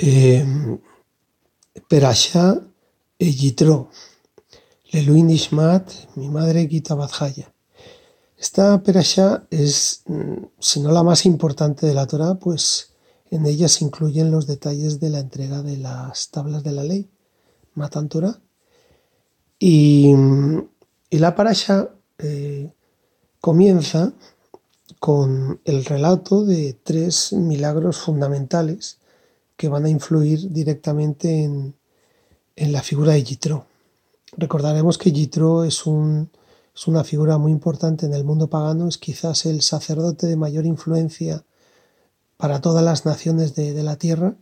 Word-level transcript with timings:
Eh, 0.00 0.46
Perashá 1.88 2.62
e 3.18 3.32
Yitro. 3.32 3.90
Leluin 4.92 5.26
Nishmat, 5.26 5.90
mi 6.14 6.28
madre 6.28 6.68
Gita 6.68 6.94
Badjaya. 6.94 7.52
Esta 8.38 8.80
Perashá 8.80 9.48
es, 9.50 10.04
mm, 10.06 10.44
si 10.60 10.78
no 10.80 10.92
la 10.92 11.02
más 11.02 11.26
importante 11.26 11.84
de 11.84 11.94
la 11.94 12.06
Torah, 12.06 12.36
pues 12.36 12.92
en 13.32 13.44
ella 13.44 13.66
se 13.66 13.84
incluyen 13.84 14.30
los 14.30 14.46
detalles 14.46 15.00
de 15.00 15.10
la 15.10 15.18
entrega 15.18 15.62
de 15.62 15.76
las 15.76 16.30
tablas 16.30 16.62
de 16.62 16.72
la 16.72 16.84
ley, 16.84 17.10
Matan 17.74 18.08
Torah. 18.08 18.40
Y, 19.58 20.14
la 21.10 21.34
Parashá 21.34 21.90
eh, 22.18 22.72
comienza 23.40 24.12
con 25.00 25.60
el 25.64 25.84
relato 25.84 26.44
de 26.44 26.78
tres 26.84 27.32
milagros 27.32 27.98
fundamentales 27.98 28.97
que 29.58 29.68
van 29.68 29.84
a 29.84 29.90
influir 29.90 30.50
directamente 30.52 31.42
en, 31.42 31.74
la 32.56 32.80
figura 32.80 33.12
de 33.12 33.24
Yitro. 33.24 33.66
Recordaremos 34.36 34.98
que 34.98 35.12
Yitro 35.12 35.64
es, 35.64 35.82
es 36.74 36.86
una 36.86 37.04
figura 37.04 37.38
muy 37.38 37.50
importante 37.52 38.06
en 38.06 38.14
el 38.14 38.24
mundo 38.24 38.48
pagano, 38.48 38.88
es 38.88 38.98
quizás 38.98 39.46
el 39.46 39.62
sacerdote 39.62 40.28
de 40.28 40.36
mayor 40.36 40.64
influencia 40.64 41.44
para 42.36 42.60
todas 42.60 42.84
las 42.84 43.04
naciones 43.04 43.56
de, 43.56 43.82
la 43.82 43.96
tierra. 43.96 44.36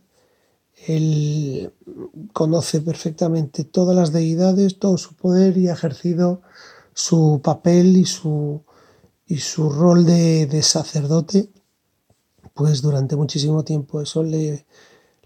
Él 0.85 1.73
conoce 2.31 2.79
perfectamente 2.81 3.63
todas 3.63 3.95
las 3.95 4.11
deidades, 4.13 4.77
todo 4.77 4.97
su 4.97 5.15
poder 5.15 5.57
y 5.57 5.67
ha 5.67 5.73
ejercido 5.73 6.41
su 6.93 7.41
papel 7.43 7.97
y 7.97 8.05
su, 8.05 8.61
y 9.25 9.37
su 9.39 9.71
rol 9.71 10.05
de, 10.05 10.61
sacerdote, 10.61 11.49
pues 12.53 12.83
durante 12.83 13.15
muchísimo 13.15 13.63
tiempo 13.63 13.99
eso 13.99 14.21
le, 14.21 14.67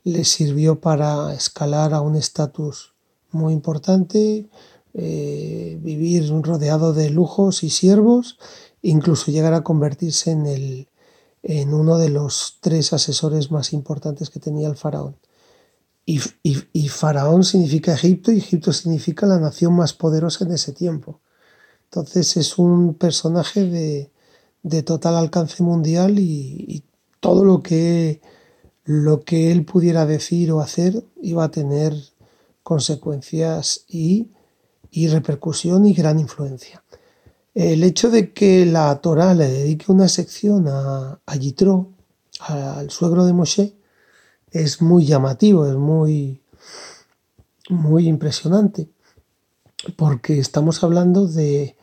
le 0.03 0.23
sirvió 0.25 0.79
para 0.79 1.33
escalar 1.33 1.93
a 1.93 2.01
un 2.01 2.15
estatus 2.15 2.93
muy 3.31 3.53
importante, 3.53 4.49
eh, 4.93 5.79
vivir 5.81 6.29
rodeado 6.43 6.93
de 6.93 7.09
lujos 7.09 7.63
y 7.63 7.69
siervos, 7.69 8.37
incluso 8.81 9.31
llegar 9.31 9.53
a 9.53 9.63
convertirse 9.63 10.31
en, 10.31 10.47
el, 10.47 10.87
en 11.43 11.73
uno 11.73 11.97
de 11.97 12.09
los 12.09 12.57
tres 12.61 12.93
asesores 12.93 13.51
más 13.51 13.73
importantes 13.73 14.29
que 14.29 14.39
tenía 14.39 14.67
el 14.67 14.75
faraón. 14.75 15.15
Y, 16.05 16.19
y, 16.41 16.89
faraón 16.89 17.43
significa 17.43 17.93
Egipto 17.93 18.31
y 18.31 18.39
Egipto 18.39 18.73
significa 18.73 19.27
la 19.27 19.39
nación 19.39 19.75
más 19.75 19.93
poderosa 19.93 20.43
en 20.43 20.51
ese 20.51 20.73
tiempo. 20.73 21.21
Entonces 21.85 22.37
es 22.37 22.57
un 22.57 22.95
personaje 22.95 23.65
de, 23.65 24.11
de 24.63 24.83
total 24.83 25.15
alcance 25.15 25.63
mundial 25.63 26.19
y, 26.19 26.83
todo 27.19 27.45
lo 27.45 27.61
que, 27.61 28.19
lo 28.91 29.21
que 29.21 29.53
él 29.53 29.63
pudiera 29.63 30.05
decir 30.05 30.51
o 30.51 30.59
hacer 30.59 31.05
iba 31.21 31.45
a 31.45 31.51
tener 31.51 31.95
consecuencias 32.61 33.85
y, 33.87 34.31
y 34.89 35.07
repercusión 35.07 35.85
y 35.85 35.93
gran 35.93 36.19
influencia. 36.19 36.83
El 37.53 37.83
hecho 37.83 38.09
de 38.09 38.33
que 38.33 38.65
la 38.65 38.99
Torah 38.99 39.33
le 39.33 39.47
dedique 39.47 39.91
una 39.91 40.09
sección 40.09 40.67
a, 40.67 41.21
a 41.25 41.35
Yitro, 41.37 41.93
al 42.39 42.89
suegro 42.89 43.25
de 43.25 43.31
Moshe, 43.31 43.75
es 44.51 44.81
muy 44.81 45.05
llamativo, 45.05 45.65
es 45.65 45.75
muy, 45.75 46.41
muy 47.69 48.09
impresionante, 48.09 48.89
porque 49.95 50.37
estamos 50.37 50.83
hablando 50.83 51.27
de, 51.27 51.77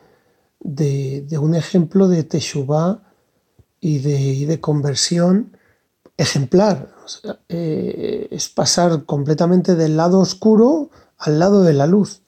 de, 0.59 1.37
un 1.39 1.55
ejemplo 1.55 2.07
de 2.07 2.23
Teshuvah 2.23 3.01
y 3.81 3.97
de, 3.97 4.45
de 4.45 4.59
conversión 4.61 5.57
ejemplar. 6.17 6.98
Eh, 7.49 8.27
es 8.31 8.49
pasar 8.49 9.05
completamente 9.05 9.75
del 9.75 9.97
lado 9.97 10.19
oscuro 10.19 10.89
al 11.17 11.39
lado 11.39 11.63
de 11.63 11.73
la 11.73 11.87
luz. 11.87 12.21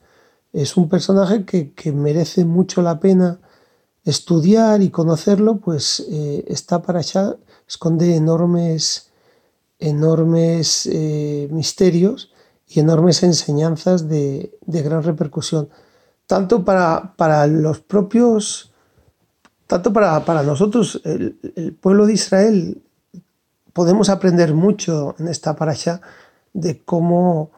Es 0.54 0.76
un 0.78 0.90
personaje 0.90 1.46
que, 1.46 1.92
merece 1.92 2.46
mucho 2.46 2.82
la 2.82 3.00
pena 3.00 3.40
estudiar 4.04 4.82
y 4.82 4.90
conocerlo, 4.90 5.58
pues 5.58 6.06
eh, 6.10 6.44
esta 6.48 6.82
para 6.82 7.00
allá 7.00 7.36
esconde 7.68 8.16
enormes, 8.16 9.12
enormes 9.80 10.88
eh, 10.92 11.48
misterios 11.52 12.32
y 12.68 12.80
enormes 12.80 13.24
enseñanzas 13.24 14.10
de, 14.10 14.58
gran 14.66 15.04
repercusión, 15.04 15.70
tanto 16.28 16.66
para, 16.66 17.14
para, 17.16 17.48
los 17.48 17.80
propios, 17.80 18.74
tanto 19.68 19.94
para, 19.94 20.24
para 20.26 20.44
nosotros, 20.44 21.02
el, 21.06 21.78
pueblo 21.80 22.06
de 22.06 22.14
Israel, 22.14 22.82
podemos 23.74 24.10
aprender 24.10 24.54
mucho 24.54 25.16
en 25.20 25.28
esta 25.28 25.56
allá 25.60 26.02
de 26.54 26.84
cómo 26.84 27.52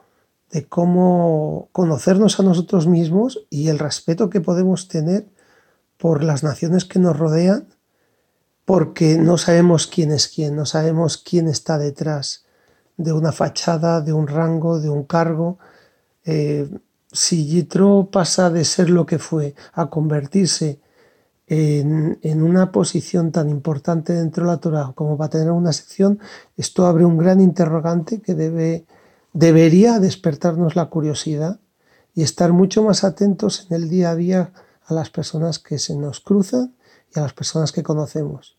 de 0.53 0.67
cómo 0.67 1.69
conocernos 1.71 2.39
a 2.39 2.43
nosotros 2.43 2.85
mismos 2.85 3.43
y 3.49 3.69
el 3.69 3.79
respeto 3.79 4.29
que 4.29 4.39
podemos 4.39 4.87
tener 4.87 5.27
por 5.97 6.23
las 6.23 6.43
naciones 6.43 6.85
que 6.85 6.99
nos 6.99 7.17
rodean, 7.17 7.69
porque 8.63 9.17
no 9.17 9.39
sabemos 9.39 9.87
quién 9.87 10.11
es 10.11 10.27
quién, 10.27 10.55
no 10.55 10.67
sabemos 10.67 11.17
quién 11.17 11.47
está 11.47 11.79
detrás 11.79 12.45
de 12.97 13.13
una 13.13 13.31
fachada, 13.31 14.01
de 14.01 14.13
un 14.13 14.27
rango, 14.27 14.79
de 14.79 14.89
un 14.89 15.05
cargo. 15.05 15.57
Eh, 16.23 16.69
si 17.11 17.47
Yitro 17.47 18.09
pasa 18.11 18.51
de 18.51 18.63
ser 18.63 18.91
lo 18.91 19.07
que 19.07 19.17
fue 19.17 19.55
a 19.73 19.89
convertirse 19.89 20.79
en, 21.47 22.41
una 22.41 22.71
posición 22.71 23.31
tan 23.31 23.49
importante 23.49 24.13
dentro 24.13 24.45
de 24.45 24.51
la 24.51 24.57
Torah 24.57 24.91
como 24.95 25.17
para 25.17 25.29
tener 25.29 25.51
una 25.51 25.73
sección, 25.73 26.19
esto 26.57 26.87
abre 26.87 27.05
un 27.05 27.17
gran 27.17 27.41
interrogante 27.41 28.21
que 28.21 28.33
debe 28.33 28.85
debería 29.33 29.99
despertarnos 29.99 30.75
la 30.75 30.85
curiosidad 30.85 31.59
y 32.13 32.21
estar 32.21 32.53
mucho 32.53 32.83
más 32.83 33.03
atentos 33.03 33.67
en 33.67 33.75
el 33.75 33.89
día 33.89 34.11
a 34.11 34.15
día 34.15 34.53
a 34.85 34.93
las 34.93 35.09
personas 35.09 35.59
que 35.59 35.79
se 35.79 35.95
nos 35.95 36.19
cruzan 36.19 36.75
y 37.13 37.19
a 37.19 37.23
las 37.23 37.33
personas 37.33 37.71
que 37.71 37.83
conocemos. 37.83 38.57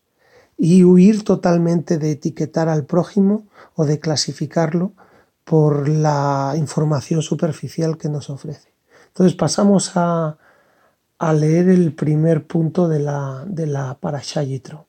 Y 0.57 0.83
huir 0.83 1.23
totalmente 1.23 1.97
de 1.97 2.11
etiquetar 2.11 2.69
al 2.69 2.85
prójimo 2.85 3.47
o 3.75 3.85
de 3.85 3.99
clasificarlo 3.99 4.93
por 5.43 5.87
la 5.87 6.55
información 6.57 7.21
superficial 7.21 7.97
que 7.97 8.09
nos 8.09 8.29
ofrece. 8.29 8.73
Entonces 9.07 9.35
pasamos 9.35 9.91
a, 9.95 10.37
leer 11.19 11.69
el 11.69 11.93
primer 11.93 12.45
punto 12.45 12.87
de 12.87 12.99
la, 12.99 13.45
de 13.47 13.67
la 13.67 13.97
Parashá 13.99 14.43
Yitro. 14.43 14.87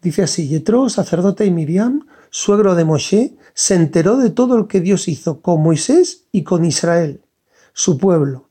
Dice 0.00 0.22
así, 0.22 0.48
Yitro, 0.48 0.88
sacerdote 0.88 1.44
y 1.46 1.50
Miriam, 1.50 2.06
suegro 2.30 2.74
de 2.74 2.84
Moshe, 2.84 3.36
se 3.54 3.74
enteró 3.74 4.18
de 4.18 4.30
todo 4.30 4.56
lo 4.56 4.68
que 4.68 4.80
Dios 4.80 5.08
hizo 5.08 5.40
con 5.40 5.62
Moisés 5.62 6.24
y 6.30 6.44
con 6.44 6.64
Israel, 6.64 7.22
su 7.72 7.98
pueblo, 7.98 8.48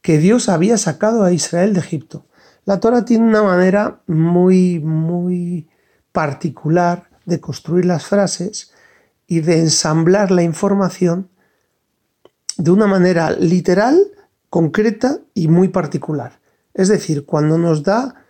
que 0.00 0.18
Dios 0.18 0.48
había 0.48 0.78
sacado 0.78 1.24
a 1.24 1.32
Israel 1.32 1.74
de 1.74 1.80
Egipto. 1.80 2.24
La 2.64 2.80
Torah 2.80 3.04
tiene 3.04 3.24
una 3.24 3.42
manera 3.42 4.00
muy, 4.06 4.80
muy 4.80 5.68
particular 6.12 7.10
de 7.26 7.40
construir 7.40 7.84
las 7.84 8.06
frases 8.06 8.72
y 9.26 9.40
de 9.40 9.58
ensamblar 9.58 10.30
la 10.30 10.42
información 10.42 11.28
de 12.56 12.70
una 12.70 12.86
manera 12.86 13.32
literal, 13.32 13.98
concreta 14.48 15.18
y 15.34 15.48
muy 15.48 15.68
particular. 15.68 16.38
Es 16.74 16.88
decir, 16.88 17.24
cuando 17.24 17.56
nos 17.56 17.84
da 17.84 18.24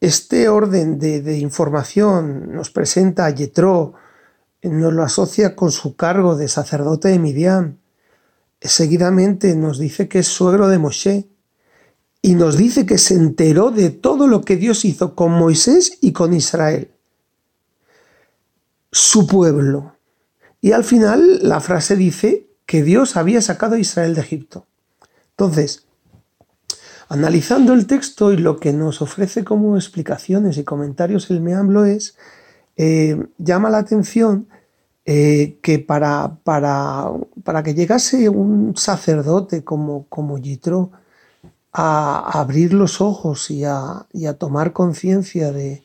este 0.00 0.48
orden 0.48 0.98
de, 0.98 1.38
información 1.38 2.52
nos 2.52 2.70
presenta 2.70 3.26
a 3.26 3.30
Yetro, 3.30 3.94
nos 4.62 4.92
lo 4.92 5.02
asocia 5.02 5.54
con 5.54 5.70
su 5.70 5.94
cargo 5.94 6.36
de 6.36 6.48
sacerdote 6.48 7.08
de 7.08 7.18
Midian. 7.18 7.78
Seguidamente 8.60 9.54
nos 9.56 9.78
dice 9.78 10.08
que 10.08 10.20
es 10.20 10.26
suegro 10.26 10.68
de 10.68 10.78
Moshe 10.78 11.28
y 12.22 12.34
nos 12.34 12.56
dice 12.56 12.86
que 12.86 12.96
se 12.96 13.14
enteró 13.14 13.70
de 13.70 13.90
todo 13.90 14.26
lo 14.26 14.42
que 14.42 14.56
Dios 14.56 14.86
hizo 14.86 15.14
con 15.14 15.32
Moisés 15.32 15.98
y 16.00 16.12
con 16.12 16.32
Israel, 16.32 16.90
su 18.90 19.26
pueblo. 19.26 19.96
Y 20.62 20.72
al 20.72 20.84
final 20.84 21.40
la 21.42 21.60
frase 21.60 21.96
dice 21.96 22.46
que 22.64 22.82
Dios 22.82 23.16
había 23.16 23.42
sacado 23.42 23.74
a 23.74 23.78
Israel 23.78 24.14
de 24.14 24.22
Egipto. 24.22 24.66
Entonces, 25.32 25.84
Analizando 27.08 27.74
el 27.74 27.86
texto 27.86 28.32
y 28.32 28.36
lo 28.36 28.58
que 28.58 28.72
nos 28.72 29.02
ofrece 29.02 29.44
como 29.44 29.76
explicaciones 29.76 30.58
y 30.58 30.64
comentarios 30.64 31.30
el 31.30 31.40
Meamblo 31.40 31.84
es, 31.84 32.16
eh, 32.76 33.26
llama 33.38 33.70
la 33.70 33.78
atención 33.78 34.48
eh, 35.06 35.58
que 35.62 35.78
para, 35.78 36.38
para, 36.44 37.10
para, 37.44 37.62
que 37.62 37.74
llegase 37.74 38.28
un 38.28 38.74
sacerdote 38.76 39.62
como, 39.62 40.06
como 40.08 40.38
Yitro 40.38 40.92
a, 41.72 42.40
abrir 42.40 42.72
los 42.72 43.00
ojos 43.00 43.50
y 43.50 43.64
a, 43.64 44.06
y 44.12 44.26
a 44.26 44.38
tomar 44.38 44.72
conciencia 44.72 45.52
de, 45.52 45.84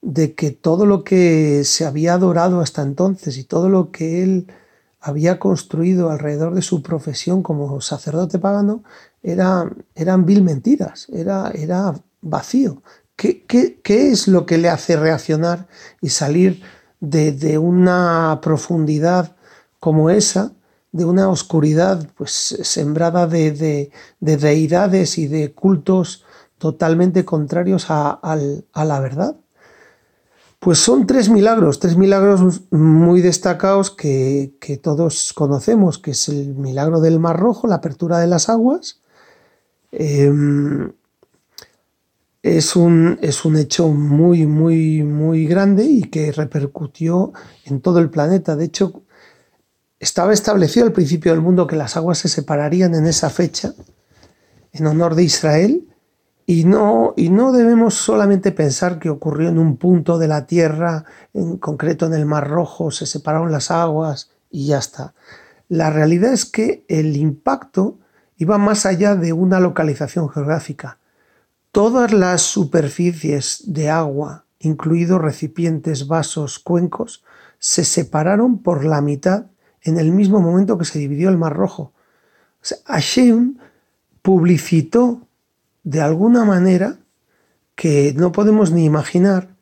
de 0.00 0.34
que 0.34 0.50
todo 0.50 0.86
lo 0.86 1.04
que 1.04 1.62
se 1.64 1.84
había 1.84 2.14
adorado 2.14 2.60
hasta 2.60 2.82
entonces 2.82 3.36
y 3.36 3.44
todo 3.44 3.68
lo 3.68 3.90
que 3.90 4.22
él 4.22 4.46
había 5.00 5.38
construido 5.38 6.10
alrededor 6.10 6.54
de 6.54 6.62
su 6.62 6.82
profesión 6.82 7.42
como 7.42 7.80
sacerdote 7.80 8.38
pagano 8.38 8.82
era, 9.22 9.70
eran 9.94 10.24
vil 10.26 10.42
mentiras, 10.42 11.08
era, 11.12 11.50
era 11.50 11.94
vacío. 12.20 12.82
¿Qué, 13.16 13.44
¿Qué, 13.46 14.12
es 14.12 14.28
lo 14.28 14.46
que 14.46 14.58
le 14.58 14.68
hace 14.68 14.96
reaccionar 14.96 15.66
y 16.00 16.10
salir 16.10 16.62
de, 17.00 17.58
una 17.58 18.38
profundidad 18.42 19.34
como 19.80 20.10
esa, 20.10 20.52
de 20.92 21.04
una 21.04 21.28
oscuridad 21.28 22.08
pues 22.16 22.32
sembrada 22.62 23.26
de, 23.26 23.90
deidades 24.20 25.18
y 25.18 25.26
de 25.26 25.52
cultos 25.52 26.24
totalmente 26.58 27.24
contrarios 27.24 27.86
a, 27.88 28.20
la 28.74 29.00
verdad. 29.00 29.36
Pues 30.60 30.78
son 30.78 31.06
tres 31.06 31.28
milagros, 31.28 31.78
tres 31.78 31.96
milagros 31.96 32.62
muy 32.70 33.20
destacados 33.20 33.90
que, 33.90 34.80
todos 34.82 35.32
conocemos, 35.32 35.98
que 35.98 36.12
es 36.12 36.28
el 36.28 36.54
milagro 36.54 37.00
del 37.00 37.20
Mar 37.20 37.38
Rojo, 37.38 37.68
la 37.68 37.76
apertura 37.76 38.18
de 38.18 38.26
las 38.26 38.48
aguas. 38.48 39.00
Em, 39.90 40.92
es, 42.42 42.76
un, 42.76 43.18
es 43.22 43.44
un 43.44 43.56
hecho 43.56 43.88
muy, 43.88 44.46
muy, 44.46 45.02
muy 45.02 45.46
grande 45.46 45.84
y 45.84 46.02
que 46.02 46.32
repercutió 46.32 47.32
en 47.64 47.80
todo 47.80 47.98
el 47.98 48.10
planeta. 48.10 48.56
De 48.56 48.66
hecho, 48.66 49.02
estaba 49.98 50.32
establecido 50.32 50.86
al 50.86 50.92
principio 50.92 51.32
del 51.32 51.40
mundo 51.40 51.66
que 51.66 51.76
las 51.76 51.96
aguas 51.96 52.18
se 52.18 52.28
separarían 52.28 52.94
en 52.94 53.06
esa 53.06 53.30
fecha 53.30 53.74
en 54.72 54.86
honor 54.86 55.14
de 55.14 55.24
Israel 55.24 55.88
y 56.46 56.64
no, 56.64 57.12
y 57.16 57.28
no 57.28 57.52
debemos 57.52 57.94
solamente 57.94 58.52
pensar 58.52 58.98
que 58.98 59.10
ocurrió 59.10 59.48
en 59.48 59.58
un 59.58 59.76
punto 59.76 60.18
de 60.18 60.28
la 60.28 60.46
tierra, 60.46 61.04
en 61.34 61.58
concreto 61.58 62.06
en 62.06 62.14
el 62.14 62.24
Mar 62.24 62.48
Rojo, 62.48 62.90
se 62.90 63.04
separaron 63.04 63.52
las 63.52 63.70
aguas 63.70 64.30
y 64.50 64.68
ya 64.68 64.78
está. 64.78 65.14
La 65.68 65.90
realidad 65.90 66.32
es 66.32 66.46
que 66.46 66.86
el 66.88 67.16
impacto 67.16 67.98
iba 68.38 68.56
más 68.56 68.86
allá 68.86 69.16
de 69.16 69.32
una 69.32 69.60
localización 69.60 70.30
geográfica. 70.30 70.98
Todas 71.72 72.12
las 72.12 72.42
superficies 72.42 73.62
de 73.66 73.90
agua, 73.90 74.44
incluidos 74.60 75.20
recipientes, 75.20 76.06
vasos, 76.06 76.58
cuencos, 76.58 77.24
se 77.58 77.84
separaron 77.84 78.62
por 78.62 78.84
la 78.84 79.00
mitad 79.00 79.46
en 79.82 79.98
el 79.98 80.12
mismo 80.12 80.40
momento 80.40 80.78
que 80.78 80.84
se 80.84 80.98
dividió 80.98 81.28
el 81.28 81.36
Mar 81.36 81.54
Rojo. 81.54 81.92
Hashem 82.86 83.58
publicitó 84.22 85.26
de 85.82 86.00
alguna 86.00 86.44
manera 86.44 86.98
que 87.74 88.12
no 88.16 88.32
podemos 88.32 88.70
ni 88.70 88.84
imaginar 88.84 89.56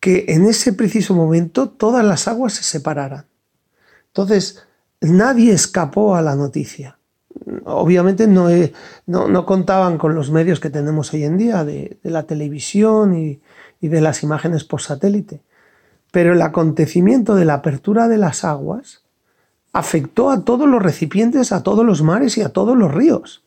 que 0.00 0.24
en 0.28 0.46
ese 0.46 0.72
preciso 0.72 1.14
momento 1.14 1.68
todas 1.68 2.04
las 2.04 2.26
aguas 2.26 2.54
se 2.54 2.64
separaran. 2.64 3.26
Entonces, 4.08 4.64
nadie 5.00 5.52
escapó 5.52 6.16
a 6.16 6.22
la 6.22 6.34
noticia. 6.34 6.98
Obviamente 7.64 8.26
no, 8.26 8.48
no, 9.06 9.46
contaban 9.46 9.98
con 9.98 10.14
los 10.14 10.30
medios 10.30 10.60
que 10.60 10.70
tenemos 10.70 11.12
hoy 11.12 11.24
en 11.24 11.36
día 11.38 11.64
de, 11.64 11.98
la 12.02 12.24
televisión 12.24 13.16
y, 13.16 13.40
y 13.80 13.88
de 13.88 14.00
las 14.00 14.22
imágenes 14.22 14.64
por 14.64 14.80
satélite. 14.80 15.40
Pero 16.10 16.34
el 16.34 16.42
acontecimiento 16.42 17.34
de 17.34 17.44
la 17.44 17.54
apertura 17.54 18.08
de 18.08 18.18
las 18.18 18.44
aguas 18.44 19.02
afectó 19.72 20.30
a 20.30 20.44
todos 20.44 20.68
los 20.68 20.82
recipientes, 20.82 21.52
a 21.52 21.62
todos 21.62 21.84
los 21.84 22.02
mares 22.02 22.36
y 22.36 22.42
a 22.42 22.50
todos 22.50 22.76
los 22.76 22.92
ríos. 22.92 23.42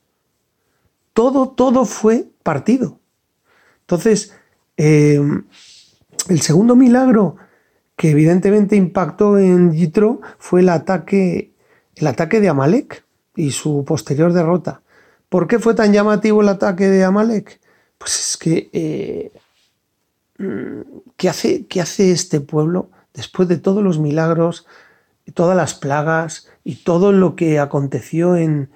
Todo, 1.14 1.50
todo 1.50 1.86
fue 1.86 2.28
partido. 2.44 3.00
Entonces, 3.82 4.34
eh, 4.78 5.22
el 6.28 6.42
segundo 6.42 6.76
milagro 6.76 7.38
que 7.96 8.12
evidentemente 8.12 8.76
impactó 8.76 9.38
en 9.38 9.72
Yitro 9.72 10.22
fue 10.38 10.62
el 10.62 10.70
ataque, 10.70 11.54
el 11.96 12.08
ataque 12.08 12.42
de 12.42 12.50
Amalek 12.50 13.05
y 13.36 13.52
su 13.52 13.84
posterior 13.86 14.34
derrota. 14.34 14.82
¿Por 15.30 15.48
qué 15.48 15.60
fue 15.60 15.74
tan 15.74 15.92
llamativo 15.92 16.42
el 16.42 16.50
ataque 16.50 16.88
de 16.88 17.04
Amalek? 17.04 17.60
Pues 17.98 18.20
es 18.20 18.38
que, 18.38 18.70
eh, 18.74 19.32
¿qué, 21.18 21.30
hace, 21.30 21.66
¿qué 21.66 21.82
hace 21.82 22.12
este 22.12 22.42
pueblo 22.42 22.90
después 23.16 23.48
de 23.48 23.58
todos 23.58 23.84
los 23.84 24.00
milagros, 24.00 24.66
todas 25.34 25.58
las 25.58 25.74
plagas 25.74 26.48
y 26.64 26.76
todo 26.76 27.12
lo 27.12 27.36
que 27.36 27.60
aconteció 27.60 28.36
en, 28.36 28.70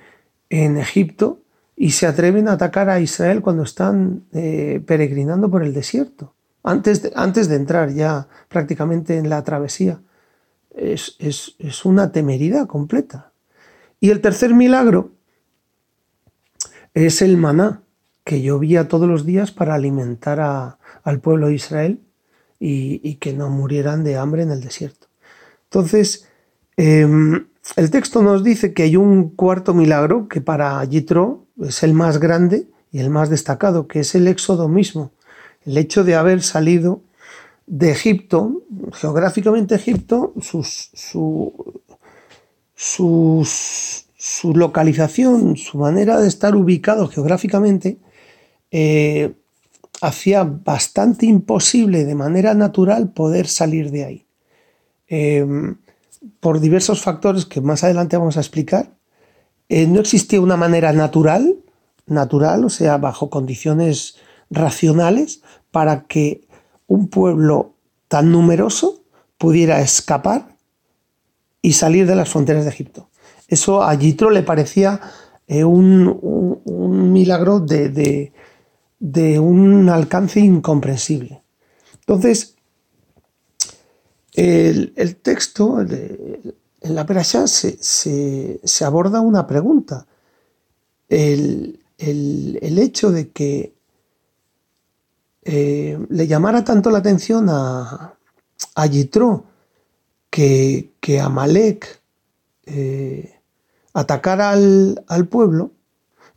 Egipto 0.51 1.41
y 1.75 1.91
se 1.91 2.07
atreven 2.07 2.47
a 2.47 2.53
atacar 2.53 2.89
a 2.89 2.99
Israel 2.99 3.41
cuando 3.41 3.61
están 3.61 4.23
eh, 4.33 4.81
peregrinando 4.83 5.51
por 5.51 5.61
el 5.61 5.75
desierto, 5.75 6.33
antes 6.63 7.03
de, 7.03 7.11
antes 7.15 7.47
de 7.49 7.55
entrar 7.55 7.93
ya 7.93 8.27
prácticamente 8.47 9.17
en 9.17 9.29
la 9.29 9.43
travesía. 9.43 10.01
Es, 10.75 11.15
una 11.85 12.11
temeridad 12.11 12.65
completa. 12.65 13.28
Y 13.99 14.09
el 14.11 14.21
tercer 14.21 14.53
milagro 14.53 15.11
es 16.93 17.21
el 17.21 17.37
maná, 17.37 17.83
que 18.23 18.41
llovía 18.41 18.87
todos 18.87 19.07
los 19.07 19.25
días 19.25 19.51
para 19.51 19.75
alimentar 19.75 20.77
al 21.03 21.19
pueblo 21.19 21.47
de 21.47 21.55
Israel 21.55 21.99
y, 22.59 23.01
y 23.03 23.15
que 23.15 23.33
no 23.33 23.49
murieran 23.49 24.03
de 24.03 24.17
hambre 24.17 24.43
en 24.43 24.51
el 24.51 24.61
desierto. 24.61 25.07
Entonces, 25.65 26.29
Em, 26.81 27.45
el 27.75 27.91
texto 27.91 28.23
nos 28.23 28.41
dice 28.41 28.73
que 28.73 28.83
hay 28.83 28.95
un 28.95 29.31
cuarto 29.31 29.73
milagro 29.73 30.29
que 30.29 30.39
para 30.39 30.81
Yitro 30.85 31.45
es 31.61 31.83
el 31.83 31.93
más 31.93 32.21
grande 32.21 32.69
y 32.89 32.99
el 32.99 33.09
más 33.09 33.29
destacado, 33.29 33.85
que 33.85 33.99
es 33.99 34.15
el 34.15 34.29
éxodo 34.29 34.69
mismo, 34.69 35.11
el 35.65 35.77
hecho 35.77 36.05
de 36.05 36.15
haber 36.15 36.41
salido 36.41 37.01
de 37.67 37.91
Egipto, 37.91 38.61
geográficamente 38.93 39.75
Egipto, 39.75 40.33
su, 40.39 41.73
su, 42.79 43.45
localización, 44.53 45.57
su 45.57 45.77
manera 45.77 46.17
de 46.21 46.29
estar 46.29 46.55
ubicado 46.55 47.09
geográficamente, 47.09 47.97
eh, 48.71 49.33
hacía 50.01 50.43
bastante 50.43 51.25
imposible 51.25 52.05
de 52.05 52.15
manera 52.15 52.53
natural 52.53 53.09
poder 53.09 53.47
salir 53.47 53.91
de 53.91 54.05
ahí. 54.05 54.25
Em, 55.09 55.75
por 56.39 56.61
diversos 56.61 57.01
factores 57.01 57.45
que 57.45 57.59
más 57.59 57.83
adelante 57.83 58.15
vamos 58.15 58.37
a 58.37 58.41
explicar, 58.41 58.91
eh, 59.67 59.85
no 59.85 59.99
existía 59.99 60.39
una 60.39 60.55
manera 60.55 60.93
natural, 60.93 61.57
natural, 62.05 62.63
o 62.63 62.69
sea, 62.69 62.97
bajo 62.97 63.29
condiciones 63.29 64.15
racionales, 64.49 65.41
para 65.71 66.05
que 66.05 66.47
un 66.87 67.09
pueblo 67.09 67.73
tan 68.07 68.31
numeroso 68.31 69.03
pudiera 69.37 69.81
escapar 69.81 70.58
y 71.61 71.73
salir 71.73 72.07
de 72.07 72.15
las 72.15 72.29
fronteras 72.29 72.63
de 72.63 72.71
Egipto. 72.71 73.09
Eso 73.47 73.83
a 73.83 73.93
Yitro 73.95 74.29
le 74.29 74.43
parecía 74.43 75.01
eh, 75.47 75.63
un, 75.63 77.11
milagro 77.11 77.59
de, 77.59 78.31
un 79.39 79.89
alcance 79.89 80.39
incomprensible. 80.39 81.41
Entonces, 82.01 82.55
el, 84.33 85.15
texto, 85.21 85.81
en 85.81 86.55
la 86.81 87.05
Perashá, 87.05 87.47
se, 87.47 88.59
aborda 88.85 89.21
una 89.21 89.47
pregunta. 89.47 90.05
El, 91.07 91.79
hecho 91.97 93.11
de 93.11 93.29
que 93.29 93.73
eh, 95.43 95.99
le 96.09 96.27
llamara 96.27 96.63
tanto 96.63 96.91
la 96.91 96.99
atención 96.99 97.47
a, 97.49 98.13
a 98.75 98.85
Yitro 98.85 99.48
que, 100.29 100.93
que 100.99 101.19
Amalek 101.19 102.01
eh, 102.65 103.39
atacara 103.93 104.51
al, 104.51 105.27
pueblo, 105.29 105.71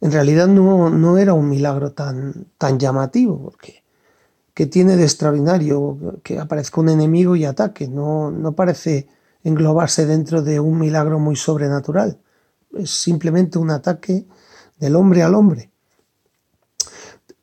en 0.01 0.13
realidad 0.13 0.49
no, 0.49 0.91
no, 0.91 1.19
era 1.19 1.35
un 1.35 1.49
milagro 1.49 1.93
tan, 1.93 2.47
tan 2.59 2.79
llamativo, 2.79 3.39
porque 3.39 3.83
que 4.55 4.67
tiene 4.67 4.97
de 4.97 5.05
extraordinario 5.05 6.21
que 6.23 6.39
aparezca 6.39 6.81
un 6.81 6.91
enemigo 6.91 7.37
y 7.37 7.45
ataque. 7.45 7.89
No, 7.89 8.31
no 8.31 8.53
parece 8.53 9.09
englobarse 9.45 10.07
dentro 10.07 10.43
de 10.43 10.61
un 10.61 10.79
milagro 10.79 11.19
muy 11.19 11.37
sobrenatural. 11.37 12.19
Es 12.77 12.91
simplemente 12.91 13.59
un 13.59 13.71
ataque 13.71 14.27
del 14.79 14.97
hombre 14.97 15.23
al 15.23 15.35
hombre. 15.35 15.71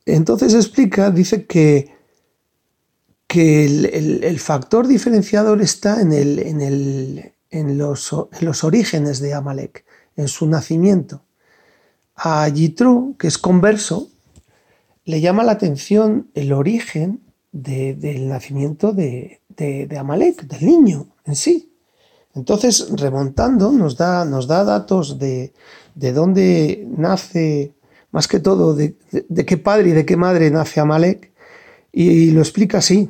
Entonces 0.06 0.54
explica, 0.54 1.10
dice 1.10 1.46
que, 1.46 1.94
que 3.30 3.64
el, 3.64 4.40
factor 4.40 4.88
diferenciador 4.88 5.62
está 5.62 6.00
en, 6.00 6.12
el, 6.12 6.40
en, 6.40 6.60
el, 6.60 7.32
en, 7.48 7.78
los, 7.78 8.12
en, 8.12 8.44
los, 8.44 8.64
orígenes 8.64 9.20
de 9.20 9.34
Amalek, 9.34 9.84
en 10.16 10.26
su 10.26 10.48
nacimiento. 10.48 11.22
A 12.16 12.48
Yitro, 12.48 13.14
que 13.20 13.28
es 13.28 13.38
converso, 13.38 14.08
le 15.04 15.20
llama 15.20 15.44
la 15.44 15.52
atención 15.52 16.28
el 16.34 16.52
origen 16.52 17.20
del 17.52 18.28
nacimiento 18.28 18.90
de, 18.92 19.38
Amalek, 19.96 20.42
del 20.48 20.66
niño 20.66 21.06
en 21.24 21.36
sí. 21.36 21.72
Entonces, 22.34 22.88
remontando, 22.96 23.70
nos 23.70 23.96
da, 23.96 24.24
nos 24.24 24.48
da 24.48 24.64
datos 24.64 25.20
de, 25.20 25.52
dónde 25.94 26.84
nace, 26.98 27.74
más 28.10 28.26
que 28.26 28.40
todo, 28.40 28.74
de, 28.74 28.96
qué 29.46 29.56
padre 29.56 29.90
y 29.90 29.92
de 29.92 30.04
qué 30.04 30.16
madre 30.16 30.50
nace 30.50 30.80
Amalek, 30.80 31.30
y, 31.92 32.32
lo 32.32 32.40
explica 32.40 32.78
así. 32.78 33.08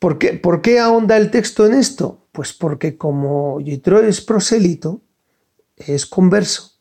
¿Por 0.00 0.18
qué, 0.18 0.32
¿Por 0.32 0.60
qué 0.62 0.80
ahonda 0.80 1.16
el 1.16 1.30
texto 1.30 1.64
en 1.64 1.74
esto? 1.74 2.26
Pues 2.32 2.52
porque 2.52 2.96
como 2.96 3.60
Yitro 3.60 4.00
es 4.00 4.20
prosélito, 4.20 5.02
es 5.76 6.06
converso, 6.06 6.72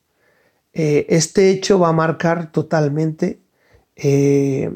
eh, 0.73 1.05
este 1.09 1.51
hecho 1.51 1.77
va 1.79 1.89
a 1.89 1.93
marcar 1.93 2.51
totalmente 2.51 3.41
eh, 3.95 4.75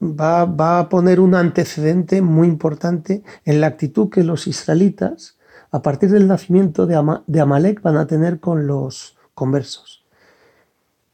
va, 0.00 0.78
a 0.78 0.88
poner 0.88 1.20
un 1.20 1.34
antecedente 1.34 2.22
muy 2.22 2.48
importante 2.48 3.22
en 3.44 3.60
la 3.60 3.68
actitud 3.68 4.10
que 4.10 4.22
los 4.22 4.46
israelitas 4.46 5.36
a 5.70 5.82
partir 5.82 6.10
del 6.10 6.26
nacimiento 6.26 6.86
de, 6.86 6.96
Amalek 7.40 7.82
van 7.82 7.96
a 7.96 8.06
tener 8.06 8.40
con 8.40 8.66
los 8.66 9.16
conversos. 9.34 10.04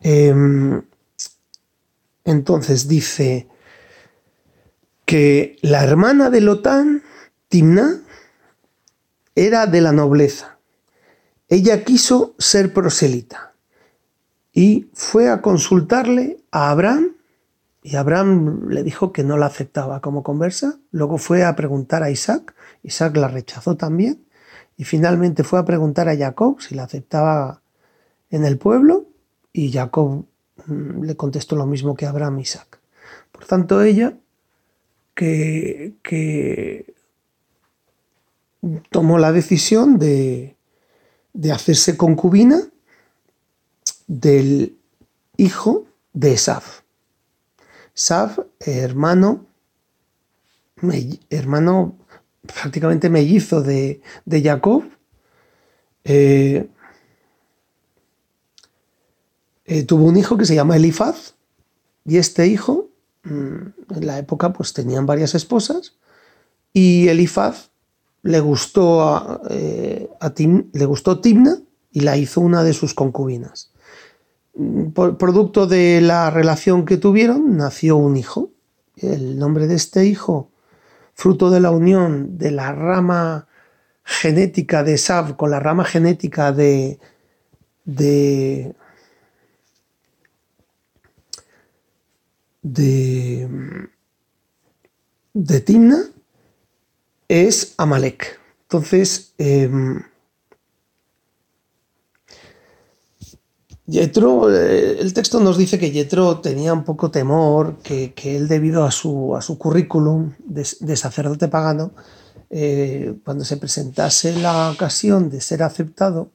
Em, 0.00 0.82
entonces 2.24 2.86
dice 2.88 3.48
que 5.04 5.56
la 5.62 5.84
hermana 5.84 6.30
de 6.30 6.40
Lotán, 6.40 7.02
Timna, 7.48 8.00
era 9.34 9.66
de 9.66 9.80
la 9.80 9.92
nobleza. 9.92 10.58
Ella 11.48 11.84
quiso 11.84 12.34
ser 12.38 12.72
proselita 12.72 13.54
y 14.52 14.88
fue 14.94 15.28
a 15.28 15.42
consultarle 15.42 16.38
a 16.50 16.70
Abraham 16.70 17.16
y 17.82 17.96
Abraham 17.96 18.68
le 18.70 18.82
dijo 18.82 19.12
que 19.12 19.24
no 19.24 19.36
la 19.36 19.46
aceptaba 19.46 20.00
como 20.00 20.22
conversa. 20.22 20.78
Luego 20.90 21.18
fue 21.18 21.44
a 21.44 21.54
preguntar 21.54 22.02
a 22.02 22.10
Isaac, 22.10 22.54
Isaac 22.82 23.16
la 23.16 23.28
rechazó 23.28 23.76
también 23.76 24.24
y 24.76 24.84
finalmente 24.84 25.44
fue 25.44 25.58
a 25.58 25.64
preguntar 25.64 26.08
a 26.08 26.16
Jacob 26.16 26.62
si 26.62 26.74
la 26.74 26.84
aceptaba 26.84 27.60
en 28.30 28.44
el 28.44 28.56
pueblo 28.56 29.06
y 29.52 29.70
Jacob 29.70 30.24
mm, 30.66 31.02
le 31.02 31.16
contestó 31.16 31.56
lo 31.56 31.66
mismo 31.66 31.94
que 31.94 32.06
Abraham 32.06 32.40
Isaac. 32.40 32.80
Por 33.30 33.44
tanto, 33.44 33.82
ella 33.82 34.14
que, 35.14 36.94
tomó 38.90 39.18
la 39.18 39.32
decisión 39.32 39.98
de, 39.98 40.56
de 41.32 41.52
hacerse 41.52 41.96
concubina 41.96 42.60
del 44.06 44.76
hijo 45.36 45.86
de 46.12 46.32
Esaf. 46.32 46.80
Esaf, 47.94 48.38
hermano, 48.60 49.46
hermano 51.30 51.96
prácticamente 52.46 53.08
mellizo 53.08 53.62
de, 53.62 54.00
de 54.24 54.42
Jacob, 54.42 54.84
eh, 56.04 56.68
eh, 59.66 59.82
tuvo 59.84 60.04
un 60.04 60.16
hijo 60.16 60.36
que 60.36 60.44
se 60.44 60.54
llama 60.54 60.76
Elifaz, 60.76 61.34
y 62.04 62.18
este 62.18 62.46
hijo, 62.46 62.90
en 63.24 63.74
la 64.06 64.18
época, 64.18 64.52
pues 64.52 64.72
tenían 64.72 65.06
varias 65.06 65.34
esposas, 65.34 65.94
y 66.72 67.08
Elifaz 67.08 67.70
le 68.22 68.40
gustó 68.40 69.02
a, 69.02 69.40
eh, 69.50 70.08
le 70.72 70.84
gustó 70.86 71.20
Timna 71.20 71.58
y 71.92 72.00
la 72.00 72.16
hizo 72.16 72.40
una 72.40 72.64
de 72.64 72.72
sus 72.72 72.94
concubinas. 72.94 73.70
Mm, 74.54 74.88
producto 74.90 75.66
de 75.66 76.00
la 76.00 76.30
relación 76.30 76.84
que 76.84 76.96
tuvieron, 76.96 77.56
nació 77.56 77.96
un 77.96 78.16
hijo. 78.16 78.50
El 78.96 79.38
nombre 79.38 79.66
de 79.66 79.74
este 79.74 80.06
hijo, 80.06 80.50
fruto 81.14 81.50
de 81.50 81.60
la 81.60 81.70
unión 81.70 82.38
de 82.38 82.50
la 82.50 82.72
rama 82.72 83.46
genética 84.04 84.84
de 84.84 84.98
Sav 84.98 85.36
con 85.36 85.50
la 85.50 85.60
rama 85.60 85.84
genética 85.84 86.52
de, 86.52 86.98
de, 87.84 88.74
de, 92.64 93.48
de 95.34 95.60
Timna, 95.60 96.02
es 97.28 97.74
Amalek. 97.76 98.40
Entonces, 98.62 99.34
em, 99.38 100.02
eh, 103.86 104.96
el 104.98 105.12
texto 105.12 105.40
nos 105.40 105.58
dice 105.58 105.78
que 105.78 105.90
Yetro 105.90 106.40
tenía 106.40 106.72
un 106.72 106.84
poco 106.84 107.10
temor, 107.10 107.76
que, 107.82 108.12
él 108.24 108.48
debido 108.48 108.84
a 108.84 108.90
su, 108.90 109.36
a 109.36 109.42
su 109.42 109.58
currículum 109.58 110.32
de, 110.38 110.96
sacerdote 110.96 111.48
pagano, 111.48 111.92
eh, 112.50 113.14
cuando 113.24 113.44
se 113.44 113.58
presentase 113.58 114.34
la 114.36 114.70
ocasión 114.70 115.28
de 115.28 115.40
ser 115.40 115.62
aceptado, 115.62 116.30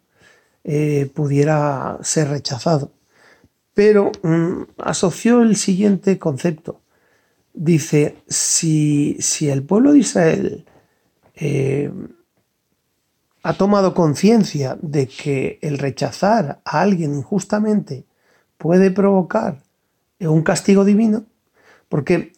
eh, 0.64 1.10
pudiera 1.14 1.98
ser 2.04 2.30
rechazado. 2.30 2.92
Pero 3.80 4.12
mm, 4.24 4.64
asoció 4.80 5.42
el 5.42 5.56
siguiente 5.56 6.20
concepto. 6.20 6.82
Dice, 7.54 8.18
si, 8.28 9.16
si 9.22 9.48
el 9.48 9.64
pueblo 9.64 9.94
de 9.94 10.00
Israel 10.00 10.66
ha 13.42 13.54
tomado 13.54 13.94
conciencia 13.94 14.78
de 14.82 15.08
que 15.08 15.60
el 15.62 15.78
rechazar 15.78 16.60
a 16.66 16.82
alguien 16.82 17.16
injustamente 17.16 18.04
puede 18.58 18.92
provocar 18.92 19.64
un 20.20 20.44
castigo 20.44 20.84
divino, 20.84 21.24
porque 21.88 22.34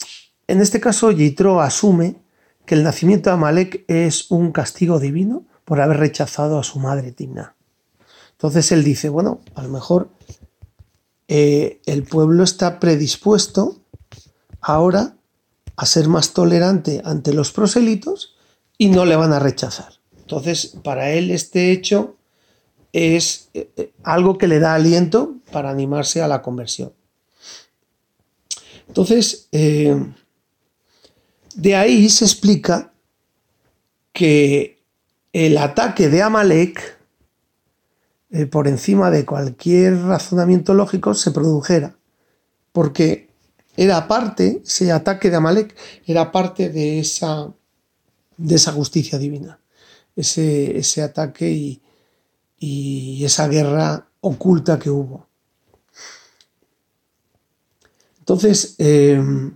en 0.45 0.62
este 0.62 0.79
caso 0.79 1.10
Yitro 1.10 1.60
asume 1.60 2.17
que 2.67 2.75
el 2.75 2.83
nacimiento 2.83 3.31
de 3.31 3.33
Amalek 3.33 3.86
es 3.88 4.29
un 4.29 4.51
castigo 4.51 5.00
divino 5.00 5.45
por 5.65 5.81
haber 5.81 5.98
rechazado 5.98 6.60
a 6.60 6.63
su 6.63 6.77
madre 6.77 7.12
Timna. 7.12 7.55
Entonces 8.33 8.71
él 8.71 8.83
dice, 8.83 9.10
bueno, 9.10 9.41
a 9.55 9.63
lo 9.63 9.69
mejor 9.69 10.10
eh, 11.33 11.79
el 11.85 12.03
pueblo 12.03 12.43
está 12.43 12.77
predispuesto 12.77 13.79
ahora 14.59 15.15
a 15.77 15.85
ser 15.85 16.09
más 16.09 16.33
tolerante 16.33 17.01
ante 17.05 17.33
los 17.33 17.53
proselitos 17.53 18.35
y 18.77 18.89
no 18.89 19.05
le 19.05 19.15
van 19.15 19.31
a 19.31 19.39
rechazar. 19.39 19.93
Entonces, 20.19 20.75
para 20.83 21.11
él 21.11 21.31
este 21.31 21.71
hecho 21.71 22.17
es 22.91 23.47
eh, 23.53 23.71
eh, 23.77 23.93
algo 24.03 24.38
que 24.38 24.50
le 24.50 24.59
da 24.59 24.75
aliento 24.75 25.35
para 25.53 25.69
animarse 25.69 26.21
a 26.21 26.27
la 26.27 26.41
conversión. 26.41 26.91
Entonces, 28.89 29.47
de 29.53 30.03
ahí 31.77 32.09
se 32.09 32.25
explica 32.25 32.91
que 34.11 34.83
el 35.31 35.57
ataque 35.57 36.09
de 36.09 36.23
Amalek, 36.23 36.97
por 38.50 38.67
encima 38.67 39.11
de 39.11 39.25
cualquier 39.25 39.97
razonamiento 40.03 40.73
lógico, 40.73 41.13
se 41.13 41.31
produjera, 41.31 41.95
porque 42.71 43.29
era 43.75 44.07
parte, 44.07 44.61
ese 44.65 44.91
ataque 44.91 45.29
de 45.29 45.35
Amalek 45.35 45.75
era 46.05 46.31
parte 46.31 46.69
de 46.69 47.00
esa, 47.00 47.51
de 48.38 48.55
esa 48.55 48.71
justicia 48.71 49.17
divina 49.17 49.61
ese, 50.15 51.01
ataque 51.01 51.79
y, 52.59 53.23
esa 53.23 53.47
guerra 53.47 54.07
oculta 54.21 54.77
que 54.77 54.89
hubo. 54.89 55.27
Entonces, 58.19 58.75
em, 58.77 59.55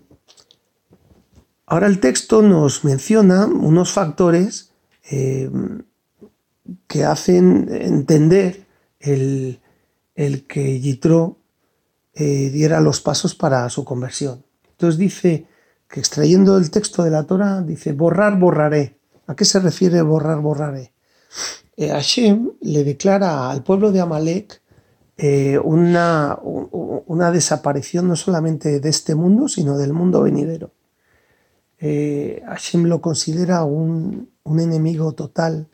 ahora 1.65 1.88
el 1.88 2.00
texto 2.00 2.41
nos 2.41 2.84
menciona 2.84 3.46
unos 3.46 3.91
factores 3.91 4.72
em, 5.03 5.84
que 6.88 7.03
hacen 7.03 7.67
entender 7.70 8.64
el, 9.05 9.59
que 10.47 10.79
Yitro 10.79 11.38
eh, 12.13 12.50
diera 12.50 12.81
los 12.81 13.01
pasos 13.01 13.35
para 13.35 13.69
su 13.69 13.83
conversión. 13.83 14.43
Entonces 14.71 14.97
dice 14.97 15.47
que 15.88 16.00
extrayendo 16.00 16.57
el 16.57 16.71
texto 16.71 17.03
de 17.03 17.12
la 17.12 17.24
Torah, 17.24 17.62
dice, 17.62 17.93
borrar, 17.93 18.38
borraré. 18.39 18.97
¿A 19.27 19.35
qué 19.35 19.45
se 19.45 19.59
refiere 19.59 20.01
borrar, 20.01 20.39
borraré? 20.39 20.93
Eh, 21.77 21.89
Hashem 21.89 22.51
le 22.62 22.83
declara 22.83 23.50
al 23.50 23.63
pueblo 23.63 23.91
de 23.91 24.00
Amalek 24.00 24.62
eh, 25.17 25.57
una, 25.59 26.38
una, 26.41 27.31
desaparición 27.31 28.07
no 28.07 28.15
solamente 28.15 28.79
de 28.79 28.89
este 28.89 29.15
mundo, 29.15 29.47
sino 29.47 29.77
del 29.77 29.93
mundo 29.93 30.24
venidero. 30.24 30.71
Hashem 31.79 32.85
lo 32.85 33.00
considera 33.00 33.63
un, 33.63 34.31
enemigo 34.45 35.13
total 35.13 35.67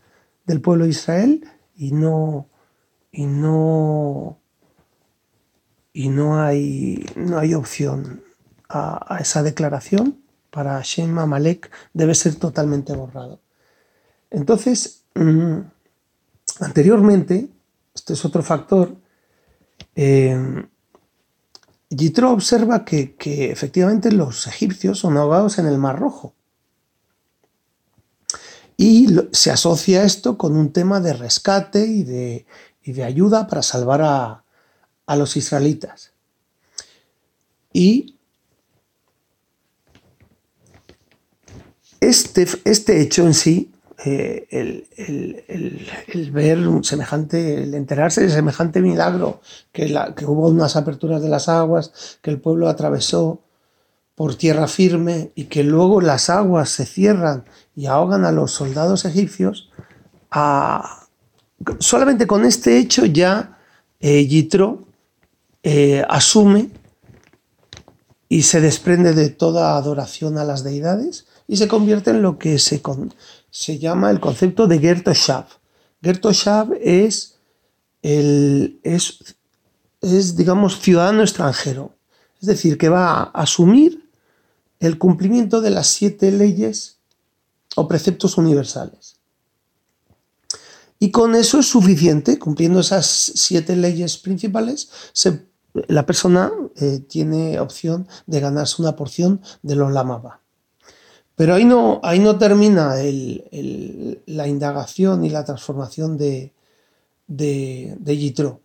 del 0.46 0.62
pueblo 0.62 0.84
de 0.86 0.92
Israel 0.92 1.46
y 1.76 1.92
no, 1.92 2.50
y 3.12 3.26
no, 3.26 4.40
y 5.94 6.10
no, 6.10 6.42
hay, 6.42 7.06
no 7.16 7.38
hay 7.40 7.54
opción 7.54 8.24
a 8.70 9.18
esa 9.20 9.44
declaración 9.44 10.22
para 10.52 10.74
Hashem 10.74 11.18
Amalek 11.18 11.72
debe 11.94 12.14
ser 12.14 12.36
totalmente 12.36 12.94
borrado. 12.94 13.40
Entonces, 14.30 15.04
mm, 15.16 15.60
anteriormente, 16.60 17.50
este 17.96 18.14
es 18.14 18.26
otro 18.26 18.44
factor, 18.44 18.96
eh, 19.96 20.66
observa 22.24 22.86
que, 22.86 23.16
efectivamente 23.52 24.12
los 24.12 24.48
egipcios 24.48 25.00
son 25.00 25.18
ahogados 25.18 25.58
en 25.58 25.66
el 25.66 25.78
Mar 25.78 26.00
Rojo. 26.00 26.34
Y 28.78 29.08
se 29.32 29.52
asocia 29.52 30.04
esto 30.04 30.38
con 30.38 30.56
un 30.56 30.72
tema 30.74 31.00
de 31.00 31.14
rescate 31.14 31.86
y 31.86 32.04
de, 32.04 32.46
de 32.86 33.04
ayuda 33.04 33.48
para 33.48 33.62
salvar 33.62 34.02
a, 34.02 34.44
a 35.06 35.16
los 35.16 35.38
israelitas. 35.38 36.14
Y 37.74 38.18
Este, 42.02 42.48
este 42.66 43.00
hecho 43.00 43.28
en 43.28 43.36
sí, 43.36 43.72
eh, 44.04 44.48
el, 44.98 46.32
ver 46.32 46.68
un 46.68 46.84
semejante, 46.84 47.62
el 47.64 47.76
enterarse 47.76 48.22
de 48.22 48.32
semejante 48.32 48.82
milagro, 48.82 49.40
que, 49.72 49.88
la, 49.88 50.16
que 50.16 50.26
hubo 50.26 50.48
unas 50.48 50.76
aperturas 50.76 51.22
de 51.22 51.30
las 51.30 51.48
aguas, 51.48 52.18
que 52.24 52.32
el 52.32 52.42
pueblo 52.42 52.70
atravesó 52.70 53.42
por 54.16 54.34
tierra 54.34 54.68
firme 54.68 55.32
y 55.36 55.44
que 55.46 55.64
luego 55.64 56.02
las 56.02 56.32
aguas 56.32 56.70
se 56.70 56.88
cierran 56.88 57.46
y 57.76 57.86
ahogan 57.86 58.26
a 58.26 58.32
los 58.32 58.52
soldados 58.52 59.06
egipcios, 59.06 59.70
solamente 61.80 62.28
con 62.28 62.46
este 62.46 62.78
hecho 62.78 63.06
ya 63.06 63.58
eh, 64.00 64.26
Yitro 64.26 64.86
eh, 65.64 66.04
asume 66.10 66.70
y 68.28 68.44
se 68.44 68.62
desprende 68.62 69.14
de 69.14 69.30
toda 69.30 69.78
adoración 69.78 70.38
a 70.38 70.44
las 70.44 70.64
deidades 70.64 71.26
y 71.48 71.58
se 71.58 71.68
convierte 71.68 72.12
en 72.12 72.22
lo 72.22 72.40
que 72.40 72.60
se, 72.60 72.82
se 73.50 73.78
llama 73.78 74.10
el 74.10 74.20
concepto 74.20 74.68
de 74.68 74.80
Gertoshav. 74.80 75.48
Gertoshav 76.02 76.74
es, 76.82 77.36
el, 78.02 78.80
es, 78.84 79.36
es, 80.02 80.36
digamos, 80.36 80.80
ciudadano 80.80 81.22
extranjero, 81.22 81.94
es 82.42 82.48
decir, 82.48 82.78
que 82.78 82.90
va 82.90 83.12
a 83.12 83.24
asumir 83.24 84.10
el 84.80 84.98
cumplimiento 84.98 85.62
de 85.62 85.70
las 85.70 85.88
siete 85.88 86.32
leyes 86.32 86.98
o 87.76 87.88
preceptos 87.88 88.38
universales. 88.38 89.21
Y 91.04 91.10
con 91.10 91.34
eso 91.34 91.58
es 91.58 91.66
suficiente, 91.66 92.38
cumpliendo 92.38 92.80
esas 92.80 93.08
siete 93.08 93.76
leyes 93.76 94.20
principales, 94.20 94.92
la 95.74 96.06
persona 96.06 96.52
eh, 96.76 97.00
tiene 97.00 97.60
opción 97.60 98.08
de 98.28 98.40
ganarse 98.40 98.80
una 98.84 98.96
porción 98.96 99.42
de 99.64 99.76
los 99.76 99.92
lamaba. 99.92 100.42
Pero 101.36 101.56
ahí 101.56 101.66
no, 101.66 102.02
ahí 102.04 102.20
no 102.20 102.38
termina 102.38 102.94
la 104.28 104.48
indagación 104.48 105.26
y 105.26 105.32
la 105.32 105.44
transformación 105.44 106.20
de, 106.20 106.54
de, 107.26 108.18
Yitro. 108.18 108.62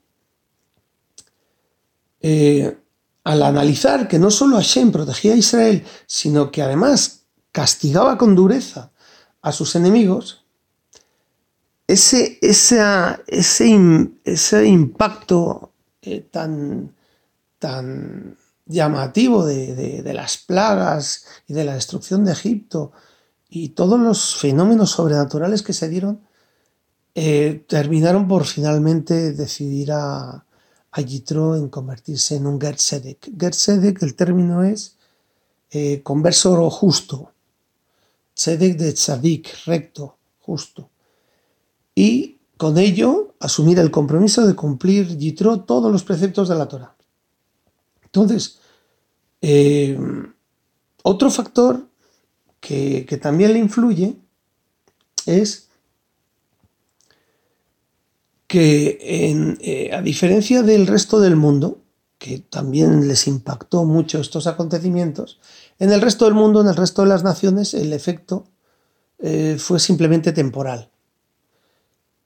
Eh, 2.20 2.76
al 3.24 3.42
analizar 3.42 4.08
que 4.08 4.18
no 4.18 4.30
solo 4.30 4.56
Hashem 4.56 4.92
protegía 4.92 5.32
a 5.32 5.36
Israel, 5.36 5.86
sino 6.06 6.50
que 6.50 6.60
además 6.60 7.22
castigaba 7.50 8.18
con 8.18 8.34
dureza 8.34 8.90
a 9.40 9.52
sus 9.52 9.74
enemigos, 9.74 10.45
ese, 11.86 12.38
ese, 12.42 12.80
ese 14.24 14.66
impacto 14.66 15.72
eh, 16.02 16.20
tan, 16.30 16.94
tan 17.58 18.36
llamativo 18.66 19.44
de, 19.46 20.12
las 20.12 20.38
plagas 20.38 21.24
y 21.46 21.54
de 21.54 21.64
la 21.64 21.74
destrucción 21.74 22.24
de 22.24 22.32
Egipto 22.32 22.92
y 23.48 23.70
todos 23.70 23.98
los 24.00 24.36
fenómenos 24.36 24.90
sobrenaturales 24.90 25.62
que 25.62 25.72
se 25.72 25.88
dieron, 25.88 26.20
eh, 27.14 27.64
terminaron 27.68 28.28
por 28.28 28.44
finalmente 28.44 29.32
decidir 29.32 29.92
a, 29.92 30.44
a 30.90 31.00
Yitro 31.00 31.56
en 31.56 31.68
convertirse 31.68 32.36
en 32.36 32.46
un 32.46 32.60
Gersedek. 32.60 33.30
Gersedek, 33.38 34.02
el 34.02 34.14
término 34.16 34.64
es 34.64 34.96
eh, 35.70 36.02
converso 36.02 36.68
justo, 36.70 37.32
Tzedek 38.34 38.76
de 38.76 38.92
tzadik, 38.92 39.48
recto, 39.64 40.18
justo. 40.40 40.90
Y 41.96 42.36
con 42.58 42.78
ello 42.78 43.34
asumir 43.40 43.80
el 43.80 43.90
compromiso 43.90 44.46
de 44.46 44.54
cumplir 44.54 45.16
Yitro 45.16 45.60
todos 45.60 45.90
los 45.90 46.04
preceptos 46.04 46.48
de 46.48 46.54
la 46.54 46.68
Torah. 46.68 46.94
Entonces, 48.04 48.60
eh, 49.40 49.98
otro 51.02 51.30
factor 51.30 51.88
que, 52.60 53.18
también 53.20 53.52
le 53.52 53.60
influye 53.60 54.16
es 55.24 55.68
que 58.46 58.98
eh, 59.60 59.90
a 59.92 60.02
diferencia 60.02 60.62
del 60.62 60.86
resto 60.86 61.20
del 61.20 61.36
mundo, 61.36 61.80
que 62.18 62.38
también 62.38 63.08
les 63.08 63.26
impactó 63.26 63.84
mucho 63.84 64.20
estos 64.20 64.46
acontecimientos, 64.46 65.40
en 65.78 65.92
el 65.92 66.00
resto 66.00 66.24
del 66.24 66.34
mundo, 66.34 66.60
en 66.60 66.68
el 66.68 66.76
resto 66.76 67.02
de 67.02 67.08
las 67.08 67.24
naciones, 67.24 67.74
el 67.74 67.92
efecto 67.92 68.44
eh, 69.18 69.56
fue 69.58 69.78
simplemente 69.78 70.32
temporal. 70.32 70.90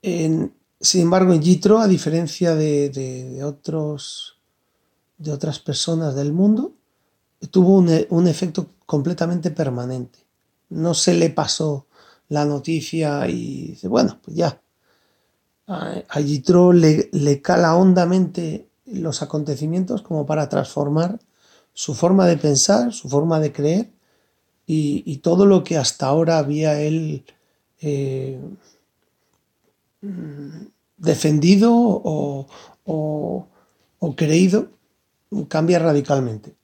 Sin 0.01 1.01
embargo, 1.01 1.33
en 1.33 1.41
Yitro, 1.41 1.79
a 1.79 1.87
diferencia 1.87 2.55
de 2.55 3.41
otros 3.43 4.41
de 5.21 5.31
otras 5.31 5.59
personas 5.59 6.15
del 6.15 6.33
mundo, 6.33 6.73
tuvo 7.51 7.77
un, 7.77 8.27
efecto 8.27 8.71
completamente 8.87 9.51
permanente. 9.51 10.19
No 10.69 10.93
se 10.95 11.13
le 11.13 11.29
pasó 11.29 11.85
la 12.27 12.43
noticia 12.45 13.27
y 13.29 13.67
dice, 13.67 13.87
bueno, 13.87 14.19
pues 14.23 14.35
ya. 14.35 14.61
A 15.67 16.19
Yitro 16.19 16.73
le, 16.73 17.09
le 17.13 17.41
cala 17.41 17.75
hondamente 17.75 18.67
los 18.85 19.21
acontecimientos 19.21 20.01
como 20.01 20.25
para 20.25 20.49
transformar 20.49 21.19
su 21.73 21.93
forma 21.93 22.25
de 22.25 22.37
pensar, 22.37 22.91
su 22.91 23.07
forma 23.07 23.39
de 23.39 23.53
creer 23.53 23.91
y, 24.65 25.17
todo 25.17 25.45
lo 25.45 25.63
que 25.63 25.77
hasta 25.77 26.07
ahora 26.07 26.39
había 26.39 26.81
él 26.81 27.25
eh, 27.79 28.39
defendido 30.97 31.71
o, 31.73 32.47
o 32.85 34.15
creído 34.15 34.69
cambia 35.47 35.79
radicalmente. 35.79 36.55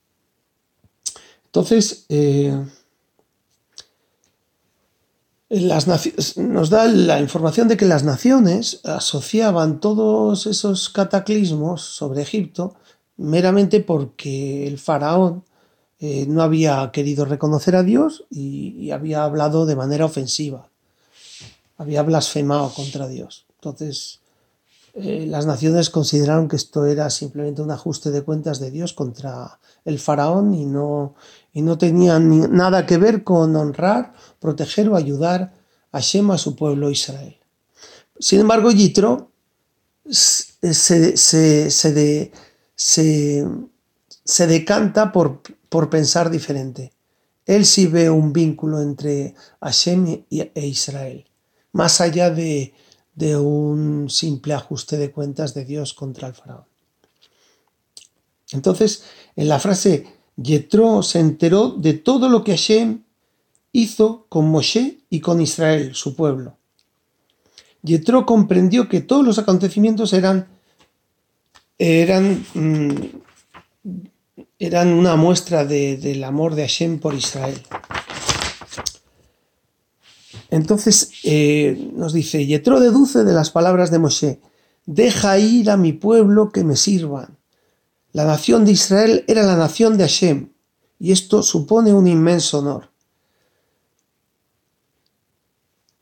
Entonces, 1.46 2.04
eh, 2.08 2.52
nos 6.36 6.68
da 6.68 6.86
la 6.86 7.20
información 7.20 7.68
de 7.68 7.78
que 7.78 7.86
las 7.86 8.04
naciones 8.04 8.80
asociaban 8.84 9.80
todos 9.80 10.46
esos 10.46 10.90
cataclismos 10.90 11.80
sobre 11.82 12.22
Egipto 12.22 12.74
meramente 13.16 13.80
porque 13.80 14.66
el 14.66 14.78
faraón 14.78 15.44
eh, 16.00 16.26
no 16.28 16.42
había 16.42 16.90
querido 16.92 17.24
reconocer 17.24 17.76
a 17.76 17.82
Dios 17.82 18.26
y, 18.30 18.90
había 18.90 19.24
hablado 19.24 19.66
de 19.66 19.76
manera 19.76 20.04
ofensiva, 20.04 20.68
había 21.78 22.02
blasfemado 22.02 22.70
contra 22.74 23.08
Dios. 23.08 23.46
Entonces, 23.54 24.20
eh, 24.94 25.26
las 25.26 25.46
naciones 25.46 25.90
consideraron 25.90 26.48
que 26.48 26.56
esto 26.56 26.84
era 26.84 27.08
simplemente 27.08 27.62
un 27.62 27.70
ajuste 27.70 28.10
de 28.10 28.22
cuentas 28.22 28.58
de 28.58 28.70
Dios 28.70 28.92
contra 28.92 29.58
el 29.84 29.98
faraón 29.98 30.54
y 30.54 30.66
no, 30.66 31.14
y 31.52 31.62
no 31.62 31.78
tenía 31.78 32.18
nada 32.18 32.84
que 32.84 32.98
ver 32.98 33.24
con 33.24 33.54
honrar, 33.56 34.12
proteger 34.40 34.88
o 34.88 34.96
ayudar 34.96 35.54
a 35.92 36.00
Shem, 36.00 36.30
a 36.30 36.38
su 36.38 36.56
pueblo 36.56 36.90
Israel. 36.90 37.36
Sin 38.18 38.40
embargo, 38.40 38.72
Yitro 38.72 39.30
se, 40.10 41.16
se, 42.74 44.46
decanta 44.46 45.12
por, 45.12 45.42
por, 45.68 45.90
pensar 45.90 46.30
diferente. 46.30 46.92
Él 47.46 47.64
sí 47.64 47.86
ve 47.86 48.10
un 48.10 48.32
vínculo 48.32 48.82
entre 48.82 49.34
Hashem 49.60 50.24
e 50.30 50.66
Israel, 50.66 51.24
más 51.72 52.00
allá 52.00 52.30
de, 52.30 52.74
de 53.14 53.36
un 53.36 54.08
simple 54.10 54.54
ajuste 54.54 54.96
de 54.96 55.10
cuentas 55.10 55.52
de 55.54 55.64
Dios 55.64 55.92
contra 55.92 56.28
el 56.28 56.34
faraón. 56.34 56.64
Entonces, 58.52 59.04
en 59.36 59.48
la 59.48 59.58
frase, 59.58 60.06
Yetro 60.36 61.02
se 61.02 61.18
enteró 61.18 61.70
de 61.70 61.94
todo 61.94 62.28
lo 62.28 62.44
que 62.44 62.52
Hashem 62.52 63.02
hizo 63.72 64.26
con 64.28 64.48
Moshe 64.48 64.98
y 65.10 65.20
con 65.20 65.40
Israel, 65.40 65.94
su 65.94 66.14
pueblo. 66.14 66.56
Yetro 67.82 68.24
comprendió 68.24 68.88
que 68.88 69.00
todos 69.00 69.24
los 69.24 69.38
acontecimientos 69.38 70.12
eran, 70.12 70.46
eran, 71.78 72.44
mm, 72.54 72.90
eran 74.58 74.92
una 74.92 75.16
muestra 75.16 75.64
del 75.64 76.22
amor 76.24 76.54
de 76.54 76.62
Hashem 76.62 77.00
por 77.00 77.14
Israel. 77.14 77.60
Entonces 80.50 81.10
eh, 81.24 81.90
nos 81.94 82.12
dice, 82.12 82.46
Yetro 82.46 82.80
deduce 82.80 83.24
de 83.24 83.32
las 83.32 83.50
palabras 83.50 83.90
de 83.90 83.98
Moshe, 83.98 84.40
deja 84.86 85.38
ir 85.38 85.70
a 85.70 85.76
mi 85.76 85.92
pueblo 85.92 86.50
que 86.50 86.64
me 86.64 86.76
sirvan. 86.76 87.36
La 88.12 88.24
nación 88.24 88.64
de 88.64 88.72
Israel 88.72 89.24
era 89.28 89.42
la 89.42 89.56
nación 89.56 89.98
de 89.98 90.04
Hashem, 90.04 90.48
y 90.98 91.12
esto 91.12 91.42
supone 91.42 91.92
un 91.92 92.06
inmenso 92.06 92.60
honor. 92.60 92.90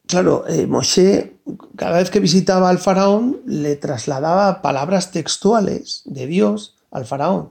Claro, 0.06 0.46
eh, 0.46 0.68
Moshe, 0.68 1.36
cada 1.74 1.98
vez 1.98 2.10
que 2.10 2.20
visitaba 2.20 2.70
al 2.70 2.78
faraón, 2.78 3.40
le 3.44 3.74
trasladaba 3.74 4.62
palabras 4.62 5.10
textuales 5.10 6.02
de 6.04 6.28
Dios 6.28 6.76
al 6.92 7.06
faraón. 7.06 7.50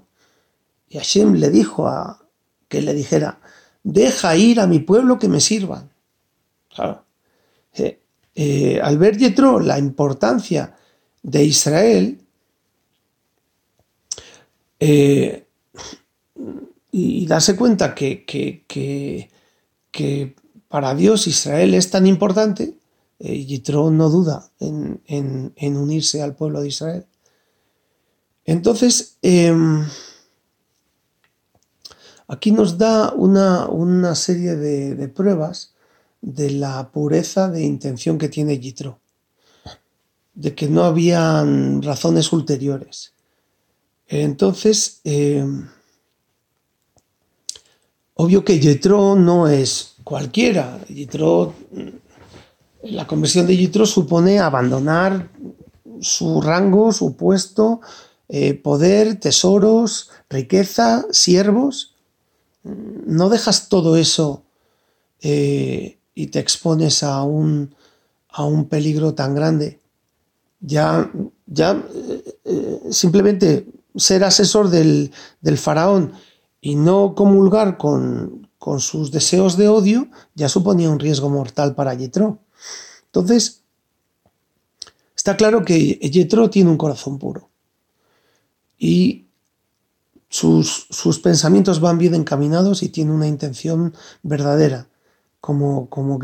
Y 0.88 0.98
Hashem 0.98 1.34
le 1.34 1.50
dijo 1.50 1.88
a, 1.88 2.26
que 2.70 2.82
le 2.82 2.94
dijera, 2.94 3.40
deja 3.84 4.38
ir 4.38 4.62
a 4.62 4.68
mi 4.68 4.80
pueblo 4.80 5.20
que 5.20 5.28
me 5.28 5.42
sirvan. 5.42 5.90
Eh, 7.74 8.00
eh, 8.36 8.80
al 8.82 8.98
ver 8.98 9.18
Yetro 9.18 9.60
la 9.60 9.80
importancia 9.80 10.76
de 11.24 11.44
Israel 11.44 12.22
eh, 14.80 15.48
y, 16.92 17.26
darse 17.28 17.56
cuenta 17.56 17.96
que, 17.96 18.26
que, 18.26 19.32
para 20.68 20.96
Dios 20.96 21.28
Israel 21.28 21.74
es 21.74 21.90
tan 21.90 22.08
importante, 22.08 22.76
Yetro 23.20 23.90
no 23.92 24.10
duda 24.10 24.52
en, 24.60 25.02
unirse 25.58 26.22
al 26.22 26.36
pueblo 26.36 26.62
de 26.62 26.68
Israel. 26.68 27.06
Entonces, 28.46 29.18
em, 29.22 29.86
aquí 32.28 32.52
nos 32.52 32.78
da 32.78 33.14
una, 33.14 34.16
serie 34.16 34.56
de, 34.56 34.96
de 34.96 35.08
pruebas 35.08 35.75
de 36.26 36.50
la 36.50 36.92
pureza 36.92 37.50
de 37.50 37.64
intención 37.64 38.18
que 38.18 38.30
tiene 38.30 38.58
Yitro. 38.60 39.00
de 40.34 40.54
que 40.54 40.68
no 40.68 40.84
habían 40.84 41.82
razones 41.82 42.34
ulteriores. 42.34 43.14
Entonces, 44.06 45.00
eh, 45.06 45.46
obvio 48.16 48.44
que 48.44 48.60
Yetro 48.60 49.16
no 49.16 49.48
es 49.48 49.96
cualquiera. 50.04 50.84
Yetro, 50.90 51.54
la 52.84 53.08
conversión 53.08 53.48
de 53.48 53.56
Yetro 53.56 53.86
supone 53.86 54.40
abandonar 54.40 55.32
su 56.02 56.42
rango, 56.42 56.92
su 56.92 57.16
puesto, 57.16 57.80
eh, 58.28 58.56
poder, 58.56 59.18
tesoros, 59.18 60.10
riqueza, 60.30 61.06
siervos. 61.12 61.96
No 62.64 63.30
dejas 63.30 63.70
todo 63.70 63.96
eso 63.96 64.44
eh, 65.22 65.98
y 66.16 66.28
te 66.28 66.40
expones 66.40 67.04
a 67.04 67.22
un, 67.24 67.76
a 68.30 68.46
un 68.46 68.66
peligro 68.66 69.14
tan 69.14 69.36
grande 69.36 69.80
ya, 70.66 71.12
ya 71.46 71.84
eh, 72.44 72.82
simplemente 72.92 73.68
ser 73.96 74.24
asesor 74.24 74.70
del, 74.70 75.12
faraón 75.58 76.14
y 76.62 76.76
no 76.76 77.14
comulgar 77.16 77.78
con, 77.78 78.48
sus 78.80 79.12
deseos 79.12 79.58
de 79.58 79.68
odio 79.68 80.08
ya 80.34 80.50
suponía 80.50 80.90
un 80.90 81.00
riesgo 81.00 81.30
mortal 81.30 81.76
para 81.76 81.94
Yetro. 81.94 82.40
Entonces, 83.06 83.62
está 85.16 85.38
claro 85.38 85.64
que 85.64 86.00
Yetro 86.00 86.50
tiene 86.50 86.72
un 86.72 86.78
corazón 86.78 87.20
puro 87.20 87.50
y 88.80 89.28
sus, 90.30 90.88
sus, 90.90 91.20
pensamientos 91.20 91.80
van 91.80 92.00
bien 92.00 92.16
encaminados 92.16 92.82
y 92.82 92.90
tiene 92.90 93.12
una 93.12 93.28
intención 93.28 93.94
verdadera, 94.24 94.88
como, 95.46 95.88
como. 95.92 96.20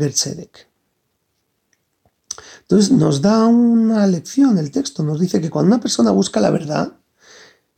Entonces 2.62 2.90
nos 2.90 3.22
da 3.22 3.46
una 3.46 4.04
lección 4.08 4.58
el 4.58 4.72
texto, 4.72 5.04
nos 5.04 5.20
dice 5.20 5.40
que 5.40 5.48
cuando 5.48 5.68
una 5.68 5.80
persona 5.80 6.10
busca 6.10 6.40
la 6.40 6.50
verdad, 6.50 6.96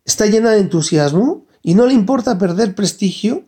está 0.06 0.24
llena 0.24 0.52
de 0.52 0.60
entusiasmo 0.60 1.44
y 1.62 1.74
no 1.74 1.84
le 1.84 1.92
importa 1.92 2.38
perder 2.38 2.74
prestigio 2.74 3.46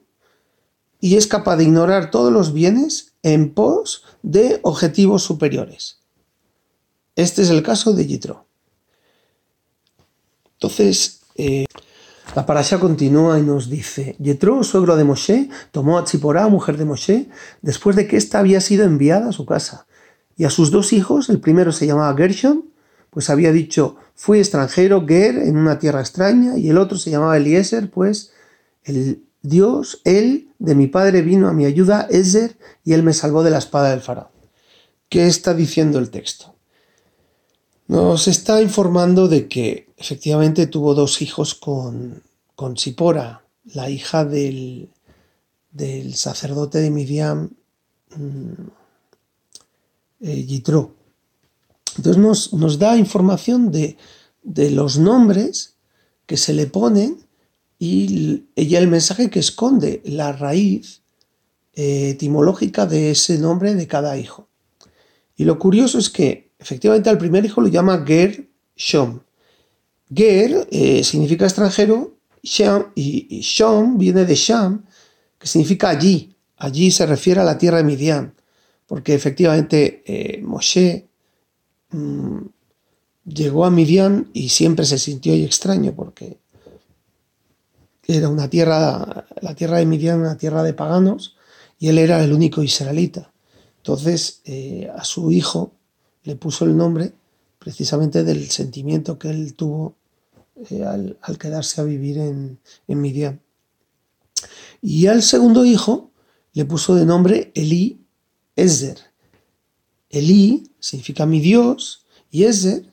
y 1.00 1.16
es 1.16 1.26
capaz 1.26 1.56
de 1.56 1.64
ignorar 1.64 2.10
todos 2.10 2.30
los 2.30 2.52
bienes 2.52 3.14
en 3.22 3.54
pos 3.54 4.02
de 4.22 4.60
objetivos 4.62 5.22
superiores. 5.22 6.00
Este 7.14 7.40
es 7.40 7.48
el 7.48 7.62
caso 7.62 7.94
de 7.94 8.06
Yitro. 8.06 8.46
Entonces, 10.52 11.22
eh, 11.36 11.64
la 12.36 12.44
parasha 12.44 12.78
continúa 12.78 13.38
y 13.38 13.42
nos 13.42 13.70
dice, 13.70 14.14
Yitro, 14.18 14.62
suegro 14.62 14.94
de 14.96 15.04
Moshe, 15.04 15.48
tomó 15.70 15.96
a 15.96 16.04
Tziporá, 16.04 16.46
mujer 16.48 16.76
de 16.76 16.84
Moshe, 16.84 17.30
después 17.62 17.96
de 17.96 18.06
que 18.06 18.18
ésta 18.18 18.38
había 18.38 18.60
sido 18.60 18.84
enviada 18.84 19.30
a 19.30 19.32
su 19.32 19.46
casa 19.46 19.86
y 20.36 20.44
a 20.44 20.50
sus 20.50 20.70
dos 20.70 20.92
hijos, 20.92 21.30
el 21.30 21.40
primero 21.40 21.72
se 21.72 21.86
llamaba 21.86 22.14
Gershon, 22.14 22.66
pues 23.08 23.30
había 23.30 23.52
dicho, 23.52 23.96
fui 24.14 24.38
extranjero, 24.38 25.06
Ger, 25.08 25.38
en 25.38 25.56
una 25.56 25.78
tierra 25.78 26.00
extraña, 26.00 26.58
y 26.58 26.68
el 26.68 26.76
otro 26.76 26.98
se 26.98 27.10
llamaba 27.10 27.38
Eliezer, 27.38 27.90
pues 27.90 28.32
el 28.84 29.22
Dios, 29.40 30.02
él, 30.04 30.50
de 30.58 30.74
mi 30.74 30.88
padre 30.88 31.22
vino 31.22 31.48
a 31.48 31.54
mi 31.54 31.64
ayuda, 31.64 32.06
Ezer, 32.10 32.58
y 32.84 32.92
él 32.92 33.02
me 33.02 33.14
salvó 33.14 33.44
de 33.44 33.50
la 33.50 33.58
espada 33.58 33.88
del 33.88 34.02
faraón. 34.02 34.28
¿Qué 35.08 35.26
está 35.26 35.54
diciendo 35.54 35.98
el 35.98 36.10
texto? 36.10 36.54
Nos 37.88 38.28
está 38.28 38.60
informando 38.60 39.26
de 39.26 39.48
que 39.48 39.88
efectivamente 39.96 40.66
tuvo 40.66 40.92
dos 40.92 41.22
hijos 41.22 41.54
con, 41.54 42.25
con 42.56 42.76
Sipora, 42.76 43.44
la 43.64 43.90
hija 43.90 44.24
del, 44.24 44.88
del 45.70 46.14
sacerdote 46.14 46.78
de 46.78 46.90
Midian, 46.90 47.50
mm, 48.16 48.52
eh, 50.22 50.62
Entonces 51.96 52.52
nos, 52.52 52.78
da 52.78 52.96
información 52.96 53.70
de, 53.70 53.96
los 54.70 54.98
nombres 54.98 55.76
que 56.24 56.38
se 56.38 56.54
le 56.54 56.66
ponen 56.66 57.18
y, 57.78 58.44
el 58.56 58.88
mensaje 58.88 59.28
que 59.28 59.38
esconde 59.38 60.00
la 60.04 60.32
raíz 60.32 61.02
eh, 61.74 62.10
etimológica 62.10 62.86
de 62.86 63.10
ese 63.10 63.38
nombre 63.38 63.74
de 63.74 63.86
cada 63.86 64.16
hijo. 64.16 64.48
Y 65.36 65.44
lo 65.44 65.58
curioso 65.58 65.98
es 65.98 66.08
que 66.08 66.50
efectivamente 66.58 67.10
al 67.10 67.18
primer 67.18 67.44
hijo 67.44 67.60
lo 67.60 67.68
llama 67.68 68.02
Ger 68.06 68.48
Shom. 68.76 69.20
Ger 70.14 70.66
eh, 70.70 71.04
significa 71.04 71.44
extranjero 71.44 72.15
y, 72.94 73.40
Shom 73.42 73.98
viene 73.98 74.24
de 74.24 74.34
Sham, 74.34 74.84
que 75.38 75.46
significa 75.46 75.88
allí. 75.88 76.34
Allí 76.56 76.90
se 76.90 77.04
refiere 77.06 77.40
a 77.40 77.44
la 77.44 77.58
tierra 77.58 77.78
de 77.78 77.84
Midian 77.84 78.36
porque 78.86 79.14
efectivamente 79.14 80.02
eh, 80.06 80.40
Moshe 80.42 81.08
mm, 81.90 82.38
llegó 83.24 83.64
a 83.64 83.70
Midian 83.70 84.30
y 84.32 84.48
siempre 84.48 84.86
se 84.86 84.98
sintió 84.98 85.34
extraño 85.34 85.92
porque 85.94 86.38
era 88.06 88.28
una 88.28 88.48
tierra, 88.48 89.26
la 89.40 89.54
tierra 89.54 89.78
de 89.78 89.86
Midian, 89.86 90.20
una 90.20 90.38
tierra 90.38 90.62
de 90.62 90.74
paganos, 90.74 91.36
y 91.78 91.88
él 91.88 91.98
era 91.98 92.22
el 92.22 92.32
único 92.32 92.62
israelita. 92.62 93.32
Entonces 93.78 94.40
eh, 94.44 94.88
a 94.94 95.04
su 95.04 95.32
hijo 95.32 95.72
le 96.22 96.36
puso 96.36 96.64
el 96.64 96.76
nombre 96.76 97.12
precisamente 97.58 98.22
del 98.22 98.48
sentimiento 98.50 99.18
que 99.18 99.30
él 99.30 99.54
tuvo 99.54 99.96
eh, 100.70 100.84
al, 100.84 101.38
quedarse 101.38 101.80
a 101.80 101.84
vivir 101.84 102.18
en, 102.18 102.58
en 102.88 103.00
Midian. 103.00 103.40
Y 104.80 105.06
al 105.06 105.22
segundo 105.22 105.64
hijo 105.64 106.10
le 106.52 106.64
puso 106.64 106.94
de 106.94 107.04
nombre 107.04 107.52
Elí 107.54 108.00
Ezer. 108.54 108.98
Elí 110.08 110.70
significa 110.78 111.26
mi 111.26 111.40
Dios 111.40 112.06
y 112.30 112.44
Ezer 112.44 112.90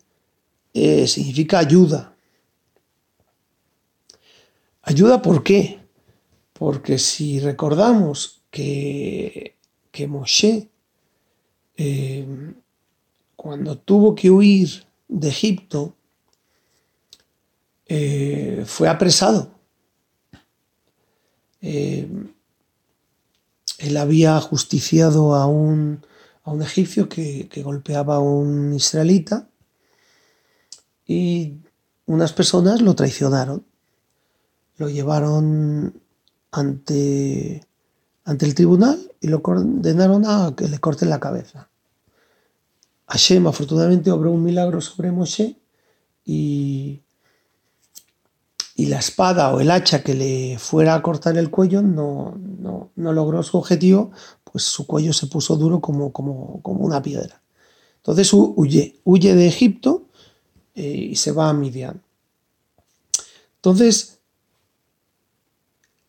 eh, 0.73 1.08
significa 1.08 1.60
ayuda. 1.60 2.15
¿Ayuda 4.82 5.21
por 5.21 5.43
qué? 5.43 5.80
Porque 6.52 6.97
si 6.97 7.39
recordamos 7.39 8.41
que, 8.49 9.56
que 9.91 10.08
Moshe, 10.08 10.69
eh, 11.78 12.54
cuando 13.36 13.78
tuvo 13.78 14.13
que 14.13 14.30
huir 14.30 14.86
de 15.08 15.30
Egipto, 15.30 15.95
eh, 17.96 18.64
fue 18.66 18.88
apresado 18.88 19.54
él 23.84 23.98
había 23.98 24.40
justiciado 24.40 25.36
a 25.36 25.46
un, 25.46 26.02
egipcio 26.62 27.10
que, 27.10 27.50
golpeaba 27.64 28.16
a 28.16 28.20
un 28.20 28.74
israelita 28.74 29.50
y 31.06 31.58
unas 32.06 32.34
personas 32.34 32.82
lo 32.82 32.96
traicionaron. 32.96 33.66
Lo 34.78 34.90
llevaron 34.90 36.02
ante, 36.52 37.66
ante 38.24 38.46
el 38.46 38.56
tribunal 38.56 39.12
y 39.20 39.28
lo 39.28 39.44
condenaron 39.44 40.26
a 40.26 40.54
que 40.56 40.68
le 40.68 40.80
corten 40.80 41.10
la 41.10 41.20
cabeza. 41.20 41.70
Hashem 43.08 43.46
afortunadamente 43.48 44.12
obró 44.12 44.32
un 44.32 44.44
milagro 44.44 44.82
sobre 44.82 45.12
Moshe 45.12 45.58
y 46.26 47.03
y 48.76 48.88
la 48.88 49.00
espada 49.00 49.54
o 49.54 49.60
el 49.60 49.70
hacha 49.72 50.04
que 50.04 50.16
le 50.16 50.58
fuera 50.58 50.96
a 50.96 51.02
cortar 51.02 51.38
el 51.38 51.52
cuello 51.52 51.82
no, 51.82 52.38
logró 52.96 53.44
su 53.44 53.58
objetivo, 53.58 54.12
pues 54.44 54.64
su 54.64 54.88
cuello 54.88 55.14
se 55.14 55.28
puso 55.28 55.56
duro 55.56 55.80
como, 55.80 56.12
como, 56.12 56.62
una 56.64 57.02
piedra. 57.02 57.42
Entonces 57.98 58.34
huye, 58.34 59.00
huye 59.04 59.36
de 59.36 59.48
Egipto 59.48 60.08
eh, 60.76 61.10
y 61.12 61.16
se 61.16 61.32
va 61.32 61.50
a 61.50 61.54
Midian. 61.54 62.02
Entonces, 63.58 64.20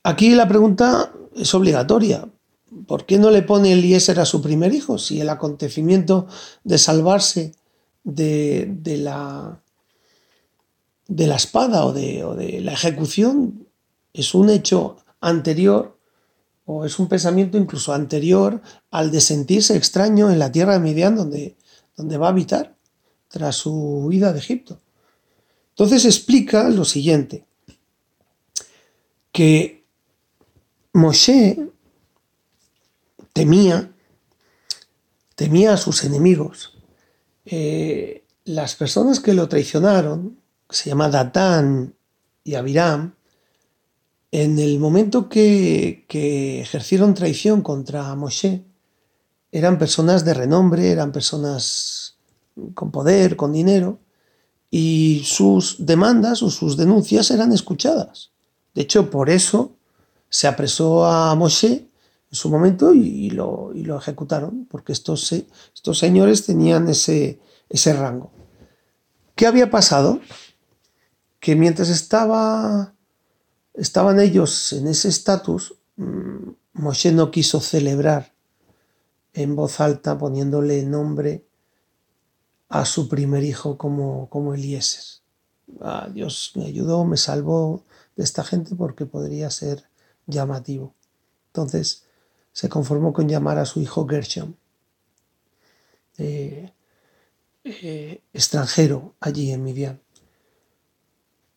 aquí 0.03 0.35
la 0.35 0.49
pregunta 0.49 1.13
es 1.37 1.55
obligatoria. 1.55 2.29
¿Por 2.89 3.07
qué 3.07 3.19
no 3.19 3.31
le 3.31 3.43
pone 3.43 3.73
Eliezer 3.73 4.19
a 4.19 4.25
su 4.25 4.43
primer 4.43 4.75
hijo 4.75 4.99
si 4.99 5.21
el 5.21 5.29
acontecimiento 5.29 6.27
de 6.65 6.79
salvarse 6.79 7.55
de, 8.03 8.67
de 8.69 8.97
la 8.97 9.61
de 11.07 11.27
la 11.27 11.37
espada 11.37 11.85
o 11.85 11.93
de, 11.93 12.61
la 12.63 12.73
ejecución 12.73 13.67
es 14.13 14.35
un 14.35 14.51
hecho 14.51 14.97
anterior 15.21 15.99
o 16.67 16.85
es 16.85 16.99
un 16.99 17.09
pensamiento 17.09 17.59
incluso 17.59 17.93
anterior 17.93 18.63
al 18.91 19.11
de 19.11 19.21
sentirse 19.21 19.77
extraño 19.77 20.31
en 20.31 20.39
la 20.39 20.51
tierra 20.51 20.75
de 20.75 20.81
Midian 20.81 21.17
donde, 21.17 21.57
donde 21.97 22.17
va 22.17 22.29
a 22.29 22.31
habitar 22.31 22.75
tras 23.29 23.57
su 23.57 23.73
huida 23.73 24.33
de 24.33 24.39
Egipto. 24.39 24.81
Entonces 25.71 26.05
explica 26.05 26.69
lo 26.69 26.85
siguiente, 26.85 27.45
que 29.33 29.85
Moshe 30.93 31.59
temía, 33.33 33.93
temía 35.35 35.73
a 35.73 35.77
sus 35.77 36.05
enemigos. 36.05 36.79
Eh, 37.45 38.25
las 38.45 38.77
personas 38.77 39.19
que 39.19 39.35
lo 39.35 39.49
traicionaron, 39.49 40.39
se 40.71 40.91
llama 40.91 41.09
Datán 41.09 41.95
y 42.43 42.55
Abiram, 42.55 43.15
en 44.31 44.59
el 44.59 44.81
momento 44.81 45.29
que, 45.29 46.05
ejercieron 46.61 47.15
traición 47.15 47.63
contra 47.63 48.13
Moshe, 48.17 48.65
eran 49.53 49.79
personas 49.79 50.25
de 50.25 50.35
renombre, 50.35 50.91
eran 50.91 51.13
personas 51.13 52.17
con 52.75 52.91
poder, 52.91 53.37
con 53.37 53.53
dinero, 53.53 54.01
y 54.71 55.23
sus 55.25 55.87
demandas 55.87 56.43
o 56.43 56.51
sus 56.51 56.77
denuncias 56.77 57.31
eran 57.31 57.53
escuchadas. 57.53 58.33
De 58.75 58.83
hecho, 58.83 59.09
por 59.09 59.31
eso 59.31 59.77
se 60.29 60.49
apresó 60.49 61.07
a 61.07 61.33
Moshe 61.37 61.89
en 62.29 62.37
su 62.37 62.51
momento 62.51 62.93
y, 62.93 63.31
lo, 63.31 63.71
lo, 63.73 63.99
ejecutaron, 63.99 64.67
porque 64.69 64.91
estos, 64.91 65.31
estos 65.31 65.97
señores 65.97 66.45
tenían 66.45 66.89
ese, 66.89 67.39
ese 67.69 67.93
rango. 67.93 68.33
¿Qué 69.37 69.47
había 69.47 69.71
pasado? 69.71 70.19
Que 71.45 71.55
mientras 71.55 71.91
estaba, 71.91 72.95
estaban 73.75 74.19
ellos 74.19 74.73
en 74.73 74.87
ese 74.87 75.09
estatus, 75.11 75.75
mm, 75.97 76.53
Moshe 76.73 77.13
no 77.13 77.31
quiso 77.31 77.61
celebrar 77.61 78.33
en 79.35 79.55
voz 79.55 79.79
alta 79.79 80.17
poniéndole 80.17 80.83
nombre 80.85 81.45
a 82.71 82.87
su 82.87 83.11
primer 83.11 83.45
hijo 83.45 83.77
como, 83.77 84.31
como 84.31 84.55
Eliezer. 84.55 85.05
Ah, 85.83 86.09
Dios 86.11 86.53
me 86.55 86.65
ayudó, 86.65 87.05
me 87.05 87.19
salvó 87.19 87.85
de 88.17 88.25
esta 88.25 88.43
gente 88.43 88.75
porque 88.75 89.05
podría 89.05 89.51
ser 89.51 89.85
llamativo. 90.27 90.95
Entonces 91.49 92.05
se 92.53 92.71
conformó 92.71 93.13
con 93.13 93.29
llamar 93.29 93.59
a 93.59 93.67
su 93.67 93.83
hijo 93.83 94.09
Gershom, 94.09 94.55
eh, 96.17 96.73
eh, 97.65 98.23
extranjero 98.33 99.15
allí 99.21 99.53
en 99.53 99.63
Midian. 99.63 100.04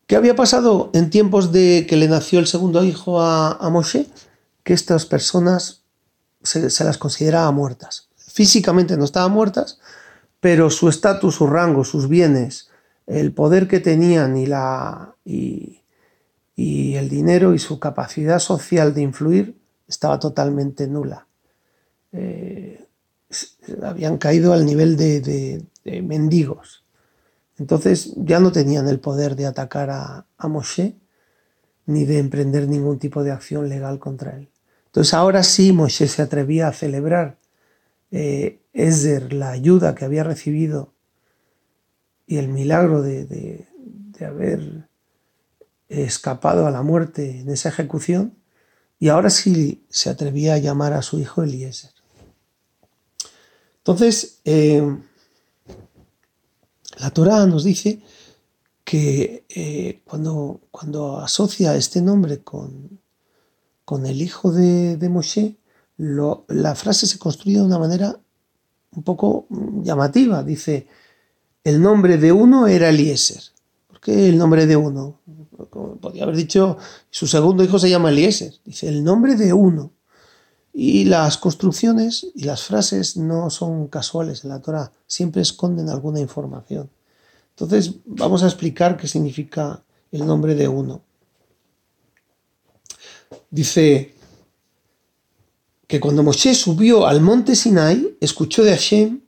¿Qué 0.08 0.16
había 0.16 0.34
pasado 0.34 0.90
en 0.94 1.10
tiempos 1.10 1.52
de 1.52 1.86
que 1.86 1.96
le 1.96 2.08
nació 2.08 2.38
el 2.38 2.46
segundo 2.46 2.82
hijo 2.82 3.20
a, 3.20 3.68
Moshe? 3.70 4.06
Que 4.64 4.72
estas 4.72 5.04
personas 5.04 5.84
se, 6.42 6.62
las 6.82 6.96
consideraba 6.96 7.50
muertas. 7.52 8.08
Físicamente 8.16 8.96
no 8.96 9.04
estaban 9.04 9.32
muertas, 9.32 9.80
pero 10.40 10.70
su 10.70 10.88
estatus, 10.88 11.34
su 11.34 11.46
rango, 11.46 11.84
sus 11.84 12.08
bienes, 12.08 12.70
el 13.06 13.34
poder 13.34 13.68
que 13.68 13.80
tenían 13.80 14.38
y, 14.38 14.46
la, 14.46 15.14
y, 15.26 15.82
y 16.56 16.94
el 16.94 17.10
dinero 17.10 17.52
y 17.52 17.58
su 17.58 17.78
capacidad 17.78 18.38
social 18.38 18.94
de 18.94 19.02
influir 19.02 19.58
estaba 19.86 20.18
totalmente 20.18 20.88
nula. 20.88 21.26
Eh, 22.12 22.82
habían 23.82 24.16
caído 24.16 24.54
al 24.54 24.64
nivel 24.64 24.96
de, 24.96 25.20
de, 25.20 26.02
mendigos. 26.02 26.82
Entonces 27.58 28.12
ya 28.16 28.38
no 28.40 28.52
tenían 28.52 28.88
el 28.88 29.00
poder 29.00 29.34
de 29.34 29.46
atacar 29.46 29.90
a, 29.90 30.26
Moshe 30.48 30.96
ni 31.86 32.04
de 32.04 32.18
emprender 32.18 32.68
ningún 32.68 32.98
tipo 32.98 33.24
de 33.24 33.32
acción 33.32 33.68
legal 33.68 33.98
contra 33.98 34.36
él. 34.36 34.48
Entonces 34.86 35.14
ahora 35.14 35.42
sí 35.42 35.72
Moshe 35.72 36.06
se 36.06 36.22
atrevía 36.22 36.68
a 36.68 36.72
celebrar 36.72 37.38
eh, 38.10 38.60
la 39.30 39.50
ayuda 39.50 39.94
que 39.94 40.04
había 40.04 40.22
recibido 40.22 40.92
y 42.26 42.36
el 42.36 42.48
milagro 42.48 43.02
de, 43.02 43.66
haber 44.20 44.88
escapado 45.88 46.66
a 46.66 46.70
la 46.70 46.82
muerte 46.82 47.40
en 47.40 47.48
esa 47.50 47.70
ejecución, 47.70 48.34
y 48.98 49.08
ahora 49.08 49.30
sí 49.30 49.86
se 49.88 50.10
atrevía 50.10 50.54
a 50.54 50.58
llamar 50.58 50.92
a 50.92 51.02
su 51.02 51.20
hijo 51.20 51.42
Eliezer. 51.42 51.92
Entonces, 53.78 54.40
eh, 54.44 54.82
la 57.00 57.10
Torah 57.10 57.46
nos 57.46 57.64
dice 57.64 58.00
que 58.84 59.44
eh, 59.48 60.00
cuando, 60.04 60.60
cuando, 60.70 61.18
asocia 61.18 61.76
este 61.76 62.00
nombre 62.00 62.40
con, 62.40 63.00
con 63.84 64.06
el 64.06 64.22
hijo 64.22 64.50
de, 64.50 64.96
de 64.96 65.08
Moshe, 65.08 65.56
la 65.98 66.74
frase 66.74 67.06
se 67.06 67.18
construye 67.18 67.58
de 67.58 67.64
una 67.64 67.78
manera 67.78 68.18
un 68.94 69.02
poco 69.02 69.46
llamativa. 69.82 70.42
Dice, 70.42 70.86
el 71.64 71.82
nombre 71.82 72.16
de 72.16 72.32
uno 72.32 72.66
era 72.66 72.88
Eliezer. 72.88 73.42
¿Por 73.86 74.00
qué 74.00 74.28
el 74.28 74.38
nombre 74.38 74.66
de 74.66 74.76
uno? 74.76 75.20
Podría 76.00 76.22
haber 76.22 76.36
dicho, 76.36 76.78
su 77.10 77.26
segundo 77.26 77.64
hijo 77.64 77.78
se 77.78 77.90
llama 77.90 78.10
Eliezer. 78.10 78.54
Dice, 78.64 78.88
el 78.88 79.04
nombre 79.04 79.34
de 79.34 79.52
uno. 79.52 79.92
Y 80.72 81.04
las 81.04 81.38
construcciones 81.38 82.26
y 82.34 82.44
las 82.44 82.62
frases 82.62 83.16
no 83.16 83.50
son 83.50 83.88
casuales 83.88 84.44
en 84.44 84.50
la 84.50 84.60
Torah, 84.60 84.92
siempre 85.06 85.42
esconden 85.42 85.88
alguna 85.88 86.20
información. 86.20 86.90
Entonces, 87.50 87.94
vamos 88.04 88.42
a 88.42 88.46
explicar 88.46 88.96
qué 88.96 89.08
significa 89.08 89.82
el 90.12 90.24
nombre 90.24 90.54
de 90.54 90.68
uno. 90.68 91.02
Dice, 93.50 94.14
que 95.88 96.00
cuando 96.00 96.22
Moshe 96.22 96.54
subió 96.54 97.06
al 97.06 97.22
monte 97.22 97.56
Sinai, 97.56 98.16
escuchó 98.20 98.62
de 98.62 98.72
Hashem 98.72 99.22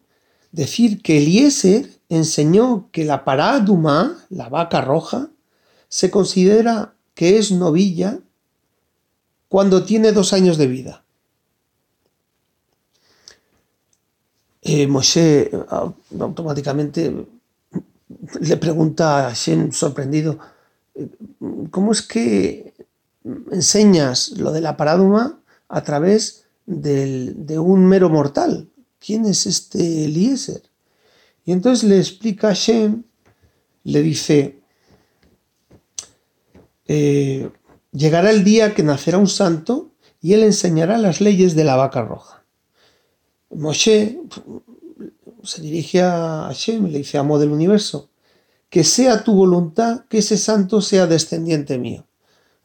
decir 0.53 1.01
que 1.01 1.17
Eliezer 1.17 1.91
enseñó 2.11 2.91
que 2.93 3.05
la 3.05 3.25
paraduma, 3.25 4.27
la 4.29 4.51
vaca 4.51 4.83
roja, 4.83 5.31
se 5.89 6.11
considera 6.11 6.95
que 7.15 7.39
es 7.39 7.51
novilla 7.51 8.21
cuando 9.49 9.85
tiene 9.85 10.13
dos 10.13 10.35
años 10.35 10.59
de 10.59 10.67
vida. 10.67 11.00
Eh, 14.63 14.87
Moshe 14.87 15.51
automáticamente 16.21 17.27
le 18.41 18.57
pregunta 18.57 19.27
a 19.27 19.31
Hashem 19.31 19.73
sorprendido, 19.73 20.39
¿cómo 21.71 21.93
es 21.93 22.03
que 22.03 22.75
enseñas 23.51 24.31
lo 24.37 24.53
de 24.53 24.61
la 24.61 24.77
paraduma 24.77 25.41
a 25.69 25.83
través 25.83 26.45
de 26.67 27.59
un 27.59 27.87
mero 27.87 28.09
mortal. 28.09 28.69
¿Quién 28.99 29.25
es 29.25 29.47
este 29.47 30.05
Eliezer? 30.05 30.63
Y 31.45 31.53
entonces 31.53 31.89
le 31.89 31.99
explica 31.99 32.51
a 32.51 32.55
Shem, 32.55 33.03
le 33.85 34.03
dice, 34.03 34.61
eh, 36.87 37.51
llegará 37.93 38.31
el 38.31 38.45
día 38.45 38.75
que 38.75 38.83
nacerá 38.83 39.19
un 39.19 39.27
santo 39.27 39.91
y 40.21 40.35
él 40.35 40.43
enseñará 40.43 40.99
las 40.99 41.21
leyes 41.21 41.55
de 41.55 41.65
la 41.65 41.77
vaca 41.77 42.03
roja. 42.03 42.40
Moshe 43.51 44.21
se 45.43 45.63
dirige 45.63 46.03
a 46.03 46.51
Shem 46.53 46.87
y 46.87 46.91
le 46.91 46.99
dice, 46.99 47.19
amo 47.19 47.39
del 47.39 47.51
universo, 47.51 48.11
que 48.69 48.85
sea 48.85 49.25
tu 49.25 49.35
voluntad 49.35 50.05
que 50.09 50.19
ese 50.19 50.37
santo 50.37 50.81
sea 50.81 51.07
descendiente 51.07 51.79
mío. 51.79 52.07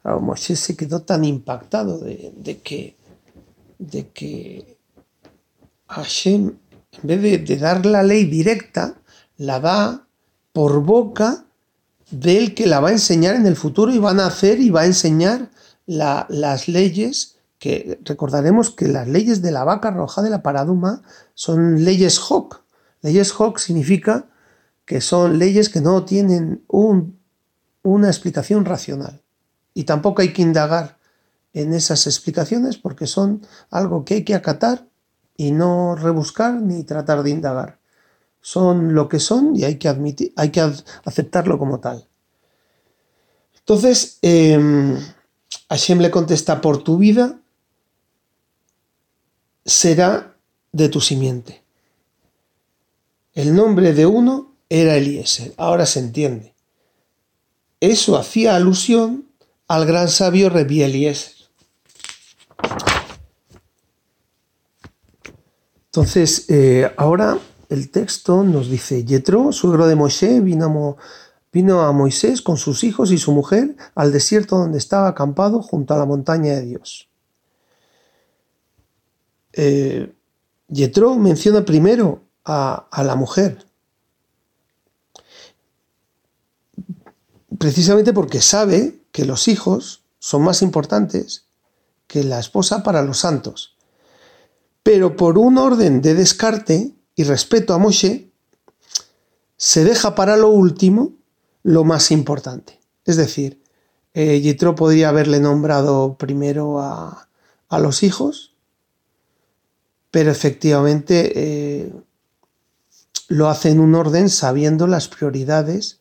Moshe 0.04 0.54
se 0.54 0.76
quedó 0.76 1.02
tan 1.02 1.24
impactado 1.24 1.98
de 1.98 2.60
que 2.62 2.96
de 3.78 4.08
que 4.08 4.78
Hashem, 5.88 6.56
en 7.02 7.06
vez 7.06 7.46
de, 7.46 7.56
dar 7.56 7.84
la 7.86 8.02
ley 8.02 8.24
directa, 8.24 8.94
la 9.36 9.60
da 9.60 10.06
por 10.52 10.82
boca 10.82 11.44
del 12.10 12.54
que 12.54 12.66
la 12.66 12.80
va 12.80 12.88
a 12.88 12.92
enseñar 12.92 13.34
en 13.34 13.46
el 13.46 13.56
futuro 13.56 13.92
y 13.92 13.98
van 13.98 14.20
a 14.20 14.26
hacer 14.26 14.60
y 14.60 14.70
va 14.70 14.82
a 14.82 14.86
enseñar 14.86 15.50
las 15.86 16.68
leyes 16.68 17.35
recordaremos 18.04 18.70
que 18.70 18.88
las 18.88 19.08
leyes 19.08 19.42
de 19.42 19.50
la 19.50 19.64
vaca 19.64 19.90
roja 19.90 20.22
de 20.22 20.30
la 20.30 20.42
paraduma 20.42 21.02
son 21.34 21.84
leyes 21.84 22.20
Hoc. 22.30 22.62
Leyes 23.02 23.32
Hoc 23.38 23.58
significa 23.58 24.26
que 24.84 25.00
son 25.00 25.38
leyes 25.38 25.68
que 25.68 25.80
no 25.80 26.04
tienen 26.04 26.64
una 26.68 28.08
explicación 28.08 28.64
racional 28.64 29.22
y 29.74 29.84
tampoco 29.84 30.22
hay 30.22 30.32
que 30.32 30.42
indagar 30.42 30.98
en 31.52 31.74
esas 31.74 32.06
explicaciones 32.06 32.76
porque 32.78 33.06
son 33.06 33.46
algo 33.70 34.04
que 34.04 34.14
hay 34.14 34.24
que 34.24 34.34
acatar 34.34 34.86
y 35.36 35.50
no 35.50 35.96
rebuscar 35.96 36.54
ni 36.54 36.84
tratar 36.84 37.22
de 37.22 37.30
indagar. 37.30 37.78
Son 38.40 38.94
lo 38.94 39.08
que 39.08 39.18
son 39.18 39.56
y 39.56 39.64
hay 39.64 39.76
que, 39.76 39.88
admitir, 39.88 40.32
hay 40.36 40.50
que 40.50 40.60
aceptarlo 41.04 41.58
como 41.58 41.80
tal. 41.80 42.06
Entonces, 43.58 44.18
eh, 44.22 44.96
Hashem 45.68 45.98
le 45.98 46.10
contesta, 46.10 46.60
por 46.60 46.84
tu 46.84 46.98
vida 46.98 47.40
será 49.66 50.36
de 50.72 50.88
tu 50.88 51.00
simiente. 51.00 51.62
El 53.34 53.54
nombre 53.54 53.92
de 53.92 54.06
uno 54.06 54.54
era 54.70 54.96
Eliezer, 54.96 55.52
ahora 55.58 55.84
se 55.84 55.98
entiende. 55.98 56.54
Eso 57.80 58.16
hacía 58.16 58.56
alusión 58.56 59.28
al 59.68 59.84
gran 59.84 60.08
sabio 60.08 60.48
Rebi 60.48 60.82
Eliezer. 60.82 61.32
Entonces, 65.86 66.46
eh, 66.48 66.92
ahora 66.96 67.38
el 67.68 67.90
texto 67.90 68.44
nos 68.44 68.70
dice, 68.70 69.04
Yetro, 69.04 69.50
suegro 69.52 69.86
de 69.86 69.96
Moshe, 69.96 70.40
vino 70.40 71.80
a, 71.80 71.92
Moisés 71.92 72.42
con 72.42 72.58
sus 72.58 72.84
hijos 72.84 73.12
y 73.12 73.18
su 73.18 73.32
mujer 73.32 73.76
al 73.94 74.12
desierto 74.12 74.58
donde 74.58 74.78
estaba 74.78 75.08
acampado 75.08 75.62
junto 75.62 75.94
a 75.94 75.96
la 75.98 76.04
montaña 76.04 76.52
de 76.54 76.62
Dios. 76.66 77.08
Eh, 79.56 80.12
menciona 81.18 81.64
primero 81.64 82.22
a, 82.44 83.02
la 83.02 83.16
mujer, 83.16 83.66
precisamente 87.58 88.12
porque 88.12 88.40
sabe 88.40 89.00
que 89.10 89.24
los 89.24 89.48
hijos 89.48 90.02
son 90.18 90.42
más 90.42 90.62
importantes 90.62 91.46
que 92.06 92.22
la 92.22 92.38
esposa 92.38 92.82
para 92.82 93.02
los 93.02 93.18
santos. 93.18 93.76
Pero 94.82 95.16
por 95.16 95.38
un 95.38 95.58
orden 95.58 96.00
de 96.02 96.14
descarte 96.14 96.94
y 97.16 97.24
respeto 97.24 97.74
a 97.74 97.78
Moshe, 97.78 98.30
se 99.56 99.84
deja 99.84 100.14
para 100.14 100.36
lo 100.36 100.50
último 100.50 101.14
lo 101.62 101.82
más 101.82 102.12
importante. 102.12 102.78
Es 103.04 103.16
decir, 103.16 103.60
eh, 104.14 104.36
podría 104.74 105.10
haberle 105.10 105.40
nombrado 105.40 106.16
primero 106.16 106.80
a, 106.80 107.28
los 107.78 108.02
hijos, 108.02 108.54
pero 110.16 110.30
efectivamente 110.30 111.30
eh, 111.34 111.92
lo 113.28 113.50
hace 113.50 113.68
en 113.68 113.80
un 113.80 113.94
orden 113.94 114.30
sabiendo 114.30 114.86
las 114.86 115.08
prioridades 115.08 116.00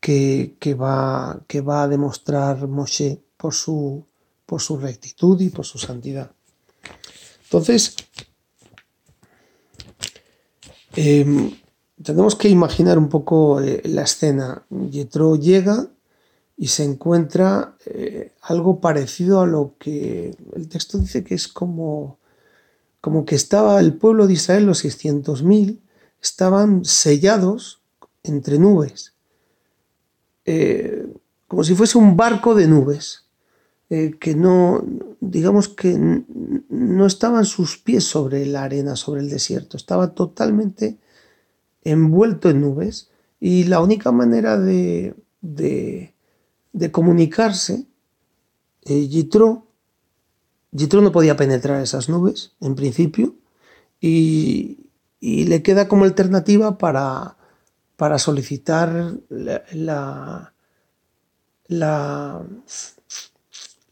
que, 0.00 0.56
va, 0.80 1.42
que 1.46 1.60
va 1.60 1.82
a 1.82 1.88
demostrar 1.88 2.66
Moshe 2.66 3.20
por 3.36 3.52
su, 3.52 4.06
por 4.46 4.62
su 4.62 4.78
rectitud 4.78 5.38
y 5.42 5.50
por 5.50 5.66
su 5.66 5.76
santidad. 5.76 6.30
Entonces, 7.42 7.96
em, 10.96 11.54
tenemos 12.02 12.36
que 12.36 12.48
imaginar 12.48 12.96
un 12.96 13.10
poco 13.10 13.60
eh, 13.60 13.82
la 13.84 14.04
escena. 14.04 14.64
Yetro 14.70 15.36
llega 15.36 15.90
y 16.56 16.68
se 16.68 16.84
encuentra 16.84 17.76
eh, 17.84 18.32
algo 18.40 18.80
parecido 18.80 19.42
a 19.42 19.46
lo 19.46 19.74
que 19.78 20.34
el 20.56 20.66
texto 20.70 20.96
dice 20.96 21.22
que 21.22 21.34
es 21.34 21.46
como, 21.46 22.23
como 23.04 23.26
que 23.26 23.34
estaba 23.34 23.78
el 23.80 23.92
pueblo 23.92 24.26
de 24.26 24.32
Israel, 24.32 24.64
los 24.64 24.82
600.000, 24.82 25.78
estaban 26.22 26.86
sellados 26.86 27.82
entre 28.22 28.58
nubes, 28.58 29.12
eh, 30.46 31.06
como 31.46 31.64
si 31.64 31.74
fuese 31.74 31.98
un 31.98 32.16
barco 32.16 32.54
de 32.54 32.66
nubes. 32.66 33.26
Eh, 33.90 34.14
que 34.18 34.34
no, 34.34 34.82
digamos 35.20 35.68
que 35.68 35.98
no 35.98 37.04
estaban 37.04 37.44
sus 37.44 37.76
pies 37.76 38.04
sobre 38.04 38.46
la 38.46 38.64
arena, 38.64 38.96
sobre 38.96 39.20
el 39.20 39.28
desierto, 39.28 39.76
estaba 39.76 40.14
totalmente 40.14 40.96
envuelto 41.82 42.48
en 42.48 42.62
nubes 42.62 43.10
y 43.38 43.64
la 43.64 43.82
única 43.82 44.12
manera 44.12 44.58
de, 44.58 45.14
comunicarse, 46.90 47.84
eh, 48.86 49.08
no 51.00 51.12
podía 51.12 51.36
penetrar 51.36 51.80
esas 51.80 52.08
nubes 52.08 52.52
en 52.60 52.74
principio 52.74 53.34
y, 54.00 54.80
le 55.20 55.62
queda 55.62 55.88
como 55.88 56.04
alternativa 56.04 56.76
para, 56.76 57.38
para 57.96 58.18
solicitar 58.18 59.14
la, 59.30 60.52
la 61.68 62.46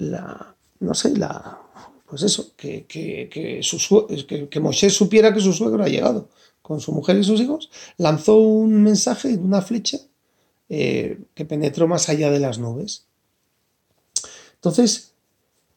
la, 0.02 0.54
no 0.80 0.94
sé, 0.94 1.16
la, 1.16 1.60
pues 2.06 2.22
eso, 2.22 2.52
que, 2.56 2.84
que, 2.86 3.28
que, 3.30 3.60
que, 4.50 4.60
Moshe 4.60 4.90
supiera 4.90 5.32
que 5.32 5.40
su 5.40 5.52
suegro 5.52 5.82
ha 5.82 5.88
llegado 5.88 6.28
con 6.60 6.80
su 6.80 6.92
mujer 6.92 7.16
y 7.16 7.24
sus 7.24 7.40
hijos, 7.40 7.70
lanzó 7.96 8.36
un 8.38 8.82
mensaje, 8.82 9.34
una 9.34 9.62
flecha, 9.62 9.98
eh, 10.68 11.20
que 11.34 11.44
penetró 11.44 11.88
más 11.88 12.08
allá 12.08 12.30
de 12.30 12.40
las 12.40 12.58
nubes. 12.58 13.06
Entonces, 14.54 15.14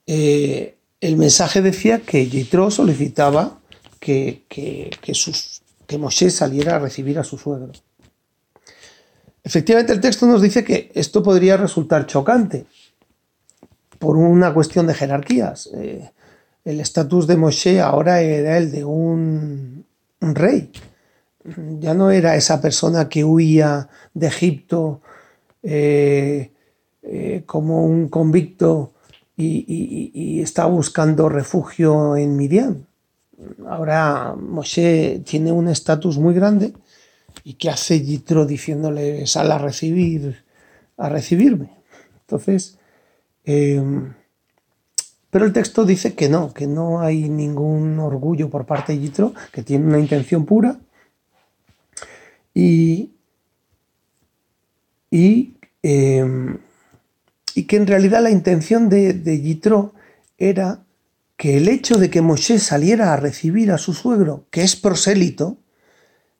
eh, 0.08 0.78
el 1.06 1.18
mensaje 1.18 1.62
decía 1.62 2.00
que 2.00 2.28
Yitro 2.28 2.72
solicitaba 2.72 3.60
que, 4.00 4.44
que, 4.50 4.90
que 5.86 5.98
Moshe 5.98 6.30
saliera 6.32 6.76
a 6.76 6.80
recibir 6.80 7.20
a 7.20 7.24
su 7.24 7.38
suegro. 7.38 7.72
Efectivamente, 9.44 9.94
el 9.94 10.02
texto 10.02 10.26
nos 10.26 10.42
dice 10.42 10.64
que 10.64 10.92
esto 10.96 11.22
podría 11.22 11.58
resultar 11.58 12.08
chocante, 12.08 12.66
por 14.00 14.18
una 14.18 14.54
cuestión 14.54 14.88
de 14.88 14.96
jerarquías. 14.96 15.70
Eh, 15.76 16.10
el 16.64 16.80
estatus 16.80 17.28
de 17.28 17.38
Moshe 17.38 17.80
ahora 17.80 18.22
era 18.22 18.58
el 18.58 18.72
de 18.72 18.84
un, 18.84 19.86
rey. 20.20 20.72
Ya 21.80 21.94
no 21.94 22.10
era 22.10 22.36
esa 22.36 22.60
persona 22.60 23.08
que 23.08 23.24
huía 23.24 23.88
de 24.16 24.28
Egipto 24.28 25.02
eh, 25.62 26.52
eh, 27.04 27.44
como 27.46 27.86
un 27.86 28.10
convicto 28.10 28.95
y, 29.38 30.42
está 30.42 30.66
buscando 30.66 31.30
refugio 31.30 32.16
en 32.16 32.38
Midian. 32.38 32.86
Ahora 33.68 34.36
Moshe 34.36 35.22
tiene 35.26 35.52
un 35.52 35.68
estatus 35.68 36.18
muy 36.18 36.34
grande 36.34 36.74
y 37.44 37.56
que 37.56 37.70
hace 37.70 38.02
Yitro 38.02 38.46
diciéndole 38.46 39.28
sal 39.28 39.52
a 39.52 39.58
recibir 39.58 40.44
a 40.98 41.10
recibirme. 41.10 41.72
Entonces, 42.22 42.78
Em, 43.46 44.14
pero 45.30 45.46
el 45.46 45.54
texto 45.54 45.86
dice 45.86 46.16
que 46.16 46.30
no, 46.30 46.54
que 46.54 46.66
no 46.68 47.02
hay 47.02 47.30
ningún 47.30 48.00
orgullo 48.00 48.50
por 48.50 48.66
parte 48.66 48.94
de 48.94 49.00
Yitro, 49.00 49.34
que 49.52 49.62
tiene 49.62 49.86
una 49.86 50.00
intención 50.00 50.46
pura 50.46 50.80
y, 52.54 53.12
y, 55.12 55.54
em, 55.84 56.58
y 57.56 57.64
que 57.64 57.78
en 57.78 57.88
realidad 57.88 58.22
la 58.22 58.30
intención 58.30 58.90
de, 58.90 59.14
de 59.14 59.42
Yitro 59.42 59.94
era 60.38 60.86
que 61.38 61.58
el 61.58 61.70
hecho 61.70 61.98
de 61.98 62.10
que 62.10 62.22
Moshe 62.22 62.60
saliera 62.60 63.14
a 63.14 63.18
recibir 63.18 63.72
a 63.72 63.78
su 63.78 63.94
suegro, 63.94 64.46
que 64.52 64.62
es 64.62 64.76
prosélito, 64.76 65.58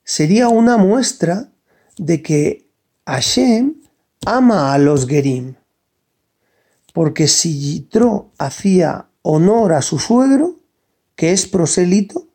sería 0.04 0.48
una 0.48 0.76
muestra 0.76 1.50
de 1.96 2.22
que 2.22 2.68
Hashem 3.06 3.74
ama 4.26 4.74
a 4.74 4.78
los 4.78 5.06
Gerim. 5.06 5.54
Porque 6.92 7.28
si 7.28 7.58
Yitro 7.58 8.30
hacía 8.38 9.08
honor 9.22 9.72
a 9.72 9.82
su 9.82 9.98
suegro, 9.98 10.56
que 11.14 11.32
es 11.32 11.46
proselito, 11.46 12.28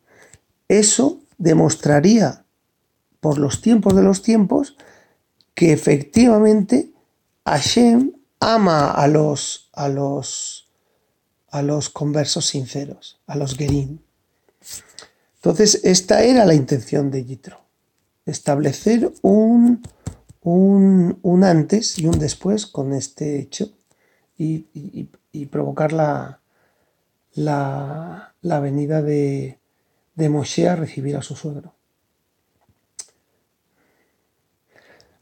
eso 0.68 1.20
demostraría 1.38 2.44
por 3.20 3.38
los 3.38 3.60
tiempos 3.60 3.94
de 3.94 4.02
los 4.02 4.22
tiempos 4.22 4.76
que 5.54 5.72
efectivamente 5.72 6.90
Hashem 7.44 8.12
ama 8.42 8.90
a 8.90 9.06
los, 9.06 9.70
a 9.72 9.88
los, 9.88 10.68
a 11.50 11.62
los 11.62 11.88
conversos 11.88 12.46
sinceros, 12.46 13.20
a 13.26 13.36
los 13.36 13.56
gerim. 13.56 13.98
Entonces, 15.36 15.80
esta 15.84 16.22
era 16.22 16.44
la 16.44 16.54
intención 16.54 17.10
de 17.10 17.24
Yitro, 17.24 17.60
establecer 18.26 19.12
un, 19.22 19.82
un, 20.42 21.18
un 21.22 21.44
antes 21.44 21.98
y 21.98 22.06
un 22.06 22.18
después 22.18 22.66
con 22.66 22.92
este 22.92 23.38
hecho 23.38 23.70
y, 24.38 25.08
provocar 25.50 25.92
la, 25.92 26.40
la, 27.34 28.60
venida 28.60 29.02
de, 29.02 29.58
de 30.14 30.28
Moshe 30.28 30.68
a 30.68 30.76
recibir 30.76 31.16
a 31.16 31.22
su 31.22 31.36
suegro. 31.36 31.74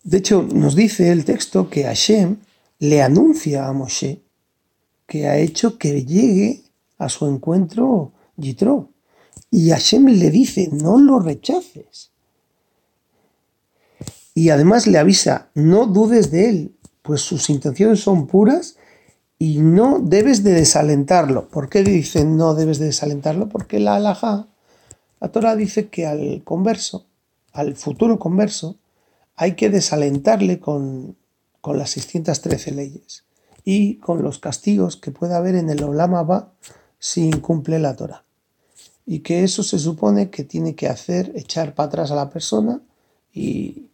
De 0.03 0.19
hecho, 0.19 0.43
nos 0.43 0.75
dice 0.75 1.13
el 1.13 1.25
texto 1.27 1.69
que 1.69 1.85
Hashem 1.85 2.39
le 2.81 3.03
anuncia 3.03 3.69
a 3.69 3.73
Moshe 3.73 4.23
que 5.07 5.29
ha 5.29 5.39
hecho 5.39 5.79
que 5.79 6.05
llegue 6.05 6.65
a 6.99 7.09
su 7.09 7.27
encuentro 7.27 8.13
Yitro. 8.37 8.91
Y 9.51 9.71
Hashem 9.71 10.07
le 10.07 10.31
dice, 10.31 10.69
no 10.73 10.99
lo 10.99 11.19
rechaces. 11.19 12.11
Y 14.35 14.51
además 14.51 14.87
le 14.87 14.99
avisa, 14.99 15.51
no 15.55 15.87
dudes 15.87 16.31
de 16.31 16.49
él, 16.49 16.77
pues 17.03 17.21
sus 17.21 17.51
intenciones 17.51 18.01
son 18.01 18.27
puras 18.27 18.77
y 19.39 19.59
no 19.59 19.99
debes 19.99 20.43
de 20.43 20.53
desalentarlo. 20.53 21.49
¿Por 21.49 21.69
qué 21.69 21.83
dicen 21.83 22.37
no 22.37 22.55
debes 22.55 22.79
de 22.79 22.87
desalentarlo? 22.87 23.49
Porque 23.49 23.81
la 23.81 23.97
alhaja, 23.97 24.47
la 25.21 25.33
Torah 25.33 25.57
dice 25.57 25.89
que 25.89 26.07
al 26.07 26.43
converso, 26.45 27.07
al 27.53 27.75
futuro 27.75 28.19
converso, 28.19 28.77
hay 29.35 29.57
que 29.57 29.69
desalentarle 29.71 30.61
con, 30.61 31.17
con 31.61 31.79
las 31.79 31.91
613 31.91 32.73
leyes 32.73 33.25
y 33.65 33.97
con 33.97 34.23
los 34.23 34.39
castigos 34.39 34.97
que 34.97 35.11
puede 35.11 35.35
haber 35.35 35.55
en 35.55 35.71
el 35.71 35.83
Olama 35.83 36.23
Ba 36.23 36.53
si 36.99 37.27
incumple 37.27 37.79
la 37.79 37.97
Torah. 37.97 38.25
Y 39.07 39.21
que 39.21 39.45
eso 39.45 39.63
se 39.63 39.79
supone 39.79 40.31
que 40.31 40.45
tiene 40.45 40.75
que 40.75 40.89
hacer 40.89 41.33
echar 41.35 41.75
para 41.75 41.89
atrás 41.89 42.11
a 42.11 42.15
la 42.15 42.31
persona 42.31 42.81
y, 43.33 43.89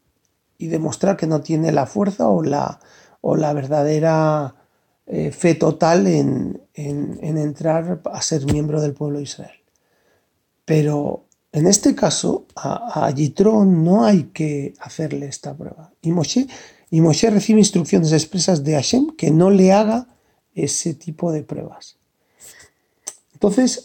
y 0.59 0.67
demostrar 0.67 1.17
que 1.17 1.27
no 1.27 1.41
tiene 1.41 1.73
la 1.73 1.87
fuerza 1.87 2.29
o 2.29 2.43
la, 2.43 2.81
o 3.21 3.37
la 3.37 3.53
verdadera 3.53 4.55
eh, 5.07 5.31
fe 5.31 5.55
total 5.55 6.07
en, 6.07 6.61
entrar 6.75 8.01
a 8.05 8.23
ser 8.23 8.45
miembro 8.45 8.81
del 8.81 8.93
pueblo 8.93 9.19
de 9.19 9.25
Israel. 9.25 9.61
Pero 10.65 11.27
en 11.53 11.67
este 11.67 11.95
caso, 11.95 12.47
a, 12.57 13.07
a 13.07 13.15
no 13.65 14.05
hay 14.05 14.25
que 14.25 14.75
hacerle 14.81 15.27
esta 15.27 15.55
prueba. 15.55 15.93
Y 16.03 16.11
Moshe, 16.11 16.49
y 16.91 17.01
Moshe 17.01 17.31
recibe 17.31 17.59
instrucciones 17.59 18.13
expresas 18.13 18.65
de 18.65 18.75
Hashem 18.75 19.11
que 19.17 19.31
no 19.31 19.51
le 19.51 19.73
haga 19.73 20.09
ese 20.55 20.95
tipo 20.95 21.33
de 21.33 21.43
pruebas. 21.43 21.97
Entonces, 23.35 23.85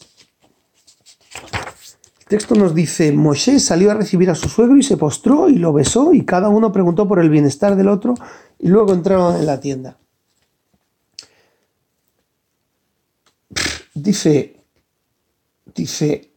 el 2.19 2.25
texto 2.25 2.55
nos 2.55 2.73
dice, 2.73 3.11
Moshe 3.11 3.59
salió 3.59 3.91
a 3.91 3.95
recibir 3.95 4.29
a 4.29 4.35
su 4.35 4.47
suegro 4.47 4.77
y 4.77 4.83
se 4.83 4.97
postró 4.97 5.49
y 5.49 5.55
lo 5.55 5.73
besó 5.73 6.13
y 6.13 6.23
cada 6.23 6.49
uno 6.49 6.71
preguntó 6.71 7.07
por 7.07 7.19
el 7.19 7.29
bienestar 7.29 7.75
del 7.75 7.89
otro 7.89 8.13
y 8.59 8.67
luego 8.67 8.93
entraron 8.93 9.35
en 9.35 9.45
la 9.45 9.59
tienda. 9.59 9.97
Dice, 13.93 14.55
dice, 15.75 16.31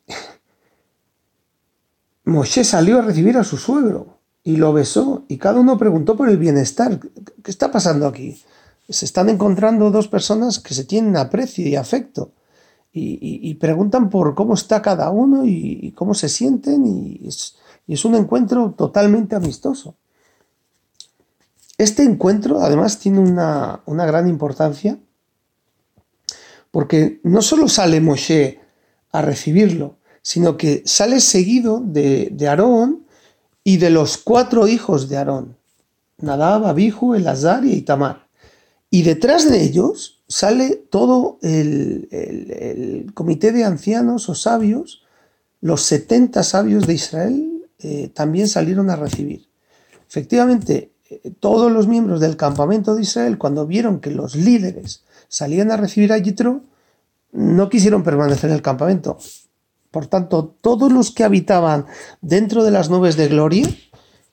Moshe 2.25 2.65
salió 2.65 2.99
a 2.99 3.03
recibir 3.03 3.37
a 3.37 3.45
su 3.45 3.57
suegro. 3.57 4.14
Y 4.45 4.57
lo 4.57 4.75
besó 4.75 5.25
y 5.27 5.39
cada 5.39 5.59
uno 5.59 5.79
preguntó 5.79 6.17
por 6.17 6.29
el 6.29 6.37
bienestar. 6.37 7.01
¿Qué 7.43 7.51
está 7.51 7.73
pasando 7.73 8.07
aquí? 8.07 8.41
Se 8.89 9.07
están 9.07 9.31
encontrando 9.31 9.91
dos 9.91 10.07
personas 10.07 10.61
que 10.61 10.75
se 10.75 10.85
tienen 10.85 11.17
aprecio 11.17 11.67
y 11.67 11.75
afecto 11.75 12.33
y, 12.93 13.55
preguntan 13.55 14.09
por 14.09 14.37
cómo 14.37 14.55
está 14.55 14.81
cada 14.81 15.11
uno 15.11 15.45
y, 15.45 15.93
cómo 15.97 16.15
se 16.15 16.29
sienten 16.29 16.87
y 16.87 17.27
es, 17.27 18.05
un 18.05 18.15
encuentro 18.15 18.73
totalmente 18.77 19.35
amistoso. 19.35 19.97
Este 21.77 22.05
encuentro 22.05 22.61
además 22.61 22.99
tiene 22.99 23.19
una, 23.19 23.83
gran 23.87 24.29
importancia 24.29 24.99
porque 26.71 27.21
no 27.25 27.41
solo 27.41 27.69
sale 27.69 28.01
Moshe 28.01 28.61
a 29.11 29.23
recibirlo, 29.23 29.97
sino 30.23 30.57
que 30.57 30.83
sale 30.85 31.21
seguido 31.21 31.81
de, 31.81 32.29
de 32.31 32.49
Aarón 32.49 33.04
y 33.65 33.79
de 33.79 33.91
los 33.91 34.19
cuatro 34.19 34.69
hijos 34.69 35.09
de 35.09 35.17
Aarón, 35.17 35.57
Nadab, 36.19 36.67
Abihu, 36.67 37.15
Elazar 37.15 37.65
y 37.65 37.73
Itamar. 37.73 38.29
Y 38.91 39.03
detrás 39.03 39.51
de 39.51 39.63
ellos 39.63 40.23
sale 40.29 40.77
todo 40.91 41.39
el, 41.43 43.11
comité 43.15 43.51
de 43.51 43.65
ancianos 43.65 44.29
o 44.29 44.35
sabios, 44.35 45.03
los 45.61 45.83
70 45.83 46.43
sabios 46.43 46.87
de 46.87 46.95
Israel 46.95 47.67
eh, 47.81 48.11
también 48.15 48.49
salieron 48.49 48.91
a 48.91 48.97
recibir. 48.97 49.49
Efectivamente, 50.09 50.93
eh, 51.11 51.33
todos 51.41 51.73
los 51.73 51.89
miembros 51.89 52.21
del 52.21 52.37
campamento 52.37 52.95
de 52.95 53.03
Israel, 53.03 53.39
cuando 53.39 53.67
vieron 53.67 54.01
que 54.01 54.11
los 54.11 54.37
líderes 54.37 55.05
salían 55.29 55.71
a 55.71 55.77
recibir 55.77 56.13
a 56.13 56.19
Yitro, 56.19 56.63
no 57.33 57.69
quisieron 57.69 58.05
permanecer 58.05 58.51
en 58.51 58.57
el 58.57 58.63
campamento. 58.63 59.19
Por 59.95 60.09
tanto, 60.09 60.57
todos 60.61 60.91
los 60.91 61.13
que 61.13 61.23
habitaban 61.23 61.87
dentro 62.21 62.65
de 62.65 62.73
las 62.73 62.91
nubes 62.91 63.17
de 63.17 63.29
gloria, 63.29 63.69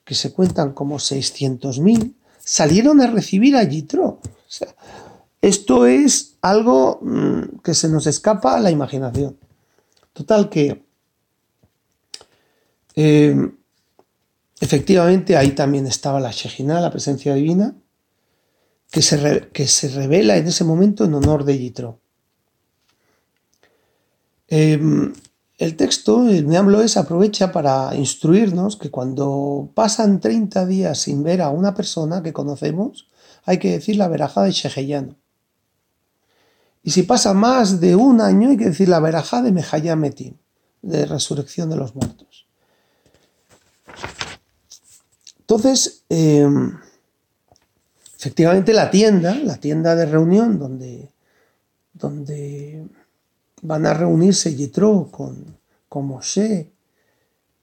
que 0.04 0.16
se 0.16 0.32
cuentan 0.32 0.72
como 0.72 0.96
600.000, 0.96 2.14
salieron 2.40 3.00
a 3.00 3.06
recibir 3.06 3.54
a 3.54 3.62
Yitro. 3.62 4.18
esto 5.40 5.86
es 5.86 6.36
algo 6.42 6.98
mm, 7.00 7.60
que 7.62 7.74
se 7.74 7.88
nos 7.88 8.08
escapa 8.08 8.56
a 8.56 8.60
la 8.60 8.72
imaginación. 8.72 9.38
Total 10.12 10.48
que 10.48 10.84
em, 12.96 13.56
efectivamente 14.60 15.36
ahí 15.36 15.52
también 15.52 15.86
estaba 15.86 16.18
la 16.18 16.32
Shejina, 16.32 16.80
la 16.80 16.90
presencia 16.90 17.34
divina, 17.34 17.76
que 18.90 19.00
se, 19.00 19.48
que 19.52 19.68
se 19.68 19.90
revela 19.90 20.36
en 20.38 20.48
ese 20.48 20.64
momento 20.64 21.04
en 21.04 21.14
honor 21.14 21.44
de 21.44 21.56
Yitro. 21.56 22.00
Em, 24.48 25.12
el 25.62 25.76
texto, 25.76 26.28
el 26.28 26.44
Meamloes, 26.44 26.96
aprovecha 26.96 27.52
para 27.52 27.94
instruirnos 27.94 28.76
que 28.76 28.90
cuando 28.90 29.70
pasan 29.74 30.18
30 30.18 30.66
días 30.66 30.98
sin 30.98 31.22
ver 31.22 31.40
a 31.40 31.50
una 31.50 31.72
persona 31.72 32.20
que 32.20 32.32
conocemos, 32.32 33.08
hay 33.44 33.58
que 33.58 33.70
decir 33.70 33.94
la 33.94 34.08
verajá 34.08 34.42
de 34.42 34.50
Sheheyano. 34.50 35.14
Y 36.82 36.90
si 36.90 37.04
pasa 37.04 37.32
más 37.32 37.78
de 37.78 37.94
un 37.94 38.20
año, 38.20 38.50
hay 38.50 38.56
que 38.56 38.70
decir 38.70 38.88
la 38.88 38.98
verajá 38.98 39.40
de 39.40 39.52
Mehayametim, 39.52 40.34
de 40.82 41.06
resurrección 41.06 41.70
de 41.70 41.76
los 41.76 41.94
muertos. 41.94 42.48
Entonces, 45.38 46.02
em, 46.08 46.76
efectivamente 48.18 48.72
la 48.72 48.90
tienda, 48.90 49.36
la 49.36 49.58
tienda 49.58 49.94
de 49.94 50.06
reunión 50.06 50.58
donde, 50.58 51.12
donde 51.92 52.84
van 53.62 53.86
a 53.86 53.94
reunirse 53.94 54.54
Yitro 54.54 55.08
con, 55.10 55.56
con 55.88 56.06
Moshe, 56.06 56.70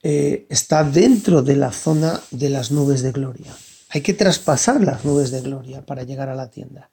eh, 0.02 0.46
está 0.48 0.82
dentro 0.82 1.42
de 1.42 1.56
la 1.56 1.72
zona 1.72 2.20
de 2.30 2.48
las 2.48 2.70
nubes 2.70 3.02
de 3.02 3.12
gloria. 3.12 3.54
Hay 3.90 4.00
que 4.00 4.14
traspasar 4.14 4.80
las 4.80 5.04
nubes 5.04 5.30
de 5.30 5.42
gloria 5.42 5.84
para 5.84 6.04
llegar 6.04 6.28
a 6.30 6.34
la 6.34 6.50
tienda. 6.50 6.88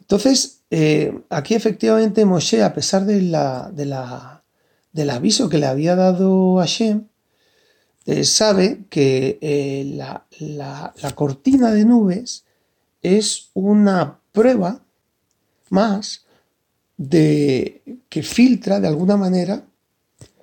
Entonces, 0.00 0.60
eh, 0.70 1.20
aquí 1.30 1.54
efectivamente 1.54 2.24
Moshe, 2.24 2.62
a 2.62 2.74
pesar 2.74 3.04
del 3.06 3.34
aviso 5.10 5.48
que 5.48 5.58
le 5.58 5.66
había 5.66 5.94
dado 5.94 6.56
Hashem, 6.56 7.06
eh, 8.06 8.24
sabe 8.24 8.84
que 8.90 9.94
la, 9.96 10.26
la 11.00 11.10
cortina 11.14 11.70
de 11.70 11.84
nubes 11.84 12.44
es 13.02 13.50
una 13.54 14.18
prueba 14.32 14.80
más 15.70 16.23
de 16.96 17.82
que 18.08 18.22
filtra 18.22 18.80
de 18.80 18.88
alguna 18.88 19.16
manera 19.16 19.64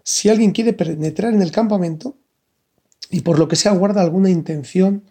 si 0.04 0.30
alguien 0.30 0.52
quiere 0.52 0.74
penetrar 0.74 1.34
en 1.34 1.42
el 1.42 1.52
campamento 1.52 2.16
y 3.10 3.22
por 3.22 3.40
lo 3.40 3.48
que 3.48 3.56
sea 3.56 3.74
guarda 3.74 4.02
alguna 4.02 4.30
intención 4.30 5.04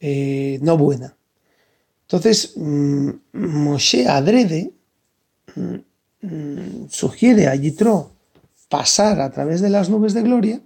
eh, 0.00 0.58
no 0.62 0.76
buena. 0.76 1.16
Entonces, 2.02 2.52
mm, 2.56 3.10
Moshe 3.32 4.06
adrede 4.06 4.72
mm, 5.54 6.26
mm, 6.26 6.88
sugiere 6.88 7.48
a 7.48 7.54
Yitro 7.54 8.12
pasar 8.68 9.20
a 9.20 9.30
través 9.30 9.60
de 9.60 9.70
las 9.70 9.88
nubes 9.88 10.12
de 10.14 10.22
gloria 10.22 10.60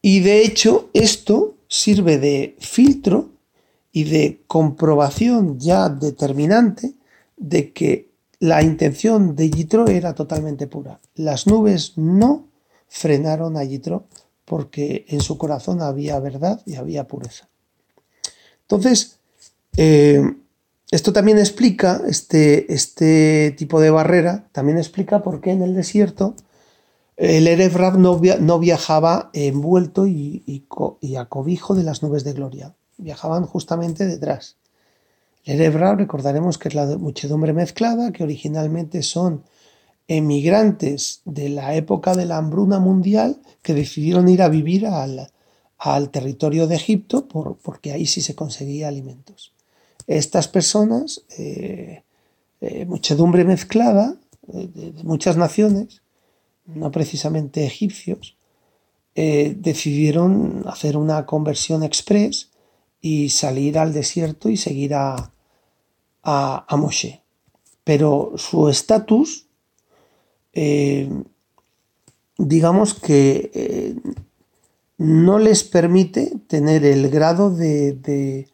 y 0.00 0.20
de 0.20 0.42
hecho 0.42 0.90
esto 0.92 1.56
sirve 1.68 2.18
de 2.18 2.56
filtro 2.60 3.30
y 3.92 4.04
de 4.04 4.42
comprobación 4.46 5.58
ya 5.58 5.88
determinante 5.88 6.94
de 7.36 7.72
que 7.72 8.10
la 8.38 8.62
intención 8.62 9.34
de 9.36 9.50
Yitro 9.50 9.88
era 9.88 10.14
totalmente 10.14 10.66
pura. 10.66 11.00
Las 11.14 11.46
nubes 11.46 11.92
no 11.96 12.48
frenaron 12.88 13.56
a 13.56 13.64
Yitro 13.64 14.06
porque 14.44 15.04
en 15.08 15.20
su 15.20 15.38
corazón 15.38 15.82
había 15.82 16.18
verdad 16.20 16.60
y 16.66 16.76
había 16.76 17.08
pureza. 17.08 17.48
Entonces, 18.62 19.18
eh, 19.76 20.22
esto 20.90 21.12
también 21.12 21.38
explica, 21.38 22.02
este, 22.06 22.72
este, 22.72 23.54
tipo 23.58 23.80
de 23.80 23.90
barrera, 23.90 24.48
también 24.52 24.78
explica 24.78 25.22
por 25.22 25.40
qué 25.40 25.50
en 25.50 25.62
el 25.62 25.74
desierto 25.74 26.34
el 27.16 27.48
Erev 27.48 27.98
no, 27.98 28.58
viajaba 28.58 29.30
envuelto 29.32 30.06
y, 30.06 30.42
y, 31.00 31.16
a 31.16 31.24
cobijo 31.26 31.74
de 31.74 31.82
las 31.82 32.02
nubes 32.02 32.24
de 32.24 32.34
gloria, 32.34 32.74
viajaban 32.98 33.46
justamente 33.46 34.06
detrás. 34.06 34.56
Erebra, 35.46 35.94
recordaremos 35.94 36.58
que 36.58 36.68
es 36.68 36.74
la 36.74 36.98
muchedumbre 36.98 37.52
mezclada, 37.52 38.12
que 38.12 38.24
originalmente 38.24 39.04
son 39.04 39.44
emigrantes 40.08 41.22
de 41.24 41.48
la 41.48 41.76
época 41.76 42.14
de 42.14 42.26
la 42.26 42.38
hambruna 42.38 42.80
mundial 42.80 43.40
que 43.62 43.72
decidieron 43.72 44.28
ir 44.28 44.42
a 44.42 44.48
vivir 44.48 44.88
al, 44.88 45.30
territorio 46.10 46.66
de 46.66 46.74
Egipto 46.74 47.28
porque 47.28 47.92
ahí 47.92 48.06
sí 48.06 48.22
se 48.22 48.34
conseguía 48.34 48.88
alimentos. 48.88 49.52
Estas 50.08 50.48
personas, 50.48 51.22
eh, 51.38 52.02
eh, 52.60 52.84
muchedumbre 52.84 53.44
mezclada 53.44 54.16
eh, 54.52 54.68
de, 54.74 55.04
muchas 55.04 55.36
naciones, 55.36 56.02
no 56.66 56.90
precisamente 56.90 57.64
egipcios, 57.64 58.34
decidieron 59.14 60.64
hacer 60.66 60.98
una 60.98 61.24
conversión 61.24 61.82
express 61.82 62.50
y 63.00 63.30
salir 63.30 63.78
al 63.78 63.94
desierto 63.94 64.50
y 64.50 64.58
seguir 64.58 64.92
a, 64.92 65.32
a, 66.26 66.76
Moshe. 66.76 67.22
Pero 67.84 68.32
su 68.36 68.68
estatus, 68.68 69.46
eh, 70.52 71.08
digamos 72.36 72.94
que 72.94 73.50
eh, 73.54 73.96
no 74.98 75.38
les 75.38 75.62
permite 75.62 76.32
tener 76.48 76.84
el 76.84 77.08
grado 77.10 77.50
de, 77.50 78.48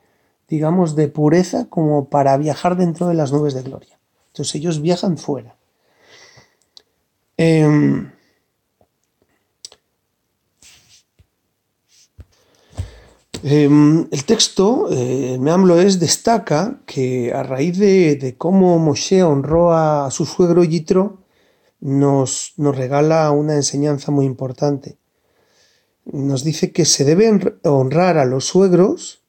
digamos, 0.49 0.95
de 0.95 1.09
pureza 1.09 1.67
como 1.71 2.11
para 2.11 2.37
viajar 2.37 2.77
dentro 2.77 3.09
de 3.09 3.15
las 3.15 3.33
nubes 3.33 3.55
de 3.55 3.63
gloria. 3.63 3.99
Entonces 4.29 4.55
ellos 4.55 4.83
viajan 4.83 5.17
fuera. 5.17 5.57
Em, 7.39 8.13
Em, 13.45 14.07
el 14.13 14.25
texto, 14.25 14.89
eh, 14.93 15.37
es 15.85 15.99
destaca 15.99 16.81
que 16.87 17.33
a 17.35 17.43
raíz 17.43 17.77
de, 17.77 18.37
cómo 18.39 18.79
Moshe 18.79 19.25
honró 19.25 19.73
a 19.73 20.11
su 20.13 20.27
suegro 20.27 20.63
Yitro, 20.63 21.19
nos, 21.81 22.55
nos 22.57 22.77
regala 22.77 23.29
una 23.33 23.55
enseñanza 23.55 24.13
muy 24.13 24.27
importante. 24.27 24.97
Nos 26.05 26.45
dice 26.45 26.71
que 26.71 26.85
se 26.85 27.05
debe 27.05 27.59
honrar 27.65 28.17
a 28.19 28.25
los 28.25 28.45
suegros 28.45 29.23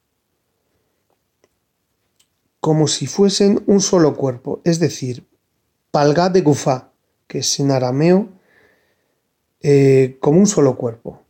como 2.59 2.87
si 2.87 3.07
fuesen 3.07 3.63
un 3.65 3.81
solo 3.81 4.15
cuerpo, 4.15 4.61
es 4.63 4.79
decir, 4.79 5.27
palga 5.89 6.29
de 6.29 6.41
gufá, 6.41 6.91
que 7.27 7.39
es 7.39 7.59
en 7.59 7.71
arameo 7.71 8.29
eh, 9.61 10.17
como 10.21 10.39
un 10.39 10.47
solo 10.47 10.77
cuerpo. 10.77 11.23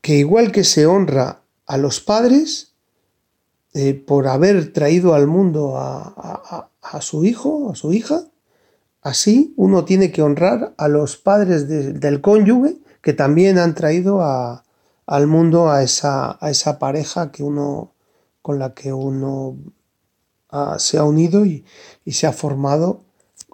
Que 0.00 0.16
igual 0.16 0.50
que 0.50 0.64
se 0.64 0.86
honra 0.86 1.42
a 1.68 1.76
los 1.76 2.00
padres 2.00 2.72
eh, 3.74 3.94
por 3.94 4.26
haber 4.26 4.72
traído 4.72 5.14
al 5.14 5.26
mundo 5.26 5.74
a, 5.76 6.70
su 7.00 7.24
hijo, 7.24 7.70
a 7.70 7.76
su 7.76 7.92
hija. 7.92 8.24
Así 9.02 9.54
uno 9.56 9.84
tiene 9.84 10.10
que 10.10 10.22
honrar 10.22 10.74
a 10.76 10.88
los 10.88 11.16
padres 11.16 11.68
del 11.68 12.20
cónyuge 12.20 12.78
que 13.02 13.12
también 13.12 13.58
han 13.58 13.74
traído 13.74 14.20
al 14.22 15.26
mundo 15.26 15.70
a 15.70 15.82
esa, 15.82 16.78
pareja 16.80 17.30
que 17.30 17.42
uno, 17.42 17.92
con 18.42 18.58
la 18.58 18.74
que 18.74 18.92
uno 18.92 19.56
se 20.78 20.98
ha 20.98 21.04
unido 21.04 21.44
y, 21.44 21.64
y, 22.04 22.12
se 22.12 22.26
ha 22.26 22.32
formado 22.32 23.02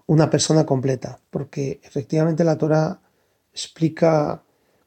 una 0.07 0.31
persona 0.31 0.65
completa. 0.65 1.19
Porque 1.31 1.81
efectivamente 1.83 2.45
la 2.45 2.57
Torah 2.57 3.01
explica 3.53 4.44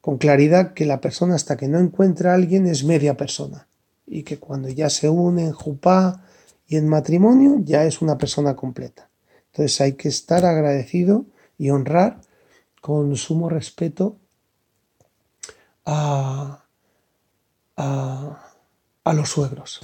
con 0.07 0.19
claridad 0.19 0.73
que 0.73 0.85
la 0.85 1.01
persona 1.01 1.35
hasta 1.35 1.57
que 1.57 1.67
no 1.67 1.79
encuentra 1.79 2.31
a 2.31 2.35
alguien 2.35 2.65
es 2.65 2.85
media 2.85 3.17
persona. 3.17 3.67
Y 4.05 4.23
que 4.23 4.39
cuando 4.39 4.69
ya 4.69 4.89
se 4.89 5.09
une 5.09 5.43
en 5.43 5.51
jupá 5.51 6.23
y 6.65 6.77
en 6.77 6.87
matrimonio 6.87 7.57
ya 7.59 7.83
es 7.83 8.01
una 8.01 8.17
persona 8.17 8.55
completa. 8.55 9.09
Entonces 9.47 9.81
hay 9.81 9.95
que 9.95 10.07
estar 10.07 10.45
agradecido 10.45 11.25
y 11.57 11.71
honrar 11.71 12.21
con 12.79 13.17
sumo 13.17 13.49
respeto 13.49 14.15
a, 15.85 16.63
a, 17.75 19.13
los 19.13 19.27
suegros. 19.27 19.81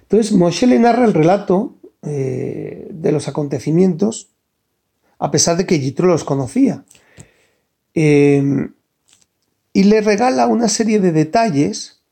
Entonces 0.00 0.32
Moshe 0.32 0.66
le 0.66 0.78
narra 0.78 1.04
el 1.04 1.12
relato 1.12 1.74
eh, 2.00 2.88
de 2.90 3.12
los 3.12 3.28
acontecimientos 3.28 4.30
a 5.18 5.30
pesar 5.30 5.58
de 5.58 5.66
que 5.66 5.78
Yitro 5.78 6.06
los 6.06 6.24
conocía. 6.24 6.82
Eh, 7.96 8.68
y 9.72 9.84
le 9.84 10.00
regala 10.02 10.46
una 10.46 10.68
serie 10.68 11.00
de 11.00 11.12
detalles 11.12 12.02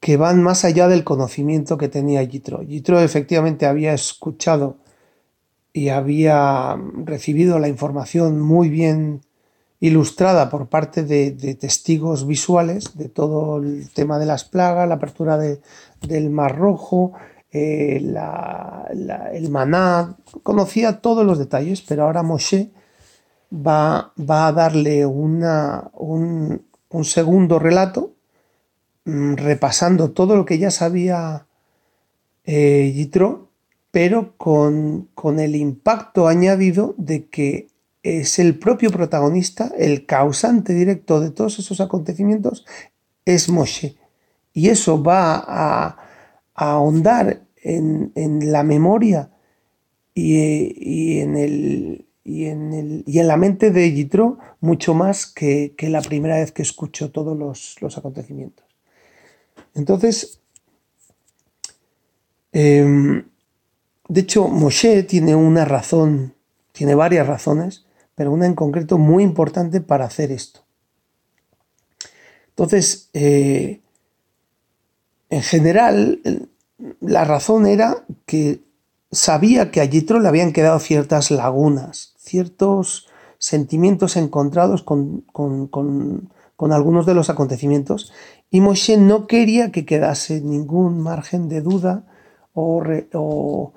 que 0.00 0.16
van 0.16 0.42
más 0.42 0.64
allá 0.64 0.88
del 0.88 1.04
conocimiento 1.04 1.78
que 1.78 1.88
tenía 1.88 2.22
Yitro. 2.22 2.62
Yitro 2.62 3.00
efectivamente 3.00 3.66
había 3.66 3.92
escuchado 3.92 4.78
y 5.72 5.88
había 5.90 6.76
recibido 7.04 7.58
la 7.58 7.68
información 7.68 8.40
muy 8.40 8.68
bien 8.68 9.20
ilustrada 9.80 10.48
por 10.48 10.68
parte 10.68 11.02
de, 11.02 11.32
testigos 11.54 12.26
visuales 12.26 12.96
de 12.96 13.08
todo 13.08 13.58
el 13.58 13.90
tema 13.90 14.18
de 14.18 14.26
las 14.26 14.44
plagas, 14.44 14.88
la 14.88 14.94
apertura 14.94 15.38
del 15.38 16.30
Mar 16.30 16.56
Rojo, 16.56 17.12
eh, 17.50 17.96
el 19.32 19.50
maná, 19.50 20.16
conocía 20.42 21.00
todos 21.00 21.26
los 21.26 21.38
detalles, 21.38 21.82
pero 21.82 22.04
ahora 22.04 22.22
Moshe 22.22 22.70
va, 23.52 24.12
va 24.18 24.46
a 24.48 24.52
darle 24.52 25.04
una, 25.06 25.90
un, 25.94 26.62
un 26.88 27.04
segundo 27.04 27.58
relato 27.58 28.12
Mm, 29.04 29.34
repasando 29.34 30.12
todo 30.12 30.36
lo 30.36 30.44
que 30.44 30.58
ya 30.58 30.70
sabía 30.70 31.46
eh, 32.44 32.92
Yitro, 32.94 33.50
pero 33.90 34.36
con, 34.36 35.08
el 35.38 35.56
impacto 35.56 36.28
añadido 36.28 36.94
de 36.98 37.26
que 37.26 37.68
es 38.04 38.38
el 38.38 38.58
propio 38.58 38.90
protagonista, 38.90 39.72
el 39.76 40.06
causante 40.06 40.72
directo 40.74 41.20
de 41.20 41.30
todos 41.30 41.58
esos 41.58 41.80
acontecimientos, 41.80 42.64
es 43.24 43.48
Moshe. 43.48 43.96
Y 44.52 44.68
eso 44.68 45.02
va 45.02 45.44
a, 45.46 45.98
ahondar 46.54 47.42
en, 47.56 48.12
la 48.52 48.62
memoria 48.62 49.30
y, 50.14 51.20
en 51.20 51.36
el, 51.36 52.06
y, 52.24 52.46
en 52.46 52.72
el, 52.72 53.04
y 53.06 53.18
en 53.18 53.28
la 53.28 53.36
mente 53.36 53.70
de 53.70 53.92
Yitro 53.92 54.38
mucho 54.60 54.94
más 54.94 55.26
que, 55.26 55.74
la 55.80 56.02
primera 56.02 56.36
vez 56.36 56.52
que 56.52 56.62
escucho 56.62 57.10
todos 57.10 57.36
los 57.80 57.98
acontecimientos. 57.98 58.64
Entonces, 59.74 60.40
em, 62.52 63.24
de 64.08 64.20
hecho, 64.20 64.48
Moshe 64.48 65.02
tiene 65.04 65.34
una 65.34 65.64
razón, 65.64 66.34
tiene 66.72 66.94
varias 66.94 67.26
razones, 67.26 67.86
pero 68.14 68.32
una 68.32 68.46
en 68.46 68.54
concreto 68.54 68.98
muy 68.98 69.24
importante 69.24 69.80
para 69.80 70.04
hacer 70.04 70.30
esto. 70.30 70.60
Entonces, 72.50 73.08
eh, 73.14 73.80
en 75.30 75.42
general, 75.42 76.20
la 77.00 77.24
razón 77.24 77.66
era 77.66 78.04
que 78.26 78.60
sabía 79.12 79.70
que 79.70 79.80
a 79.80 79.84
Yitro 79.84 80.18
le 80.18 80.28
habían 80.28 80.52
quedado 80.52 80.78
ciertas 80.80 81.30
lagunas, 81.30 82.14
ciertos 82.16 83.06
sentimientos 83.38 84.16
encontrados 84.16 84.82
con, 84.82 85.24
algunos 86.58 87.06
de 87.06 87.14
los 87.14 87.28
acontecimientos 87.28 88.12
y 88.50 88.60
Moshe 88.60 88.96
no 88.96 89.26
quería 89.26 89.70
que 89.70 89.84
quedase 89.84 90.40
ningún 90.40 91.00
margen 91.00 91.48
de 91.48 91.60
duda 91.60 92.04
o, 92.54 93.72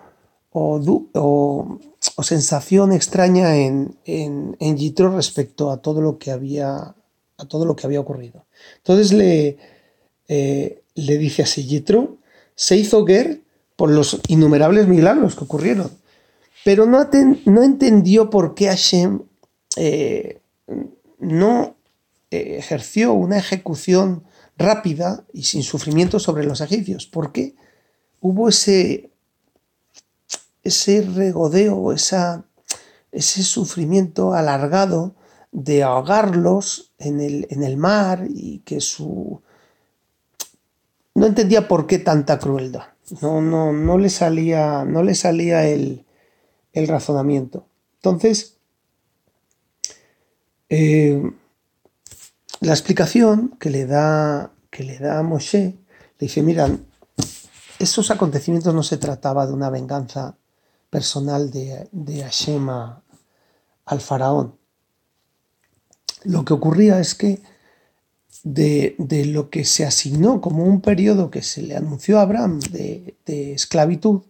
sensación 2.21 2.91
extraña 2.93 3.57
en, 3.57 3.97
en, 4.05 4.55
respecto 5.13 5.69
a 5.69 5.77
todo 5.77 6.01
lo 6.01 6.17
que 6.17 6.31
había, 6.31 6.95
a 7.37 7.45
todo 7.47 7.65
lo 7.65 7.75
que 7.75 7.85
había 7.85 7.99
ocurrido. 7.99 8.45
Entonces 8.77 9.11
le, 9.11 9.57
eh, 10.27 10.83
le 10.95 11.17
dice 11.17 11.43
así, 11.43 11.65
Yitro 11.65 12.17
se 12.55 12.77
hizo 12.77 13.05
Ger 13.05 13.41
por 13.75 13.91
los 13.91 14.21
innumerables 14.27 14.87
milagros 14.87 15.35
que 15.35 15.43
ocurrieron, 15.43 15.91
pero 16.63 16.85
no, 16.85 17.09
no 17.45 17.63
entendió 17.63 18.29
por 18.29 18.55
qué 18.55 18.67
Hashem 18.67 19.21
eh, 19.75 20.41
no 21.19 21.75
eh, 22.31 22.55
ejerció 22.57 23.13
una 23.13 23.37
ejecución 23.37 24.23
rápida 24.57 25.25
y 25.33 25.43
sin 25.43 25.63
sufrimiento 25.63 26.19
sobre 26.19 26.45
los 26.45 26.61
egipcios. 26.61 27.05
porque 27.05 27.55
Hubo 28.27 28.49
ese, 28.49 29.11
ese 30.63 31.01
regodeo, 31.01 31.91
esa, 31.91 32.43
ese 33.11 33.43
sufrimiento 33.43 34.33
alargado 34.33 35.13
de 35.51 35.83
ahogarlos 35.83 36.91
en 36.97 37.21
el, 37.21 37.45
en 37.51 37.61
el 37.61 37.77
mar 37.77 38.25
y 38.27 38.63
que 38.65 38.81
su... 38.81 39.43
No 41.13 41.27
entendía 41.27 41.67
por 41.67 41.85
qué 41.85 41.99
tanta 41.99 42.39
crueldad. 42.39 42.94
No, 43.21 43.41
no, 43.41 43.71
no 43.71 43.97
le 43.97 44.09
salía, 44.09 44.83
no 44.83 45.03
le 45.03 45.15
salía 45.15 45.67
el, 45.67 46.05
el 46.73 46.87
razonamiento. 46.87 47.67
Entonces, 47.97 48.57
eh, 50.69 51.21
la 52.61 52.71
explicación 52.71 53.55
que 53.59 53.69
le 53.69 53.85
da, 53.85 54.51
que 54.69 54.83
le 54.83 54.97
da 54.97 55.19
a 55.19 55.23
Moshe, 55.23 55.77
le 56.17 56.27
dice, 56.27 56.41
mira, 56.41 56.69
esos 57.79 58.09
acontecimientos 58.11 58.73
no 58.73 58.83
se 58.83 58.97
trataba 58.97 59.45
de 59.45 59.53
una 59.53 59.69
venganza 59.69 60.37
personal 60.89 61.51
de, 61.51 61.87
de 61.91 62.23
Hashem 62.23 62.69
al 62.69 64.01
faraón. 64.01 64.57
Lo 66.23 66.43
que 66.43 66.53
ocurría 66.53 66.99
es 66.99 67.13
que 67.13 67.41
de, 68.45 68.95
lo 69.25 69.49
que 69.49 69.65
se 69.65 69.85
asignó 69.85 70.39
como 70.39 70.63
un 70.63 70.79
periodo 70.79 71.31
que 71.31 71.41
se 71.41 71.63
le 71.63 71.75
anunció 71.75 72.19
a 72.19 72.21
Abraham 72.21 72.59
de, 72.71 73.15
de 73.25 73.53
esclavitud, 73.53 74.21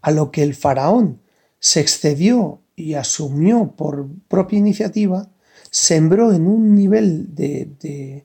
a 0.00 0.12
lo 0.12 0.30
que 0.30 0.42
el 0.42 0.54
faraón 0.54 1.20
se 1.58 1.80
excedió 1.80 2.60
y 2.76 2.94
asumió 2.94 3.74
por 3.76 4.08
propia 4.28 4.58
iniciativa, 4.58 5.28
sembró 5.70 6.32
en 6.32 6.46
un 6.46 6.74
nivel 6.74 7.34
de, 7.34 8.24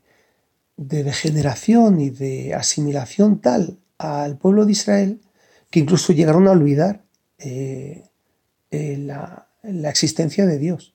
degeneración 0.77 1.99
y 1.99 2.09
de 2.09 2.53
asimilación 2.53 3.39
tal 3.39 3.79
al 3.97 4.37
pueblo 4.37 4.65
de 4.65 4.71
Israel 4.71 5.21
que 5.71 5.79
incluso 5.79 6.13
llegaron 6.13 6.47
a 6.47 6.51
olvidar 6.51 7.03
eh, 7.39 8.03
eh, 8.71 8.97
la, 8.97 9.47
la, 9.63 9.89
existencia 9.89 10.45
de 10.45 10.57
Dios. 10.57 10.93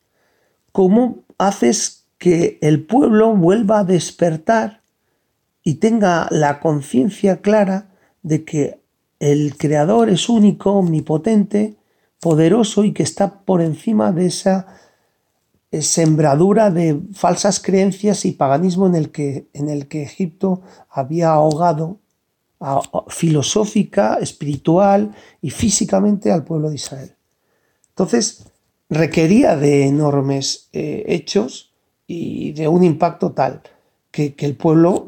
¿Cómo 0.73 1.25
haces 1.39 2.04
que 2.25 2.57
el 2.63 2.87
pueblo 2.87 3.37
vuelva 3.37 3.81
a 3.81 3.85
despertar 3.85 4.81
y 5.63 5.75
tenga 5.75 6.27
la 6.31 6.59
conciencia 6.59 7.43
clara 7.43 7.91
de 8.23 8.47
que 8.47 8.81
el 9.21 9.59
Creador 9.59 10.09
es 10.09 10.31
único, 10.31 10.73
omnipotente, 10.73 11.77
poderoso 12.23 12.83
y 12.85 12.95
que 12.95 13.03
está 13.03 13.41
por 13.41 13.61
encima 13.61 14.11
de 14.11 14.25
esa 14.25 14.69
sembradura 15.71 16.71
de 16.71 16.99
falsas 17.13 17.61
creencias 17.61 18.25
y 18.25 18.33
paganismo 18.33 18.87
en 18.87 18.95
el 18.95 19.11
que, 19.11 19.49
en 19.53 19.69
el 19.69 19.87
que 19.87 20.03
Egipto 20.05 20.63
había 20.89 21.31
ahogado 21.31 21.99
filosófica, 23.09 24.15
espiritual 24.15 25.15
y 25.43 25.51
físicamente 25.51 26.33
al 26.33 26.45
pueblo 26.45 26.71
de 26.71 26.77
Israel. 26.77 27.15
Entonces, 27.91 28.47
requería 28.89 29.57
de 29.57 29.85
enormes 29.89 30.71
eh, 30.73 31.05
hechos 31.07 31.74
y 32.07 32.53
de 32.53 32.69
un 32.69 32.85
impacto 32.85 33.33
tal 33.33 33.63
que, 34.11 34.35
el 34.39 34.57
pueblo 34.57 35.07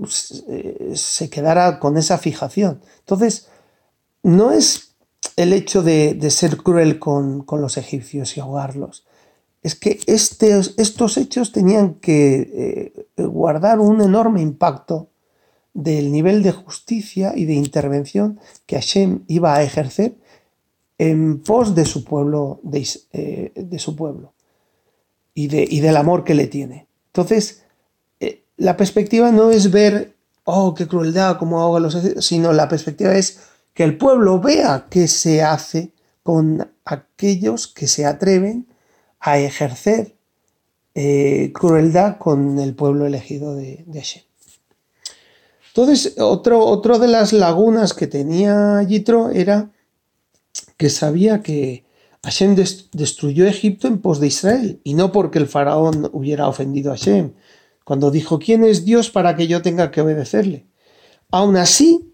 eh, 0.48 0.92
se 0.94 1.30
quedara 1.30 1.78
con 1.78 1.96
esa 1.96 2.18
fijación. 2.18 2.80
Entonces, 3.00 3.48
no 4.22 4.50
es 4.50 4.94
el 5.36 5.52
hecho 5.52 5.82
de, 5.82 6.18
ser 6.30 6.56
cruel 6.56 6.98
con, 6.98 7.42
con 7.42 7.60
los 7.60 7.76
egipcios 7.76 8.36
y 8.36 8.40
ahogarlos, 8.40 9.04
es 9.66 9.74
que 9.74 9.98
estos 10.06 11.16
hechos 11.16 11.50
tenían 11.50 11.94
que 11.94 12.92
eh, 13.16 13.24
guardar 13.24 13.80
un 13.80 14.00
enorme 14.00 14.40
impacto 14.40 15.08
del 15.74 16.12
nivel 16.12 16.44
de 16.44 16.52
justicia 16.52 17.32
y 17.34 17.46
de 17.46 17.54
intervención 17.54 18.38
que 18.66 18.76
Hashem 18.76 19.24
iba 19.26 19.56
a 19.56 19.64
ejercer 19.64 20.14
en 20.98 21.42
pos 21.42 21.74
de 21.74 21.84
su 21.84 22.04
pueblo, 22.04 22.60
de, 22.62 22.88
eh, 23.12 23.78
su 23.78 23.96
pueblo 23.96 24.34
y, 25.34 25.48
de, 25.48 25.66
y, 25.68 25.80
del 25.80 25.96
amor 25.96 26.22
que 26.22 26.34
le 26.34 26.46
tiene. 26.46 26.85
Entonces, 27.16 27.62
eh, 28.20 28.44
la 28.58 28.76
perspectiva 28.76 29.32
no 29.32 29.50
es 29.50 29.70
ver, 29.70 30.14
oh, 30.44 30.74
qué 30.74 30.86
crueldad, 30.86 31.38
cómo 31.38 31.62
ahoga 31.62 31.80
los 31.80 31.96
sino 32.20 32.52
la 32.52 32.68
perspectiva 32.68 33.14
es 33.14 33.40
que 33.72 33.84
el 33.84 33.96
pueblo 33.96 34.38
vea 34.38 34.86
qué 34.90 35.08
se 35.08 35.42
hace 35.42 35.92
con 36.22 36.70
aquellos 36.84 37.68
que 37.68 37.88
se 37.88 38.04
atreven 38.04 38.66
a 39.18 39.38
ejercer 39.38 40.14
eh, 40.94 41.52
crueldad 41.54 42.18
con 42.18 42.58
el 42.58 42.74
pueblo 42.74 43.06
elegido 43.06 43.54
de, 43.54 43.82
de. 43.86 44.04
Entonces, 45.68 46.16
otro, 46.18 46.66
otro 46.66 46.98
de 46.98 47.08
las 47.08 47.32
lagunas 47.32 47.94
que 47.94 48.06
tenía 48.06 48.82
Yitro 48.82 49.30
era 49.30 49.70
que 50.76 50.90
sabía 50.90 51.42
que 51.42 51.85
Hashem 52.26 52.56
destruyó 52.56 53.46
Egipto 53.46 53.86
en 53.86 53.98
pos 53.98 54.18
de 54.18 54.26
Israel, 54.26 54.80
y 54.82 54.94
no 54.94 55.12
porque 55.12 55.38
el 55.38 55.46
faraón 55.46 56.10
hubiera 56.12 56.48
ofendido 56.48 56.90
a 56.90 56.96
Hashem, 56.96 57.34
cuando 57.84 58.10
dijo, 58.10 58.40
¿quién 58.40 58.64
es 58.64 58.84
Dios 58.84 59.10
para 59.10 59.36
que 59.36 59.46
yo 59.46 59.62
tenga 59.62 59.92
que 59.92 60.00
obedecerle? 60.00 60.66
Aún 61.30 61.56
así, 61.56 62.12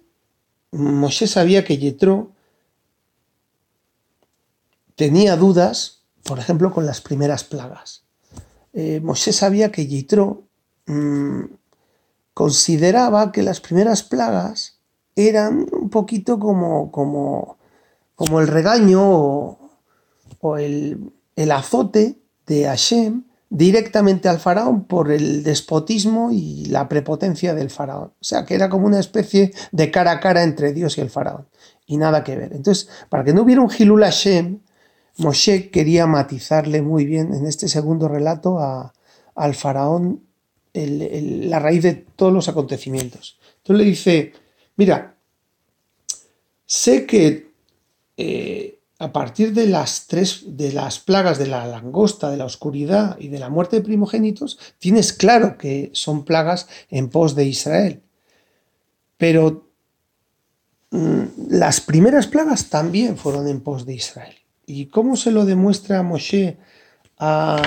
Moshe 0.70 1.26
sabía 1.26 1.64
que 1.64 1.78
Yitro 1.78 2.32
tenía 4.96 5.34
dudas, 5.36 6.02
por 6.24 6.38
ejemplo, 6.38 6.74
con 6.74 6.84
las 6.84 7.00
primeras 7.00 7.42
plagas. 7.42 8.02
Eh, 8.74 9.00
Moshe 9.02 9.32
sabía 9.32 9.72
que 9.72 9.86
Yitro 9.86 10.42
mm, 10.88 11.44
consideraba 12.34 13.32
que 13.32 13.42
las 13.42 13.60
primeras 13.60 14.02
plagas 14.02 14.76
eran 15.16 15.66
un 15.72 15.88
poquito 15.88 16.38
como, 16.38 16.92
como, 16.92 17.56
como 18.14 18.40
el 18.40 18.48
regaño 18.48 19.00
o, 19.02 19.61
el, 20.58 21.12
el, 21.36 21.52
azote 21.52 22.18
de 22.46 22.64
Hashem 22.64 23.24
directamente 23.50 24.28
al 24.28 24.38
faraón 24.38 24.84
por 24.84 25.12
el 25.12 25.42
despotismo 25.42 26.30
y 26.32 26.64
la 26.66 26.88
prepotencia 26.88 27.54
del 27.54 27.70
faraón. 27.70 28.12
O 28.20 28.24
sea, 28.24 28.44
que 28.44 28.54
era 28.54 28.68
como 28.68 28.86
una 28.86 28.98
especie 28.98 29.52
de 29.72 29.90
cara 29.90 30.12
a 30.12 30.20
cara 30.20 30.42
entre 30.42 30.72
Dios 30.72 30.96
y 30.96 31.02
el 31.02 31.10
faraón. 31.10 31.46
Y 31.86 31.98
nada 31.98 32.24
que 32.24 32.36
ver. 32.36 32.52
Entonces, 32.54 32.88
para 33.08 33.24
que 33.24 33.34
no 33.34 33.42
hubiera 33.42 33.60
un 33.60 33.70
Hilul 33.70 34.04
Hashem, 34.04 34.60
Moshe 35.18 35.70
quería 35.70 36.06
matizarle 36.06 36.80
muy 36.80 37.04
bien 37.04 37.34
en 37.34 37.46
este 37.46 37.68
segundo 37.68 38.08
relato 38.08 38.58
al 39.34 39.54
faraón 39.54 40.22
la 40.74 41.58
raíz 41.58 41.82
de 41.82 41.92
todos 41.92 42.32
los 42.32 42.48
acontecimientos. 42.48 43.38
Entonces 43.58 43.84
le 43.84 43.90
dice, 43.90 44.32
mira, 44.76 45.16
sé 46.64 47.04
que 47.04 47.52
eh, 48.16 48.78
a 49.02 49.12
partir 49.12 49.52
de 49.52 49.66
las 49.66 50.06
tres, 50.06 50.44
de 50.46 50.70
las 50.70 51.00
plagas 51.00 51.36
de 51.36 51.48
la 51.48 51.66
langosta, 51.66 52.30
de 52.30 52.36
la 52.36 52.44
oscuridad 52.44 53.18
y 53.18 53.26
de 53.28 53.40
la 53.40 53.48
muerte 53.48 53.74
de 53.74 53.82
primogénitos, 53.82 54.60
tienes 54.78 55.12
claro 55.12 55.58
que 55.58 55.90
son 55.92 56.24
plagas 56.24 56.68
en 56.88 57.08
pos 57.08 57.34
de 57.34 57.44
Israel. 57.44 58.00
Pero 59.16 59.66
mm, 60.92 61.22
las 61.48 61.80
primeras 61.80 62.28
plagas 62.28 62.70
también 62.70 63.16
fueron 63.16 63.48
en 63.48 63.60
pos 63.60 63.86
de 63.86 63.94
Israel. 63.94 64.36
¿Y 64.66 64.86
cómo 64.86 65.16
se 65.16 65.32
lo 65.32 65.44
demuestra 65.46 66.04
Moshe 66.04 66.58
a, 67.18 67.60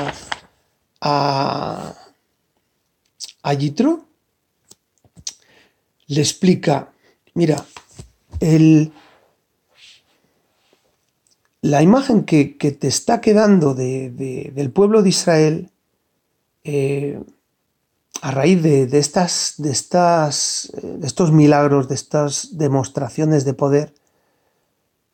a, 1.02 1.96
a 3.44 3.54
Yitro? 3.54 4.06
Le 6.08 6.22
explica, 6.22 6.94
mira, 7.34 7.66
el, 8.40 8.94
la 11.66 11.82
imagen 11.82 12.26
que, 12.26 12.46
te 12.46 12.88
está 12.88 13.22
quedando 13.22 13.74
del 13.74 14.72
pueblo 14.72 15.02
de 15.02 15.10
Israel 15.10 15.72
eh, 16.64 17.20
a 18.22 18.30
raíz 18.30 18.62
de, 18.62 18.88
estas, 19.00 19.56
de, 19.58 19.72
estas, 19.72 20.72
de 20.84 21.08
estos 21.08 21.32
milagros, 21.32 21.88
de 21.88 21.96
estas 21.96 22.56
demostraciones 22.60 23.46
de 23.46 23.56
poder, 23.56 23.96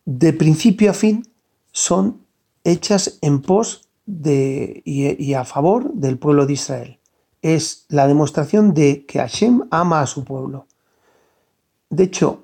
de 0.04 0.34
principio 0.34 0.92
a 0.92 0.94
fin, 0.94 1.26
son 1.72 2.20
hechas 2.66 3.18
en 3.22 3.42
pos 3.42 3.88
de, 4.06 4.82
y, 4.84 5.34
a 5.34 5.46
favor 5.46 5.94
del 5.94 6.20
pueblo 6.20 6.46
de 6.48 6.54
Israel. 6.54 7.00
Es 7.42 7.86
la 7.88 8.08
demostración 8.08 8.74
de 8.74 9.06
que 9.06 9.20
Hashem 9.20 9.62
ama 9.72 10.02
a 10.02 10.08
su 10.08 10.26
pueblo. 10.26 10.68
De 11.90 12.04
hecho, 12.04 12.44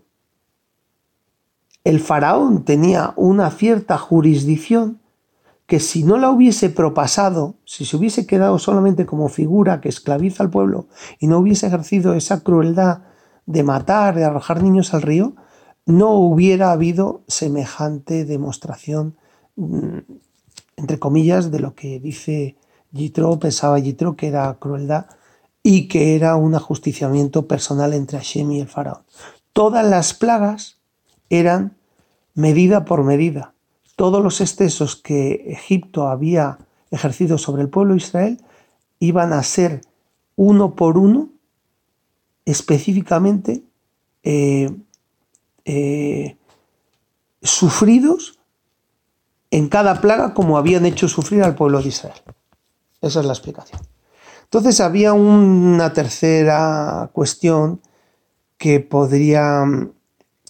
el 1.88 2.02
faraón 2.02 2.66
tenía 2.66 3.14
una 3.16 3.50
cierta 3.50 3.98
jurisdicción 3.98 5.00
que 5.68 5.80
si 5.80 6.04
no 6.04 6.18
la 6.18 6.30
hubiese 6.30 6.70
propasado, 6.70 7.56
si 7.64 7.86
se 7.86 7.96
hubiese 7.96 8.28
quedado 8.28 8.60
solamente 8.60 9.06
como 9.06 9.30
figura 9.30 9.80
que 9.80 9.88
esclaviza 9.88 10.44
al 10.44 10.50
pueblo 10.50 10.88
y 11.18 11.28
no 11.28 11.38
hubiese 11.40 11.68
ejercido 11.68 12.14
esa 12.14 12.42
crueldad 12.44 13.04
de 13.46 13.64
matar, 13.64 14.16
de 14.16 14.26
arrojar 14.26 14.64
niños 14.64 14.94
al 14.94 15.02
río, 15.02 15.38
no 15.86 16.12
hubiera 16.12 16.74
habido 16.74 17.22
semejante 17.30 18.26
demostración, 18.26 19.16
mm, 19.56 20.00
entre 20.76 21.00
comillas, 21.00 21.52
de 21.52 21.60
lo 21.62 21.74
que 21.74 22.02
dice 22.02 22.58
Yitro, 22.92 23.40
pensaba 23.40 23.80
Yitro 23.80 24.18
que 24.18 24.28
era 24.28 24.54
crueldad 24.60 25.06
y 25.64 25.88
que 25.88 26.18
era 26.18 26.36
un 26.36 26.54
ajusticiamiento 26.54 27.48
personal 27.48 27.94
entre 27.94 28.18
Hashem 28.18 28.52
y 28.52 28.60
el 28.60 28.68
faraón. 28.68 29.04
Todas 29.54 29.86
las 29.86 30.14
plagas 30.14 30.82
eran 31.30 31.77
medida 32.38 32.86
por 32.86 33.04
medida. 33.04 33.56
Todos 33.96 34.24
los 34.24 34.42
excesos 34.42 34.96
que 34.96 35.44
Egipto 35.48 36.08
había 36.08 36.60
ejercido 36.92 37.40
sobre 37.40 37.64
el 37.64 37.70
pueblo 37.70 37.94
de 37.94 37.98
Israel 37.98 38.38
iban 39.00 39.34
a 39.34 39.42
ser 39.42 39.82
uno 40.36 40.76
por 40.76 41.00
uno 41.00 41.30
específicamente 42.46 43.64
eh, 44.22 44.70
eh, 45.66 46.38
sufridos 47.42 48.40
en 49.50 49.68
cada 49.68 50.00
plaga 50.00 50.36
como 50.36 50.60
habían 50.60 50.86
hecho 50.86 51.08
sufrir 51.08 51.42
al 51.44 51.56
pueblo 51.56 51.82
de 51.82 51.88
Israel. 51.88 52.22
Esa 53.02 53.20
es 53.22 53.26
la 53.26 53.34
explicación. 53.34 53.82
Entonces 54.44 54.80
había 54.80 55.14
una 55.14 55.92
tercera 55.92 57.10
cuestión 57.14 57.82
que 58.58 58.80
podría, 58.80 59.66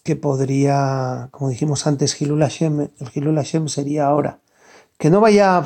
que 0.07 0.15
podría, 0.15 1.27
como 1.31 1.49
dijimos 1.49 1.85
antes, 1.85 2.13
Gilul 2.13 2.39
Hashem, 2.39 2.87
el 2.97 3.69
sería 3.69 4.07
ahora. 4.07 4.39
Que 4.97 5.09
no 5.09 5.19
vaya 5.19 5.63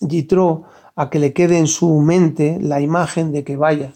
Yitro 0.00 0.64
a 0.96 1.10
que 1.10 1.18
le 1.18 1.34
quede 1.34 1.58
en 1.58 1.66
su 1.66 2.00
mente 2.00 2.58
la 2.58 2.80
imagen 2.80 3.32
de 3.32 3.44
que 3.44 3.56
vaya 3.56 3.92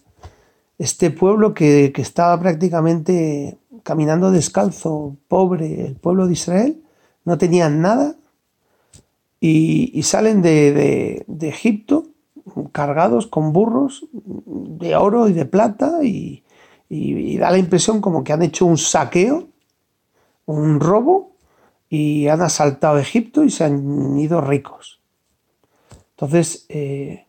este 0.76 1.11
pueblo 1.11 1.55
que, 1.55 1.92
que 1.94 2.03
estaba 2.03 2.38
prácticamente 2.38 3.57
caminando 3.82 4.30
descalzo, 4.30 5.16
pobre, 5.28 5.86
el 5.86 5.97
pueblo 5.97 6.26
de 6.26 6.34
Israel, 6.34 6.82
no 7.24 7.38
tenían 7.38 7.80
nada 7.80 8.16
y, 9.40 10.03
salen 10.03 10.42
de, 10.42 11.24
Egipto 11.40 12.09
cargados 12.72 13.26
con 13.26 13.55
burros 13.55 14.07
de 14.12 14.94
oro 14.97 15.28
y 15.28 15.32
de 15.32 15.47
plata 15.47 16.05
y, 16.05 16.42
da 17.38 17.51
la 17.51 17.59
impresión 17.59 18.01
como 18.01 18.22
que 18.22 18.32
han 18.32 18.42
hecho 18.42 18.66
un 18.66 18.76
saqueo, 18.76 19.49
un 20.47 20.80
robo 20.80 21.36
y 21.88 22.28
han 22.28 22.42
asaltado 22.42 22.99
Egipto 22.99 23.44
y 23.44 23.51
se 23.51 23.64
han 23.64 24.18
ido 24.18 24.40
ricos. 24.40 25.01
Entonces, 26.11 26.66
eh, 26.68 27.26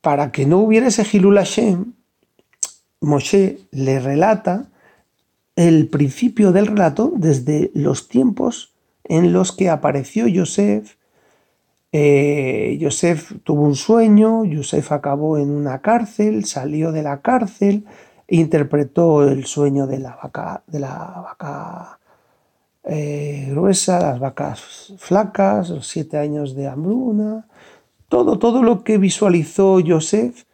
para 0.00 0.30
que 0.30 0.44
no 0.44 0.58
hubiera 0.58 0.88
ese 0.88 1.06
Hilul 1.10 1.38
Hashem, 1.38 1.94
Moshe 3.00 3.60
le 3.70 4.00
relata 4.00 4.66
el 5.56 5.88
principio 5.88 6.52
del 6.52 6.66
relato 6.66 7.12
desde 7.16 7.70
los 7.74 8.08
tiempos 8.08 8.74
en 9.04 9.32
los 9.32 9.52
que 9.52 9.70
apareció 9.70 10.26
Yosef. 10.26 10.96
Eh, 11.92 12.76
Yosef 12.80 13.34
tuvo 13.44 13.62
un 13.62 13.76
sueño, 13.76 14.44
Yosef 14.44 14.90
acabó 14.92 15.38
en 15.38 15.50
una 15.50 15.80
cárcel, 15.80 16.44
salió 16.44 16.90
de 16.90 17.02
la 17.02 17.20
cárcel, 17.20 17.84
interpretó 18.26 19.26
el 19.28 19.44
sueño 19.46 19.86
de 19.86 19.98
la 19.98 20.16
vaca, 20.16 20.64
de 20.66 20.80
la 20.80 21.22
vaca 21.24 22.00
eh, 22.84 23.46
gruesa, 23.50 24.00
las 24.00 24.20
vacas 24.20 24.92
flacas, 24.98 25.70
los 25.70 25.86
siete 25.86 26.18
años 26.18 26.54
de 26.54 26.68
hambruna, 26.68 27.46
todo, 28.08 28.38
todo 28.38 28.62
lo 28.62 28.84
que 28.84 28.98
visualizó 28.98 29.80
Yosef 29.80 30.44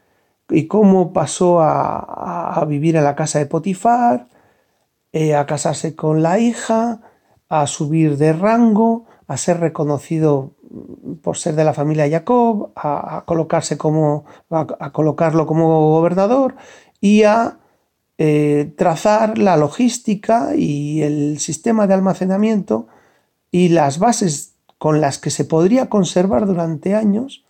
y 0.49 0.67
cómo 0.67 1.13
pasó 1.13 1.61
a, 1.61 2.55
a 2.55 2.65
vivir 2.65 2.97
en 2.97 3.05
la 3.05 3.15
casa 3.15 3.39
de 3.39 3.47
Potifar, 3.47 4.29
eh, 5.13 5.35
a 5.35 5.47
casarse 5.47 5.97
con 5.97 6.23
la 6.23 6.39
hija, 6.39 7.01
a 7.49 7.67
subir 7.67 8.17
de 8.17 8.33
rango, 8.33 9.07
a 9.27 9.37
ser 9.37 9.59
reconocido 9.59 10.55
por 11.23 11.37
ser 11.37 11.57
de 11.57 11.65
la 11.65 11.75
familia 11.75 12.09
Jacob, 12.09 12.71
a, 12.77 13.25
colocarse 13.27 13.77
como, 13.77 14.25
a, 14.51 14.93
colocarlo 14.93 15.47
como 15.47 15.91
gobernador 15.91 16.55
y 17.01 17.25
a 17.25 17.59
eh, 18.23 18.75
trazar 18.77 19.39
la 19.39 19.57
logística 19.57 20.55
y 20.55 21.01
el 21.01 21.39
sistema 21.39 21.87
de 21.87 21.95
almacenamiento 21.95 22.87
y 23.51 23.71
las 23.71 23.99
bases 23.99 24.57
con 24.77 25.01
las 25.01 25.17
que 25.17 25.31
se 25.31 25.47
podría 25.47 25.89
conservar 25.89 26.45
durante 26.45 26.95
años 26.95 27.47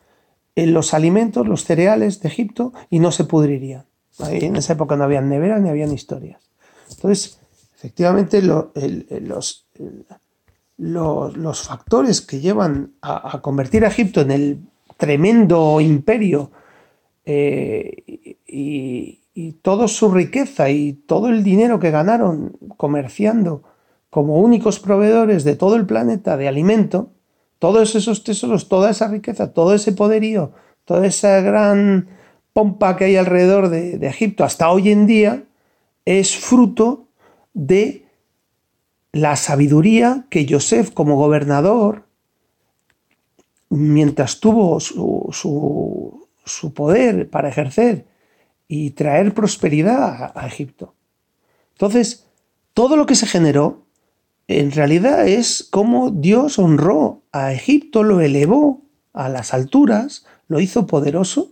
en 0.55 0.73
los 0.73 0.95
alimentos, 0.95 1.49
los 1.49 1.65
cereales 1.65 2.21
de 2.21 2.29
Egipto 2.29 2.73
y 2.89 3.01
no 3.01 3.11
se 3.11 3.25
pudrirían. 3.25 3.85
En 4.21 4.55
esa 4.55 4.75
época 4.75 4.95
no 4.95 5.03
habían 5.03 5.29
neveras 5.29 5.61
ni 5.61 5.71
habían 5.71 5.93
historias. 5.93 6.41
Entonces, 6.89 7.41
efectivamente, 7.75 8.41
los, 8.41 9.67
los, 10.77 11.63
factores 11.63 12.21
que 12.21 12.39
llevan 12.39 12.93
a, 13.03 13.41
convertir 13.43 13.85
a 13.85 13.89
Egipto 13.89 14.21
en 14.21 14.31
el 14.31 14.61
tremendo 14.97 15.81
imperio 15.81 16.53
eh, 17.25 18.37
y, 18.47 19.20
y 19.35 19.53
toda 19.53 19.89
su 19.89 20.11
riqueza 20.11 20.71
y 20.71 20.93
todo 20.93 21.29
el 21.29 21.45
dinero 21.45 21.79
que 21.79 21.91
ganaron 21.91 22.57
comerciando 22.77 23.63
como 24.11 24.41
únicos 24.41 24.81
proveedores 24.81 25.45
de 25.45 25.55
todo 25.55 25.77
el 25.77 25.87
planeta 25.87 26.37
de 26.37 26.49
alimento, 26.49 27.13
todos 27.59 27.95
esos 27.95 28.25
tesoros, 28.25 28.69
toda 28.69 28.91
esa 28.91 29.07
riqueza, 29.09 29.53
todo 29.53 29.75
ese 29.75 29.93
poderío, 29.93 30.53
toda 30.85 31.07
esa 31.07 31.41
gran 31.41 32.09
pompa 32.53 32.97
que 32.97 33.05
hay 33.05 33.17
alrededor 33.17 33.69
de, 33.69 34.05
Egipto 34.07 34.43
hasta 34.43 34.71
hoy 34.71 34.91
en 34.91 35.07
día, 35.07 35.45
es 36.05 36.37
fruto 36.37 37.07
de 37.55 38.07
la 39.13 39.37
sabiduría 39.37 40.27
que 40.29 40.47
Joseph 40.49 40.91
como 40.93 41.17
gobernador, 41.17 42.05
mientras 43.69 44.41
tuvo 44.41 44.81
su, 44.81 46.27
su 46.45 46.75
poder 46.75 47.31
para 47.31 47.49
ejercer 47.49 48.10
y 48.73 48.93
traer 48.93 49.35
prosperidad 49.35 50.31
a, 50.33 50.47
Egipto. 50.47 50.95
Entonces, 51.73 52.29
todo 52.73 52.97
lo 52.97 53.05
que 53.05 53.17
se 53.17 53.27
generó 53.27 53.85
en 54.47 54.71
realidad 54.71 55.27
es 55.27 55.67
como 55.69 56.13
Dios 56.13 56.57
honró 56.61 57.25
a 57.33 57.53
Egipto, 57.53 58.05
lo 58.05 58.21
elevó 58.21 58.85
a 59.13 59.29
las 59.29 59.55
alturas, 59.55 60.25
lo 60.47 60.61
hizo 60.61 60.87
poderoso 60.87 61.51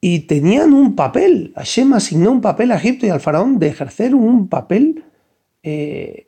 y 0.00 0.20
tenían 0.26 0.72
un 0.72 0.96
papel. 0.96 1.52
Hashem 1.54 1.92
asignó 1.92 2.32
un 2.32 2.40
papel 2.40 2.72
a 2.72 2.76
Egipto 2.76 3.06
y 3.06 3.10
al 3.10 3.20
faraón 3.20 3.60
de 3.60 3.68
ejercer 3.68 4.16
un 4.16 4.48
papel 4.48 5.04
eh, 5.62 6.26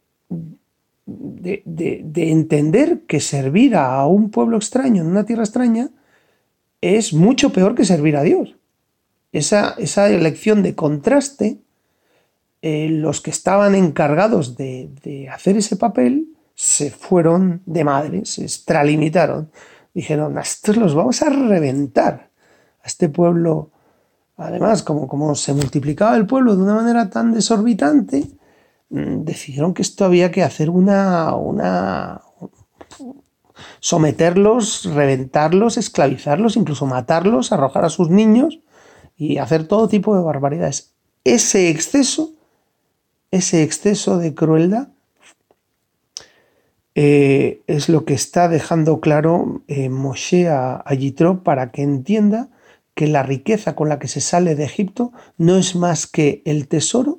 de, 1.06 1.64
de, 1.66 2.30
entender 2.30 3.00
que 3.08 3.18
servir 3.18 3.74
a 3.74 4.06
un 4.06 4.30
pueblo 4.30 4.58
extraño 4.58 5.02
en 5.02 5.08
una 5.08 5.26
tierra 5.26 5.42
extraña 5.42 5.90
es 6.80 7.12
mucho 7.12 7.50
peor 7.50 7.74
que 7.74 7.84
servir 7.84 8.16
a 8.16 8.22
Dios 8.22 8.54
esa, 9.32 10.08
elección 10.08 10.62
de 10.62 10.74
contraste, 10.74 11.58
eh, 12.62 12.88
los 12.90 13.20
que 13.20 13.30
estaban 13.30 13.74
encargados 13.74 14.56
de, 14.56 15.28
hacer 15.32 15.56
ese 15.56 15.76
papel 15.76 16.28
se 16.54 16.90
fueron 16.90 17.62
de 17.64 17.84
madre, 17.84 18.26
se 18.26 18.42
extralimitaron. 18.42 19.50
Dijeron, 19.94 20.36
a 20.36 20.42
estos 20.42 20.76
los 20.76 20.94
vamos 20.94 21.22
a 21.22 21.30
reventar. 21.30 22.30
A 22.82 22.86
este 22.86 23.08
pueblo, 23.08 23.70
además, 24.36 24.82
como, 24.82 25.08
como 25.08 25.34
se 25.34 25.54
multiplicaba 25.54 26.16
el 26.16 26.26
pueblo 26.26 26.56
de 26.56 26.62
una 26.62 26.74
manera 26.74 27.08
tan 27.08 27.32
desorbitante, 27.32 28.26
mm, 28.90 29.22
decidieron 29.22 29.72
que 29.74 29.82
esto 29.82 30.04
había 30.04 30.30
que 30.30 30.42
hacer 30.42 30.70
una, 30.70 31.34
una 31.34 32.22
someterlos, 33.80 34.84
reventarlos, 34.84 35.78
esclavizarlos, 35.78 36.56
incluso 36.56 36.86
matarlos, 36.86 37.52
arrojar 37.52 37.84
a 37.84 37.90
sus 37.90 38.10
niños 38.10 38.60
y 39.20 39.36
hacer 39.36 39.68
todo 39.68 39.86
tipo 39.86 40.16
de 40.16 40.22
barbaridades. 40.22 40.94
Ese 41.24 41.68
exceso, 41.68 42.32
ese 43.30 43.62
exceso 43.62 44.16
de 44.16 44.34
crueldad 44.34 44.88
eh, 46.94 47.60
es 47.66 47.90
lo 47.90 48.06
que 48.06 48.14
está 48.14 48.48
dejando 48.48 49.00
claro 49.00 49.62
eh, 49.68 49.90
Moshe 49.90 50.48
a, 50.48 50.82
Yitro 50.98 51.44
para 51.44 51.70
que 51.70 51.82
entienda 51.82 52.48
que 52.94 53.08
la 53.08 53.22
riqueza 53.22 53.76
con 53.76 53.90
la 53.90 53.98
que 53.98 54.08
se 54.08 54.22
sale 54.22 54.54
de 54.54 54.64
Egipto 54.64 55.12
no 55.36 55.58
es 55.58 55.76
más 55.76 56.06
que 56.06 56.40
el 56.46 56.66
tesoro 56.66 57.18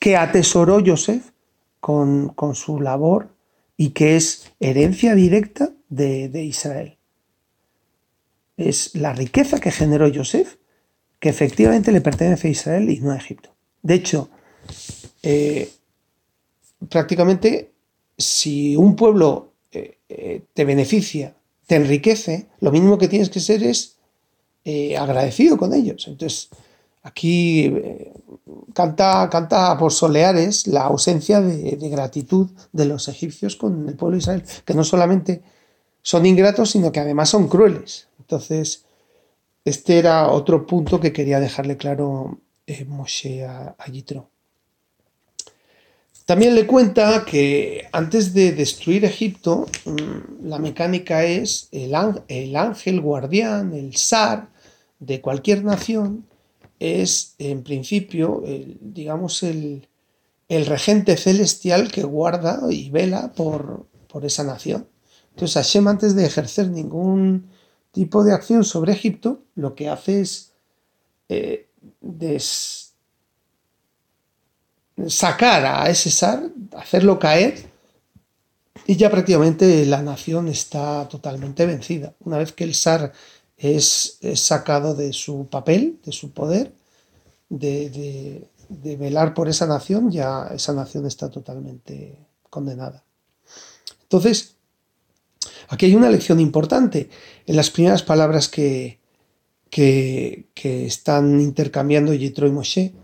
que 0.00 0.16
atesoró 0.16 0.82
Joseph 0.84 1.30
con, 1.78 2.34
su 2.54 2.80
labor 2.80 3.28
y 3.76 3.90
que 3.90 4.16
es 4.16 4.50
herencia 4.58 5.14
directa 5.14 5.70
de, 5.88 6.28
de 6.28 6.42
Israel. 6.42 6.98
Es 8.56 8.96
la 8.96 9.12
riqueza 9.12 9.60
que 9.60 9.70
generó 9.70 10.10
Joseph 10.12 10.59
que 11.20 11.28
efectivamente 11.28 11.92
le 11.92 12.00
pertenece 12.00 12.48
a 12.48 12.50
Israel 12.50 12.90
y 12.90 12.98
no 13.00 13.12
a 13.12 13.16
Egipto. 13.16 13.50
De 13.82 13.94
hecho, 13.94 14.30
eh, 15.22 15.70
prácticamente 16.88 17.72
si 18.16 18.74
un 18.74 18.96
pueblo 18.96 19.52
eh, 19.70 19.98
eh, 20.08 20.42
te 20.52 20.64
beneficia, 20.64 21.34
te 21.66 21.76
enriquece, 21.76 22.48
lo 22.60 22.72
mínimo 22.72 22.98
que 22.98 23.08
tienes 23.08 23.30
que 23.30 23.40
ser 23.40 23.62
es 23.62 23.96
agradecido 24.98 25.56
con 25.56 25.72
ellos. 25.74 26.06
Entonces, 26.06 26.48
aquí 27.02 27.72
canta, 28.72 29.28
canta 29.30 29.76
por 29.78 29.92
Soleares 29.92 30.66
la 30.66 30.82
ausencia 30.82 31.40
de, 31.40 31.76
de, 31.76 31.88
gratitud 31.88 32.50
de 32.72 32.84
los 32.84 33.08
egipcios 33.08 33.56
con 33.56 33.88
el 33.88 33.96
pueblo 33.96 34.16
de 34.16 34.20
Israel, 34.20 34.44
que 34.64 34.74
no 34.74 34.84
solamente 34.84 35.42
son 36.02 36.26
ingratos, 36.26 36.70
sino 36.70 36.92
que 36.92 37.00
además 37.00 37.30
son 37.30 37.48
crueles. 37.48 38.08
Entonces, 38.18 38.84
este 39.64 39.98
era 39.98 40.28
otro 40.28 40.66
punto 40.66 41.00
que 41.00 41.12
quería 41.12 41.40
dejarle 41.40 41.76
claro 41.76 42.40
eh, 42.66 42.84
Moshe 42.84 43.44
a, 43.44 43.74
Yitro. 43.90 44.30
También 46.24 46.54
le 46.54 46.66
cuenta 46.66 47.24
que 47.24 47.88
antes 47.92 48.32
de 48.32 48.52
destruir 48.52 49.04
Egipto, 49.04 49.66
mm, 49.84 50.46
la 50.46 50.58
mecánica 50.58 51.24
es 51.24 51.68
el, 51.72 51.94
ángel 51.94 53.00
guardián, 53.00 53.72
el 53.74 53.96
zar 53.96 54.48
de 55.00 55.20
cualquier 55.20 55.64
nación, 55.64 56.26
es 56.78 57.34
en 57.38 57.62
principio, 57.62 58.42
digamos, 58.80 59.42
el, 59.42 59.86
regente 60.48 61.16
celestial 61.16 61.92
que 61.92 62.02
guarda 62.02 62.60
y 62.70 62.90
vela 62.90 63.32
por, 63.32 63.86
por 64.08 64.24
esa 64.24 64.42
nación. 64.42 64.88
Entonces 65.30 65.54
Hashem 65.54 65.86
antes 65.86 66.16
de 66.16 66.26
ejercer 66.26 66.70
ningún 66.70 67.50
tipo 67.92 68.24
de 68.24 68.32
acción 68.32 68.64
sobre 68.64 68.92
Egipto 68.92 69.42
lo 69.54 69.74
que 69.74 69.88
hace 69.88 70.20
es 70.20 70.52
eh, 71.28 71.68
sacar 75.06 75.64
a 75.64 75.88
ese 75.88 76.10
zar, 76.10 76.50
hacerlo 76.76 77.18
caer 77.18 77.70
y 78.86 78.96
ya 78.96 79.10
prácticamente 79.10 79.84
la 79.86 80.02
nación 80.02 80.48
está 80.48 81.08
totalmente 81.08 81.66
vencida. 81.66 82.14
Una 82.20 82.38
vez 82.38 82.52
que 82.52 82.64
el 82.64 82.74
zar 82.74 83.12
es, 83.56 84.18
sacado 84.34 84.94
de 84.94 85.12
su 85.12 85.46
papel, 85.48 86.00
de 86.04 86.12
su 86.12 86.32
poder, 86.32 86.72
de, 87.48 88.48
de 88.68 88.96
velar 88.96 89.34
por 89.34 89.48
esa 89.48 89.66
nación, 89.66 90.10
ya 90.10 90.48
esa 90.54 90.72
nación 90.72 91.06
está 91.06 91.30
totalmente 91.30 92.16
condenada. 92.48 93.04
Entonces, 94.02 94.56
Aquí 95.70 95.86
hay 95.86 95.94
una 95.94 96.10
lección 96.10 96.40
importante 96.40 97.08
en 97.50 97.56
las 97.56 97.70
primeras 97.70 98.04
palabras 98.04 98.48
que, 98.48 99.00
que, 99.68 100.46
están 100.86 101.40
intercambiando 101.40 102.14
Yitro 102.14 102.46
y 102.46 102.52
Moshe, 102.52 102.94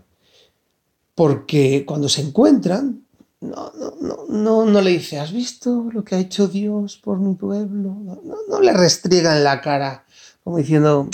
porque 1.15 1.83
cuando 1.85 2.07
se 2.07 2.21
encuentran, 2.21 3.03
no, 3.41 3.73
no, 3.99 4.25
no, 4.29 4.65
no, 4.65 4.81
le 4.81 4.91
dice, 4.91 5.19
¿has 5.19 5.33
visto 5.33 5.89
lo 5.91 6.05
que 6.05 6.15
ha 6.15 6.19
hecho 6.19 6.47
Dios 6.47 6.95
por 6.95 7.19
mi 7.19 7.35
pueblo? 7.35 7.93
No, 8.47 8.61
le 8.61 8.71
restriega 8.71 9.35
en 9.35 9.43
la 9.43 9.59
cara, 9.59 10.05
como 10.45 10.59
diciendo, 10.59 11.09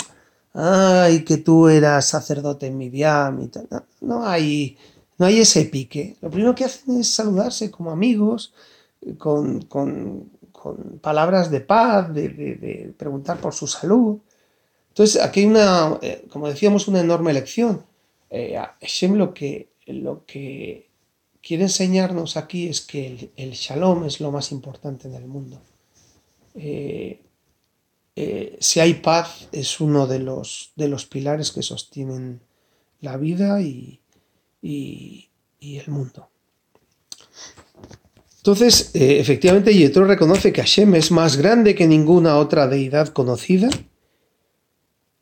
ay, 0.52 1.24
que 1.24 1.38
tú 1.38 1.66
eras 1.66 2.06
sacerdote 2.06 2.68
en 2.68 2.78
Midian 2.78 3.42
y 3.42 3.48
tal. 3.48 3.66
No, 4.00 4.24
hay, 4.24 4.78
no 5.18 5.26
hay 5.26 5.40
ese 5.40 5.64
pique. 5.64 6.16
Lo 6.20 6.30
primero 6.30 6.54
que 6.54 6.66
hacen 6.66 7.00
es 7.00 7.08
saludarse 7.08 7.68
como 7.72 7.90
amigos, 7.90 8.54
con, 9.18 9.62
con, 9.62 10.30
con 10.64 10.98
palabras 10.98 11.50
de 11.50 11.60
paz, 11.60 12.14
de, 12.14 12.94
preguntar 12.96 13.36
por 13.38 13.52
su 13.52 13.66
salud. 13.66 14.16
Entonces, 14.88 15.20
aquí 15.20 15.40
hay 15.40 15.46
una, 15.46 15.98
eh, 16.00 16.24
como 16.30 16.48
decíamos, 16.48 16.88
una 16.88 17.00
enorme 17.00 17.34
lección. 17.34 17.84
Eh, 18.30 18.58
Hashem 18.80 19.16
lo 19.16 19.34
que, 19.34 19.68
lo 19.84 20.24
que 20.24 20.88
quiere 21.42 21.64
enseñarnos 21.64 22.38
aquí 22.38 22.66
es 22.66 22.80
que 22.80 23.30
el, 23.36 23.50
shalom 23.50 24.06
es 24.06 24.20
lo 24.20 24.32
más 24.32 24.52
importante 24.52 25.06
en 25.06 25.16
el 25.16 25.26
mundo. 25.26 25.60
Eh, 26.54 27.20
si 28.58 28.80
hay 28.80 28.94
paz, 28.94 29.48
es 29.52 29.80
uno 29.80 30.06
de 30.06 30.20
los, 30.20 30.72
de 30.76 30.88
los 30.88 31.04
pilares 31.04 31.52
que 31.52 31.62
sostienen 31.62 32.40
la 33.02 33.18
vida 33.18 33.60
y 33.60 34.00
el 35.60 35.88
mundo. 35.88 36.30
Entonces, 38.44 38.90
eh, 38.92 39.20
efectivamente, 39.20 39.74
Yetro 39.74 40.04
reconoce 40.04 40.52
que 40.52 40.60
Hashem 40.60 40.96
es 40.96 41.10
más 41.10 41.38
grande 41.38 41.74
que 41.74 41.86
ninguna 41.86 42.36
otra 42.36 42.68
deidad 42.68 43.08
conocida. 43.08 43.70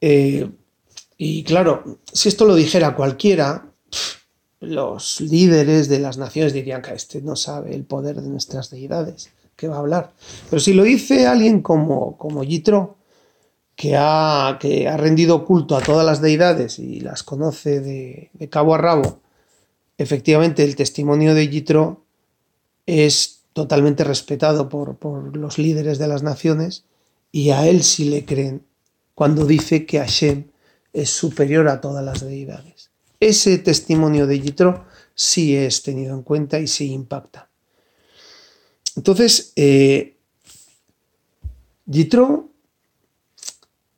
Eh, 0.00 0.50
y 1.18 1.44
claro, 1.44 2.00
si 2.12 2.28
esto 2.28 2.44
lo 2.46 2.56
dijera 2.56 2.96
cualquiera, 2.96 3.70
los 4.58 5.20
líderes 5.20 5.88
de 5.88 6.00
las 6.00 6.18
naciones 6.18 6.52
dirían 6.52 6.82
que 6.82 6.94
este 6.94 7.22
no 7.22 7.36
sabe 7.36 7.76
el 7.76 7.84
poder 7.84 8.20
de 8.20 8.28
nuestras 8.28 8.70
deidades, 8.70 9.30
¿qué 9.54 9.68
va 9.68 9.76
a 9.76 9.80
hablar? 9.80 10.10
Pero 10.50 10.58
si 10.58 10.72
lo 10.72 10.82
dice 10.82 11.28
alguien 11.28 11.62
como, 11.62 12.18
como 12.18 12.42
Yitro, 12.42 12.96
que 13.76 13.94
ha, 13.96 14.58
que 14.60 14.88
ha 14.88 14.96
rendido 14.96 15.44
culto 15.44 15.76
a 15.76 15.80
todas 15.80 16.04
las 16.04 16.20
deidades 16.20 16.80
y 16.80 16.98
las 16.98 17.22
conoce 17.22 17.78
de 17.78 18.48
cabo 18.50 18.74
a 18.74 18.78
rabo, 18.78 19.20
efectivamente 19.96 20.64
el 20.64 20.74
testimonio 20.74 21.36
de 21.36 21.48
Yitro 21.48 22.01
es 22.86 23.42
totalmente 23.52 24.04
respetado 24.04 24.68
por, 24.68 24.96
por, 24.96 25.36
los 25.36 25.58
líderes 25.58 25.98
de 25.98 26.08
las 26.08 26.22
naciones 26.22 26.84
y 27.30 27.50
a 27.50 27.66
él 27.68 27.82
sí 27.82 28.06
le 28.06 28.24
creen 28.24 28.64
cuando 29.14 29.46
dice 29.46 29.86
que 29.86 29.98
Hashem 29.98 30.50
es 30.92 31.10
superior 31.10 31.68
a 31.68 31.80
todas 31.80 32.04
las 32.04 32.20
deidades. 32.20 32.90
Ese 33.20 33.58
testimonio 33.58 34.26
de 34.26 34.40
Yitro 34.40 34.86
sí 35.14 35.54
es 35.56 35.82
tenido 35.82 36.14
en 36.14 36.22
cuenta 36.22 36.58
y 36.58 36.66
sí 36.66 36.92
impacta. 36.92 37.48
Entonces, 38.96 39.52
eh, 39.56 40.16
Yitro 41.86 42.50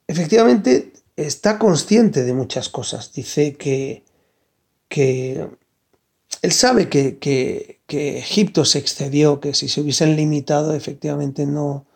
efectivamente 0.06 0.92
está 1.16 1.58
consciente 1.58 2.24
de 2.24 2.34
muchas 2.34 2.68
cosas. 2.68 3.12
Dice 3.12 3.54
que, 3.54 4.04
que 4.88 5.48
él 6.42 6.52
sabe 6.52 6.88
que, 6.88 7.18
que, 7.18 7.80
que, 7.86 8.18
Egipto 8.18 8.64
se 8.64 8.78
excedió, 8.78 9.40
que 9.40 9.54
si 9.54 9.68
se 9.68 9.80
hubiesen 9.80 10.16
limitado, 10.16 10.74
efectivamente 10.74 11.46
no. 11.46 11.86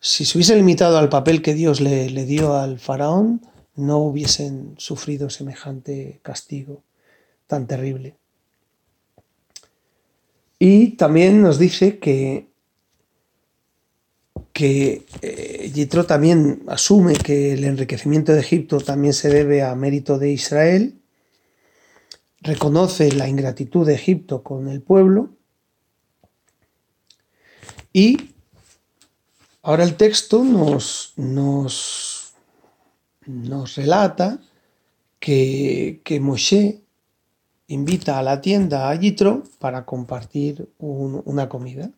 Si 0.00 0.24
se 0.24 0.38
hubiesen 0.38 0.58
limitado 0.58 0.98
al 0.98 1.08
papel 1.08 1.42
que 1.42 1.54
Dios 1.54 1.80
le, 1.80 2.10
le 2.10 2.24
dio 2.24 2.54
al 2.54 2.78
faraón, 2.78 3.40
no 3.74 3.98
hubiesen 3.98 4.74
sufrido 4.76 5.30
semejante 5.30 6.20
castigo 6.22 6.82
tan 7.46 7.66
terrible. 7.66 8.16
Y 10.58 10.96
también 10.96 11.42
nos 11.42 11.58
dice 11.58 11.98
que, 11.98 12.48
que 14.52 15.06
eh, 15.22 15.88
también 16.06 16.62
asume 16.66 17.14
que 17.14 17.52
el 17.52 17.64
enriquecimiento 17.64 18.32
de 18.32 18.40
Egipto 18.40 18.80
también 18.80 19.14
se 19.14 19.28
debe 19.28 19.62
a 19.62 19.74
mérito 19.74 20.18
de 20.18 20.32
Israel, 20.32 20.97
reconoce 22.40 23.12
la 23.12 23.28
ingratitud 23.28 23.86
de 23.86 23.94
Egipto 23.94 24.42
con 24.42 24.68
el 24.68 24.80
pueblo 24.80 25.30
y 27.92 28.30
ahora 29.62 29.84
el 29.84 29.96
texto 29.96 30.44
nos, 30.44 31.14
nos, 31.16 32.34
nos 33.26 33.74
relata 33.76 34.40
que, 35.18 36.00
que 36.04 36.20
Moshe 36.20 36.82
invita 37.68 38.18
a 38.18 38.22
la 38.22 38.40
tienda 38.40 38.88
a 38.88 38.94
Yitro 38.94 39.44
para 39.58 39.84
compartir 39.84 40.68
una 40.78 41.48
comida. 41.48 41.90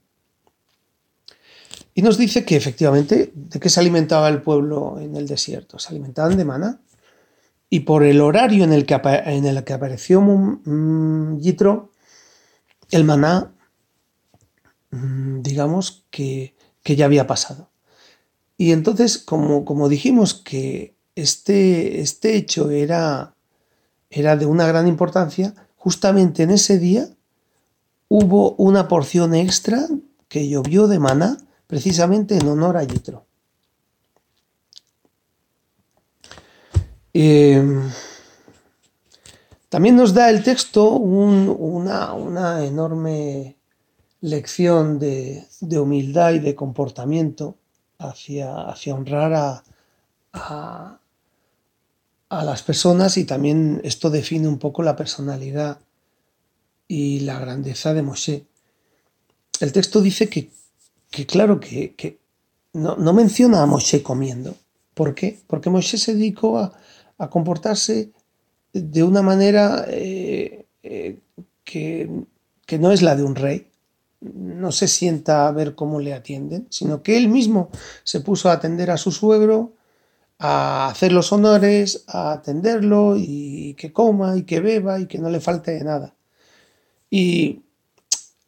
Y 1.95 2.03
nos 2.03 2.18
dice 2.18 2.45
que 2.45 2.57
efectivamente, 2.57 3.32
¿de 3.34 3.61
qué 3.61 3.68
se 3.68 3.80
alimentaba 3.80 4.28
el 4.28 4.43
pueblo 4.43 4.99
en 5.01 5.16
el 5.16 5.26
desierto? 5.26 5.78
Se 5.78 5.91
alimentaban 5.91 6.36
de 6.36 6.45
maná. 6.45 6.80
Y 7.71 7.81
por 7.81 8.05
el 8.05 8.21
horario 8.21 8.64
en 8.64 8.73
el 8.73 8.85
que, 8.85 8.95
en 8.95 9.47
el 9.47 9.64
que 9.64 9.73
apareció 9.73 10.21
Yitro, 11.39 11.93
el 12.91 13.05
maná, 13.05 13.55
mm, 14.91 15.41
digamos 15.41 16.05
que, 16.11 16.55
ya 16.85 17.05
había 17.05 17.29
pasado. 17.29 17.71
Y 18.57 18.73
entonces, 18.73 19.16
como, 19.16 19.64
como 19.64 19.89
dijimos 19.89 20.35
que 20.35 20.97
este, 21.14 22.01
este 22.01 22.35
hecho 22.35 22.71
era 22.71 23.37
era 24.11 24.37
de 24.37 24.45
una 24.45 24.66
gran 24.66 24.89
importancia, 24.89 25.55
justamente 25.77 26.43
en 26.43 26.51
ese 26.51 26.79
día 26.79 27.09
hubo 28.09 28.57
una 28.57 28.89
porción 28.89 29.35
extra 29.35 29.87
que 30.29 30.49
llovió 30.49 30.89
de 30.89 30.99
maná 30.99 31.39
precisamente 31.68 32.37
en 32.37 32.49
honor 32.49 32.77
a 32.77 32.83
Yitro. 32.83 33.25
Em, 37.13 37.91
también 39.69 39.97
nos 39.97 40.15
da 40.15 40.31
el 40.31 40.43
texto 40.43 40.91
una, 40.93 42.65
enorme 42.65 43.57
lección 44.21 44.99
de, 44.99 45.47
humildad 45.79 46.33
y 46.35 46.39
de 46.41 46.55
comportamiento 46.55 47.57
hacia, 47.99 48.69
hacia 48.69 48.95
honrar 48.95 49.63
a, 50.33 51.01
a 52.31 52.45
las 52.45 52.63
personas 52.63 53.17
y 53.17 53.25
también 53.25 53.81
esto 53.85 54.09
define 54.09 54.49
un 54.49 54.59
poco 54.59 54.83
la 54.83 54.97
personalidad 54.97 55.81
y 56.87 57.21
la 57.21 57.39
grandeza 57.39 57.93
de 57.93 58.03
Moshe. 58.03 58.47
El 59.61 59.73
texto 59.73 60.01
dice 60.01 60.29
que, 60.29 60.51
claro, 61.27 61.61
que, 61.61 62.19
no, 62.73 62.97
menciona 63.13 63.63
a 63.63 63.67
Moshe 63.67 64.03
comiendo. 64.03 64.57
¿Por 64.95 65.15
qué? 65.15 65.41
Porque 65.47 65.71
Moshe 65.71 65.99
se 65.99 66.15
dedicó 66.15 66.59
a, 66.59 66.73
comportarse 67.29 68.12
de 68.73 69.03
una 69.03 69.21
manera 69.21 69.85
eh, 69.89 70.66
eh, 70.83 71.18
que, 71.64 72.09
que 72.66 72.79
no 72.79 72.93
es 72.93 73.03
la 73.03 73.16
de 73.16 73.25
un 73.25 73.35
rey. 73.35 73.66
No 74.21 74.71
se 74.71 74.87
sienta 74.87 75.49
a 75.49 75.53
ver 75.53 75.75
cómo 75.75 76.01
le 76.01 76.14
atienden, 76.14 76.66
sino 76.71 77.03
que 77.03 77.16
él 77.16 77.29
mismo 77.29 77.71
se 78.05 78.21
puso 78.21 78.49
a 78.49 78.53
atender 78.53 78.91
a 78.91 78.97
su 78.97 79.12
suegro, 79.12 79.73
a 80.39 80.89
hacer 80.89 81.12
los 81.12 81.33
honores, 81.33 82.05
a 82.07 82.33
atenderlo 82.33 83.14
y 83.16 83.75
que 83.75 83.93
coma 83.93 84.37
y 84.37 84.45
que 84.45 84.61
beba 84.61 85.01
y 85.01 85.07
que 85.07 85.18
no 85.18 85.31
le 85.31 85.41
falte 85.41 85.83
nada. 85.85 86.14
Y 87.11 87.61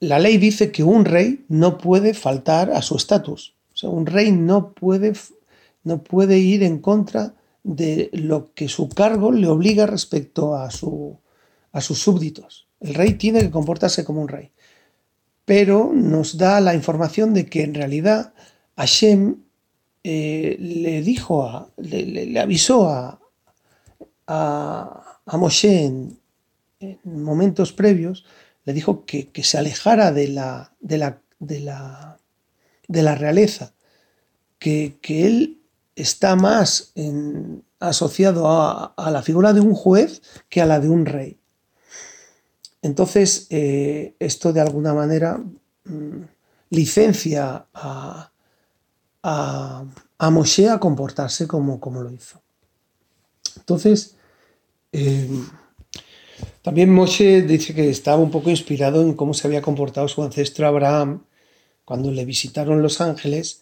la 0.01 0.19
ley 0.19 0.39
dice 0.39 0.73
que 0.73 0.85
un 0.85 1.05
rey 1.05 1.45
no 1.49 1.79
puede 1.79 2.15
faltar 2.15 2.71
a 2.71 2.83
su 2.83 2.97
estatus. 2.97 3.55
O 3.75 3.77
sea, 3.77 3.91
un 3.91 4.07
rey 4.07 4.33
no 4.33 4.73
puede, 4.73 5.13
no 5.85 6.03
puede 6.03 6.39
ir 6.39 6.63
en 6.63 6.79
contra 6.79 7.35
de 7.63 8.11
lo 8.13 8.53
que 8.55 8.69
su 8.69 8.89
cargo 8.89 9.33
le 9.33 9.49
obliga 9.49 9.87
respecto 9.87 10.57
a, 10.57 10.71
su, 10.71 11.19
a 11.73 11.81
sus 11.81 12.01
súbditos. 12.01 12.69
El 12.81 12.95
rey 12.95 13.15
tiene 13.15 13.41
que 13.41 13.51
comportarse 13.51 14.05
como 14.05 14.21
un 14.21 14.29
rey. 14.29 14.51
Pero 15.45 15.93
nos 15.95 16.39
da 16.39 16.61
la 16.61 16.75
información 16.75 17.35
de 17.35 17.47
que 17.47 17.63
en 17.63 17.75
realidad 17.75 18.35
Hashem 18.77 19.37
eh, 20.05 20.57
le 20.59 21.03
dijo, 21.03 21.45
a, 21.45 21.71
le, 21.77 22.39
avisó 22.41 22.89
a, 22.89 23.21
a, 24.27 25.37
Moshe 25.37 25.85
en, 25.85 26.19
momentos 27.05 27.73
previos, 27.73 28.25
le 28.65 28.73
dijo 28.73 29.05
que, 29.05 29.31
se 29.43 29.59
alejara 29.59 30.13
de 30.13 30.29
la, 30.29 30.73
de 30.81 30.99
la, 30.99 31.23
de 31.39 31.61
la, 31.61 32.19
de 32.89 33.03
la 33.03 33.15
realeza, 33.15 33.75
que, 34.59 34.99
él 35.07 35.62
está 35.95 36.37
más 36.37 36.93
asociado 37.79 38.49
a, 38.49 39.11
la 39.11 39.23
figura 39.23 39.53
de 39.53 39.61
un 39.61 39.75
juez 39.75 40.23
que 40.49 40.61
a 40.61 40.67
la 40.67 40.81
de 40.81 40.89
un 40.89 41.07
rey. 41.07 41.39
Entonces, 42.81 43.47
eh, 43.51 44.15
esto 44.19 44.53
de 44.53 44.61
alguna 44.61 44.93
manera 44.93 45.41
mm, 45.85 46.23
licencia 46.71 47.67
a, 47.73 48.33
a, 49.23 50.31
Moshe 50.31 50.69
a 50.69 50.79
comportarse 50.79 51.47
como, 51.47 51.79
como 51.81 52.03
lo 52.03 52.11
hizo. 52.11 52.41
Entonces, 53.57 54.17
eh, 54.93 55.29
también 56.63 56.93
Moshe 56.93 57.43
dice 57.43 57.75
que 57.75 57.89
estaba 57.91 58.19
un 58.19 58.31
poco 58.31 58.51
inspirado 58.51 59.03
en 59.03 59.15
cómo 59.15 59.35
se 59.35 59.47
había 59.47 59.63
comportado 59.63 60.09
su 60.09 60.23
ancestro 60.23 60.67
Abraham 60.67 61.25
cuando 61.85 62.11
le 62.11 62.25
visitaron 62.25 62.83
los 62.83 63.01
ángeles. 63.01 63.62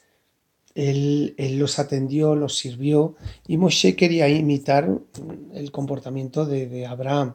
Él, 0.75 1.35
los 1.59 1.79
atendió, 1.79 2.35
los 2.35 2.57
sirvió 2.57 3.17
y 3.47 3.57
Moshe 3.57 3.97
quería 3.97 4.29
imitar 4.29 4.89
el 5.53 5.73
comportamiento 5.73 6.47
de, 6.47 6.87
Abraham. 6.87 7.35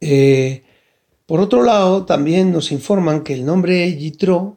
Eh, 0.00 0.62
por 1.26 1.40
otro 1.40 1.62
lado, 1.62 2.06
también 2.06 2.52
nos 2.52 2.72
informan 2.72 3.22
que 3.22 3.34
el 3.34 3.44
nombre 3.44 3.92
Yitro 3.96 4.56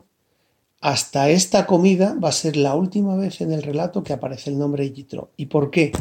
hasta 0.80 1.30
esta 1.30 1.66
comida 1.66 2.16
va 2.22 2.30
a 2.30 2.34
ser 2.34 2.58
la 2.58 2.76
última 2.76 3.16
vez 3.16 3.41
en 3.41 3.52
el 3.52 3.62
relato 3.62 4.04
que 4.04 4.14
aparece 4.14 4.49
el 4.49 4.58
nombre 4.58 4.89
Yitro. 4.91 5.32
¿Y 5.38 5.47
por 5.47 5.70
qué? 5.70 5.91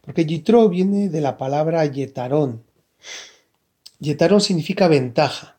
Porque 0.00 0.26
Yitro 0.26 0.68
viene 0.68 1.08
de 1.08 1.20
la 1.20 1.36
palabra 1.36 1.84
yetarón. 1.86 2.62
Yetarón 3.98 4.40
significa 4.40 4.86
ventaja. 4.88 5.53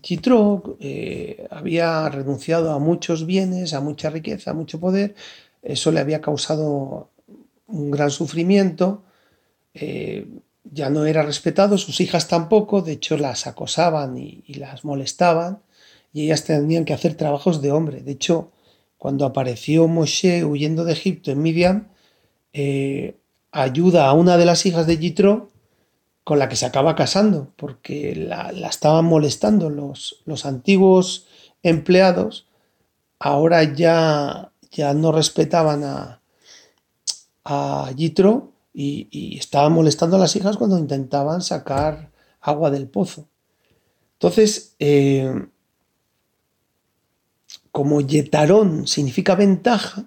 Yitro 0.00 0.76
eh, 0.80 1.46
había 1.50 2.08
renunciado 2.08 2.72
a 2.72 2.78
muchos 2.78 3.26
bienes, 3.26 3.74
a 3.74 3.80
mucha 3.80 4.10
riqueza, 4.10 4.52
a 4.52 4.54
mucho 4.54 4.80
poder. 4.80 5.14
Eso 5.62 5.92
le 5.92 6.00
había 6.00 6.20
causado 6.20 7.10
un 7.66 7.90
gran 7.90 8.10
sufrimiento. 8.10 9.04
Eh, 9.74 10.26
ya 10.64 10.90
no 10.90 11.06
era 11.06 11.22
respetado, 11.22 11.78
sus 11.78 12.00
hijas 12.00 12.28
tampoco, 12.28 12.82
de 12.82 12.92
hecho 12.92 13.16
las 13.16 13.46
acosaban 13.46 14.18
y 14.18 14.54
las 14.54 14.84
molestaban 14.84 15.60
y 16.12 16.24
ellas 16.24 16.44
tenían 16.44 16.84
que 16.84 16.94
hacer 16.94 17.14
trabajos 17.14 17.62
de 17.62 17.72
hombre. 17.72 18.00
De 18.00 18.12
hecho, 18.12 18.50
cuando 18.96 19.24
apareció 19.24 19.86
Moshe 19.88 20.44
huyendo 20.44 20.84
de 20.84 20.92
Egipto 20.92 21.30
en 21.30 21.42
Midian, 21.42 21.88
eh, 22.52 23.16
ayuda 23.52 24.08
a 24.08 24.12
una 24.12 24.36
de 24.36 24.46
las 24.46 24.66
hijas 24.66 24.86
de 24.86 24.98
Yitro 24.98 25.50
con 26.28 26.38
la 26.38 26.50
que 26.50 26.56
se 26.56 26.66
acaba 26.66 26.94
casando, 26.94 27.54
porque 27.56 28.14
la, 28.14 28.50
estaban 28.68 29.06
molestando 29.06 29.70
los, 29.70 30.20
los, 30.26 30.44
antiguos 30.44 31.26
empleados, 31.62 32.46
ahora 33.18 33.62
ya, 33.64 34.52
ya 34.70 34.92
no 34.92 35.10
respetaban 35.10 35.84
a, 35.84 36.20
a 37.44 37.90
Yitro 37.96 38.52
y, 38.74 39.38
estaban 39.38 39.72
molestando 39.72 40.16
a 40.16 40.18
las 40.18 40.36
hijas 40.36 40.58
cuando 40.58 40.76
intentaban 40.76 41.40
sacar 41.40 42.10
agua 42.42 42.70
del 42.70 42.88
pozo. 42.88 43.26
Entonces, 44.12 44.74
eh, 44.80 45.46
como 47.72 48.02
Yetarón 48.02 48.86
significa 48.86 49.34
ventaja, 49.34 50.04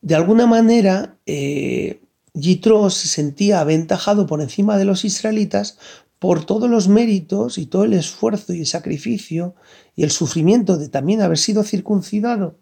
de 0.00 0.14
alguna 0.14 0.46
manera 0.46 1.16
eh, 1.26 2.00
Yitro 2.36 2.90
se 2.90 3.08
sentía 3.08 3.60
aventajado 3.60 4.26
por 4.26 4.42
encima 4.42 4.76
de 4.76 4.84
los 4.84 5.04
israelitas 5.04 5.78
por 6.18 6.44
todos 6.44 6.68
los 6.70 6.88
méritos 6.88 7.58
y 7.58 7.66
todo 7.66 7.84
el 7.84 7.94
esfuerzo 7.94 8.52
y 8.52 8.60
el 8.60 8.66
sacrificio 8.66 9.54
y 9.94 10.02
el 10.02 10.10
sufrimiento 10.10 10.76
de 10.76 10.88
también 10.88 11.22
haber 11.22 11.38
sido 11.38 11.62
circuncidado. 11.62 12.58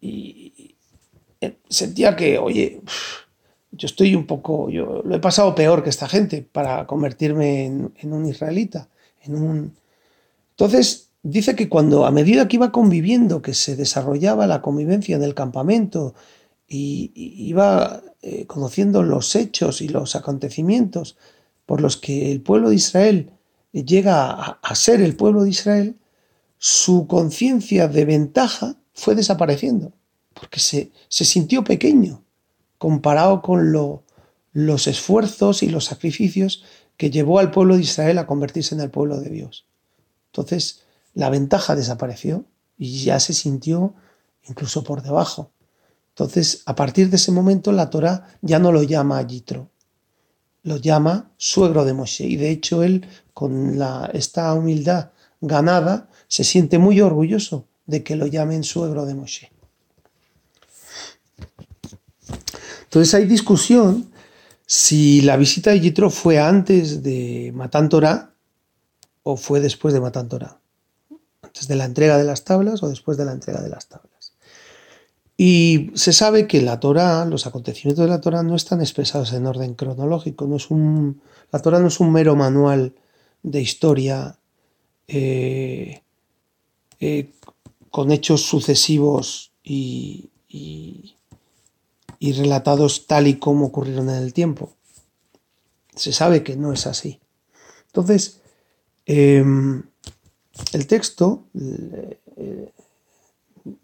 Y 0.00 0.76
eh, 1.40 1.58
sentía 1.68 2.16
que, 2.16 2.38
oye, 2.38 2.80
yo 3.70 3.86
estoy 3.86 4.14
un 4.14 4.26
poco, 4.26 4.68
yo 4.70 5.02
lo 5.04 5.14
he 5.14 5.20
pasado 5.20 5.54
peor 5.54 5.82
que 5.82 5.90
esta 5.90 6.08
gente 6.08 6.42
para 6.42 6.86
convertirme 6.86 7.66
en, 7.66 8.12
un 8.12 8.26
israelita. 8.26 8.88
En 9.22 9.36
un... 9.36 9.76
Entonces, 10.50 11.10
dice 11.22 11.54
que 11.54 11.68
cuando 11.68 12.06
a 12.06 12.10
medida 12.10 12.48
que 12.48 12.56
iba 12.56 12.72
conviviendo, 12.72 13.42
que 13.42 13.54
se 13.54 13.76
desarrollaba 13.76 14.46
la 14.46 14.62
convivencia 14.62 15.16
en 15.16 15.22
el 15.22 15.34
campamento 15.34 16.14
y, 16.68 17.12
iba 17.14 18.02
eh, 18.22 18.46
conociendo 18.46 19.02
los 19.02 19.36
hechos 19.36 19.80
y 19.80 19.88
los 19.88 20.16
acontecimientos 20.16 21.16
por 21.64 21.80
los 21.80 21.96
que 21.96 22.32
el 22.32 22.40
pueblo 22.40 22.70
de 22.70 22.76
Israel 22.76 23.30
llega 23.72 24.30
a, 24.30 24.74
ser 24.74 25.00
el 25.00 25.16
pueblo 25.16 25.44
de 25.44 25.50
Israel, 25.50 25.96
su 26.58 27.06
conciencia 27.06 27.88
de 27.88 28.04
ventaja 28.04 28.76
fue 28.94 29.14
desapareciendo, 29.14 29.92
porque 30.32 30.60
se, 30.60 30.90
sintió 31.08 31.64
pequeño 31.64 32.22
comparado 32.78 33.42
con 33.42 33.72
los 34.52 34.86
esfuerzos 34.86 35.62
y 35.62 35.68
los 35.68 35.84
sacrificios 35.84 36.64
que 36.96 37.10
llevó 37.10 37.38
al 37.38 37.50
pueblo 37.50 37.76
de 37.76 37.82
Israel 37.82 38.18
a 38.18 38.26
convertirse 38.26 38.74
en 38.74 38.80
el 38.80 38.90
pueblo 38.90 39.20
de 39.20 39.30
Dios. 39.30 39.66
Entonces, 40.28 40.82
la 41.14 41.30
ventaja 41.30 41.74
desapareció 41.74 42.44
y 42.78 43.04
ya 43.04 43.20
se 43.20 43.32
sintió 43.34 43.94
incluso 44.48 44.84
por 44.84 45.02
debajo. 45.02 45.50
Entonces, 46.16 46.62
a 46.64 46.74
partir 46.74 47.10
de 47.10 47.16
ese 47.16 47.30
momento, 47.30 47.72
la 47.72 47.90
Torah 47.90 48.26
ya 48.40 48.58
no 48.58 48.72
lo 48.72 48.82
llama 48.82 49.20
Yitro, 49.20 49.68
lo 50.62 50.78
llama 50.78 51.30
suegro 51.36 51.84
de 51.84 51.92
Moshe. 51.92 52.24
Y 52.24 52.36
de 52.36 52.50
hecho 52.50 52.82
él, 52.82 53.06
con 53.34 53.78
la, 53.78 54.10
esta 54.14 54.54
humildad 54.54 55.10
ganada, 55.42 56.08
se 56.26 56.42
siente 56.42 56.78
muy 56.78 57.02
orgulloso 57.02 57.66
de 57.84 58.02
que 58.02 58.16
lo 58.16 58.26
llamen 58.26 58.64
suegro 58.64 59.04
de 59.04 59.14
Moshe. 59.14 59.52
Entonces 62.84 63.12
hay 63.12 63.26
discusión 63.26 64.10
si 64.64 65.20
la 65.20 65.36
visita 65.36 65.72
de 65.72 65.80
Yitro 65.80 66.08
fue 66.08 66.38
antes 66.38 67.02
de 67.02 67.52
Matan 67.54 67.90
Torah 67.90 68.32
o 69.22 69.36
fue 69.36 69.60
después 69.60 69.92
de 69.92 70.00
Matan 70.00 70.30
Torah. 70.30 70.58
Antes 71.42 71.68
de 71.68 71.76
la 71.76 71.84
entrega 71.84 72.16
de 72.16 72.24
las 72.24 72.44
tablas 72.44 72.82
o 72.82 72.88
después 72.88 73.18
de 73.18 73.26
la 73.26 73.32
entrega 73.32 73.60
de 73.60 73.68
las 73.68 73.86
tablas. 73.86 74.05
Y 75.36 75.90
se 75.94 76.12
sabe 76.14 76.46
que 76.46 76.62
la 76.62 76.80
Torah, 76.80 77.26
los 77.26 77.46
acontecimientos 77.46 78.04
de 78.04 78.10
la 78.10 78.20
Torah 78.20 78.42
no 78.42 78.56
están 78.56 78.80
expresados 78.80 79.32
en 79.34 79.46
orden 79.46 79.74
cronológico. 79.74 80.46
No 80.46 80.56
es 80.56 80.70
un, 80.70 81.20
la 81.52 81.60
Torah 81.60 81.78
no 81.78 81.88
es 81.88 82.00
un 82.00 82.10
mero 82.10 82.36
manual 82.36 82.94
de 83.42 83.60
historia 83.60 84.38
eh, 85.08 86.02
eh, 87.00 87.30
con 87.90 88.12
hechos 88.12 88.42
sucesivos 88.42 89.52
y, 89.62 90.30
y, 90.48 91.12
relatados 92.32 93.06
tal 93.06 93.28
y 93.28 93.36
como 93.36 93.66
ocurrieron 93.66 94.08
en 94.10 94.16
el 94.16 94.32
tiempo. 94.32 94.72
Se 95.94 96.12
sabe 96.12 96.42
que 96.42 96.56
no 96.56 96.72
es 96.72 96.86
así. 96.86 97.20
Entonces, 97.86 98.40
em, 99.04 99.82
el 100.72 100.86
texto 100.86 101.44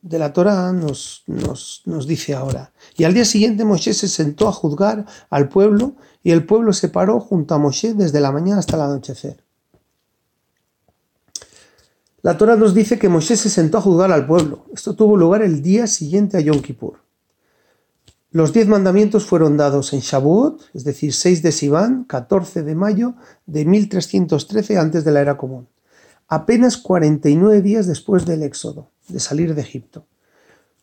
de 0.00 0.18
la 0.18 0.32
Torah 0.32 0.72
nos, 0.72 1.24
nos, 1.26 2.06
dice 2.06 2.34
ahora. 2.34 2.72
Y 2.96 3.04
al 3.04 3.14
día 3.14 3.24
siguiente 3.24 3.64
Moshe 3.64 3.94
se 3.94 4.08
sentó 4.08 4.48
a 4.48 4.52
juzgar 4.52 5.06
al 5.30 5.48
pueblo 5.48 5.94
y 6.22 6.30
el 6.30 6.44
pueblo 6.44 6.72
se 6.72 6.88
paró 6.88 7.20
junto 7.20 7.54
a 7.54 7.58
Moshe 7.58 7.94
desde 7.94 8.20
la 8.20 8.32
mañana 8.32 8.60
hasta 8.60 8.76
el 8.76 8.82
anochecer. 8.82 9.42
La 12.22 12.36
Torah 12.36 12.56
nos 12.56 12.74
dice 12.74 12.98
que 12.98 13.08
Moshe 13.08 13.36
se 13.36 13.50
sentó 13.50 13.78
a 13.78 13.80
juzgar 13.80 14.12
al 14.12 14.26
pueblo. 14.26 14.66
Esto 14.72 14.94
tuvo 14.94 15.16
lugar 15.16 15.42
el 15.42 15.62
día 15.62 15.86
siguiente 15.86 16.36
a 16.36 16.40
Yom 16.40 16.60
Kippur. 16.60 17.00
Los 18.30 18.52
diez 18.52 18.68
mandamientos 18.68 19.26
fueron 19.26 19.56
dados 19.56 19.92
en 19.92 20.00
Shavuot, 20.00 20.62
es 20.72 20.84
decir, 20.84 21.12
6 21.12 21.42
de 21.42 21.52
Sivan, 21.52 22.04
14 22.04 22.62
de 22.62 22.74
mayo 22.74 23.14
de 23.46 23.64
1313 23.64 24.78
antes 24.78 25.04
de 25.04 25.10
la 25.10 25.20
era 25.20 25.36
común 25.36 25.66
apenas 26.32 26.78
49 26.78 27.60
días 27.60 27.86
después 27.86 28.24
del 28.24 28.42
éxodo, 28.42 28.88
de 29.08 29.20
salir 29.20 29.54
de 29.54 29.60
Egipto. 29.60 30.06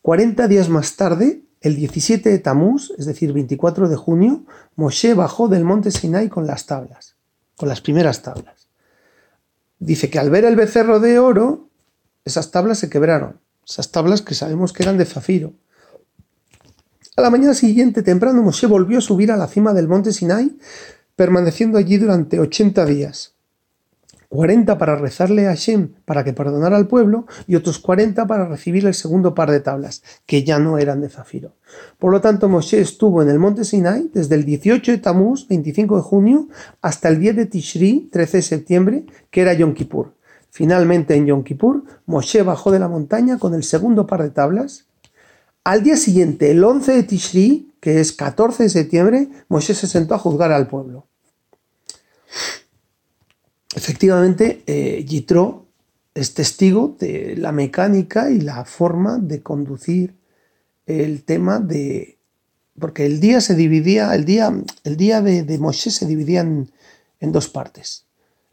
40 0.02 0.46
días 0.46 0.68
más 0.68 0.94
tarde, 0.94 1.42
el 1.60 1.74
17 1.74 2.30
de 2.30 2.38
Tamuz, 2.38 2.92
es 2.98 3.04
decir, 3.04 3.32
24 3.32 3.88
de 3.88 3.96
junio, 3.96 4.44
Moshe 4.76 5.12
bajó 5.12 5.48
del 5.48 5.64
monte 5.64 5.90
Sinai 5.90 6.28
con 6.28 6.46
las 6.46 6.66
tablas, 6.66 7.16
con 7.56 7.68
las 7.68 7.80
primeras 7.80 8.22
tablas. 8.22 8.68
Dice 9.80 10.08
que 10.08 10.20
al 10.20 10.30
ver 10.30 10.44
el 10.44 10.54
becerro 10.54 11.00
de 11.00 11.18
oro, 11.18 11.68
esas 12.24 12.52
tablas 12.52 12.78
se 12.78 12.88
quebraron, 12.88 13.40
esas 13.68 13.90
tablas 13.90 14.22
que 14.22 14.36
sabemos 14.36 14.72
que 14.72 14.84
eran 14.84 14.98
de 14.98 15.04
zafiro. 15.04 15.54
A 17.16 17.22
la 17.22 17.30
mañana 17.30 17.54
siguiente, 17.54 18.04
temprano, 18.04 18.40
Moshe 18.44 18.68
volvió 18.68 18.98
a 18.98 19.02
subir 19.02 19.32
a 19.32 19.36
la 19.36 19.48
cima 19.48 19.72
del 19.72 19.88
monte 19.88 20.12
Sinai, 20.12 20.56
permaneciendo 21.16 21.76
allí 21.76 21.96
durante 21.96 22.38
80 22.38 22.86
días. 22.86 23.29
40 24.30 24.78
para 24.78 24.94
rezarle 24.94 25.48
a 25.48 25.56
Shem 25.56 25.94
para 26.04 26.22
que 26.22 26.32
perdonara 26.32 26.76
al 26.76 26.86
pueblo 26.86 27.26
y 27.48 27.56
otros 27.56 27.80
40 27.80 28.28
para 28.28 28.46
recibir 28.46 28.86
el 28.86 28.94
segundo 28.94 29.34
par 29.34 29.50
de 29.50 29.58
tablas, 29.58 30.04
que 30.24 30.44
ya 30.44 30.60
no 30.60 30.78
eran 30.78 31.00
de 31.00 31.08
zafiro. 31.08 31.56
Por 31.98 32.12
lo 32.12 32.20
tanto, 32.20 32.48
Moshe 32.48 32.80
estuvo 32.80 33.22
en 33.22 33.28
el 33.28 33.40
monte 33.40 33.64
Sinai 33.64 34.08
desde 34.14 34.36
el 34.36 34.44
18 34.44 34.92
de 34.92 34.98
Tamuz, 34.98 35.48
25 35.48 35.96
de 35.96 36.02
junio, 36.02 36.48
hasta 36.80 37.08
el 37.08 37.18
10 37.18 37.36
de 37.36 37.46
Tishri, 37.46 38.08
13 38.12 38.36
de 38.36 38.42
septiembre, 38.42 39.06
que 39.32 39.40
era 39.40 39.52
Yom 39.52 39.74
Kippur. 39.74 40.14
Finalmente, 40.48 41.16
en 41.16 41.26
Yom 41.26 41.42
Kippur, 41.42 41.82
Moshe 42.06 42.42
bajó 42.42 42.70
de 42.70 42.78
la 42.78 42.88
montaña 42.88 43.36
con 43.40 43.54
el 43.54 43.64
segundo 43.64 44.06
par 44.06 44.22
de 44.22 44.30
tablas. 44.30 44.86
Al 45.64 45.82
día 45.82 45.96
siguiente, 45.96 46.52
el 46.52 46.62
11 46.62 46.92
de 46.92 47.02
Tishri, 47.02 47.72
que 47.80 47.98
es 47.98 48.12
14 48.12 48.62
de 48.62 48.68
septiembre, 48.68 49.28
Moshe 49.48 49.74
se 49.74 49.88
sentó 49.88 50.14
a 50.14 50.18
juzgar 50.18 50.52
al 50.52 50.68
pueblo. 50.68 51.08
Efectivamente, 53.74 54.62
eh, 54.66 55.06
es 56.14 56.34
testigo 56.34 56.96
de 56.98 57.36
la 57.36 57.52
mecánica 57.52 58.30
y 58.30 58.40
la 58.40 58.64
forma 58.64 59.18
de 59.18 59.42
conducir 59.42 60.16
el 60.86 61.22
tema 61.24 61.60
de... 61.60 62.18
Porque 62.78 63.06
el 63.06 63.20
día 63.20 63.40
se 63.40 63.54
dividía, 63.54 64.14
el 64.14 64.24
día, 64.24 64.52
el 64.84 64.96
día 64.96 65.20
de, 65.20 65.42
de 65.42 65.58
Moshe 65.58 65.90
se 65.90 66.06
dividía 66.06 66.40
en, 66.40 66.70
dos 67.20 67.48
partes. 67.48 68.06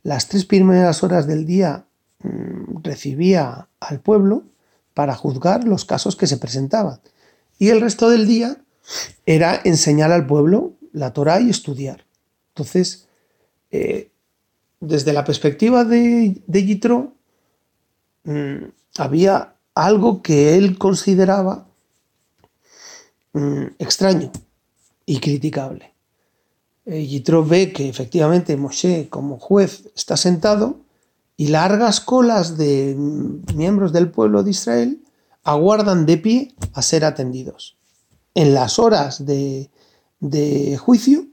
Las 0.03 0.27
tres 0.27 0.45
primeras 0.45 1.03
horas 1.03 1.25
del 1.27 1.45
día 1.45 1.85
mm, 2.19 2.83
recibía 2.83 3.69
al 3.79 4.01
pueblo 4.01 4.43
para 4.93 5.15
juzgar 5.15 5.63
los 5.63 5.85
casos 5.85 6.15
que 6.15 6.27
se 6.27 6.37
presentaban. 6.37 6.99
Y 7.57 7.69
el 7.69 7.81
resto 7.81 8.09
del 8.09 8.27
día 8.27 8.57
era 9.25 9.59
enseñar 9.63 10.11
al 10.11 10.27
pueblo 10.27 10.73
la 10.91 11.13
Torah 11.13 11.39
y 11.39 11.49
estudiar. 11.49 12.05
Entonces, 12.49 13.07
eh, 13.71 14.11
desde 14.79 15.13
la 15.13 15.23
perspectiva 15.23 15.83
de, 15.83 16.41
de 16.45 17.09
mm, 18.23 18.65
había 18.97 19.55
algo 19.73 20.21
que 20.21 20.55
él 20.55 20.77
consideraba 20.77 21.67
mm, 23.33 23.63
extraño 23.79 24.31
y 25.05 25.19
criticable. 25.19 25.93
Eh, 26.85 27.23
ve 27.47 27.73
que 27.73 27.89
efectivamente 27.89 28.55
Moshe 28.55 29.09
como 29.09 29.39
juez 29.39 29.89
está 29.95 30.15
sentado 30.15 30.79
y 31.35 31.47
largas 31.47 31.99
colas 31.99 32.57
de 32.57 32.95
miembros 33.55 33.91
del 33.91 34.09
pueblo 34.09 34.41
de 34.41 34.51
Israel 34.51 35.03
aguardan 35.43 36.05
de 36.05 36.17
pie 36.17 36.55
a 36.73 36.81
ser 36.81 37.05
atendidos. 37.05 37.77
En 38.33 38.53
las 38.53 38.79
horas 38.79 39.25
de, 39.25 39.69
juicio 40.79 41.27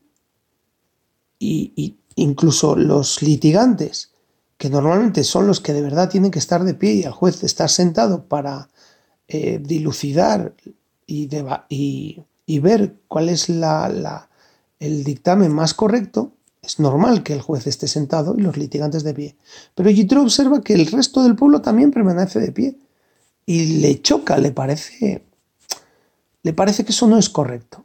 y, 1.38 1.97
incluso 2.16 2.76
los 2.76 3.22
litigantes, 3.22 4.10
que 4.56 4.70
normalmente 4.70 5.24
son 5.24 5.46
los 5.46 5.60
que 5.60 5.72
de 5.72 5.82
verdad 5.82 6.08
tienen 6.08 6.30
que 6.30 6.38
estar 6.38 6.64
de 6.64 6.74
pie 6.74 6.94
y 6.94 7.02
el 7.02 7.12
juez 7.12 7.42
estar 7.42 7.68
sentado 7.68 8.24
para 8.26 8.68
eh, 9.28 9.60
dilucidar 9.62 10.54
y, 11.06 11.26
ver 12.60 12.96
cuál 13.08 13.28
es 13.28 13.48
la, 13.48 14.28
el 14.78 15.04
dictamen 15.04 15.52
más 15.52 15.74
correcto, 15.74 16.32
es 16.62 16.78
normal 16.80 17.22
que 17.22 17.34
el 17.34 17.42
juez 17.42 17.66
esté 17.66 17.88
sentado 17.88 18.34
y 18.38 18.42
los 18.42 18.56
litigantes 18.56 19.02
de 19.02 19.12
pie. 19.12 19.36
Pero 19.74 19.90
Yitro 19.90 20.22
observa 20.22 20.62
que 20.62 20.74
el 20.74 20.86
resto 20.86 21.22
del 21.22 21.36
pueblo 21.36 21.60
también 21.60 21.90
permanece 21.90 22.40
de 22.40 22.52
pie 22.52 22.78
y 23.44 23.80
le 23.80 24.00
choca, 24.00 24.38
le 24.38 24.52
parece 24.52 25.22
le 26.44 26.52
parece 26.52 26.84
que 26.84 26.92
eso 26.92 27.08
no 27.08 27.18
es 27.18 27.28
correcto. 27.28 27.84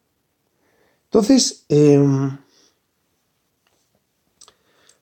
Entonces, 1.05 1.63
em, 1.69 2.37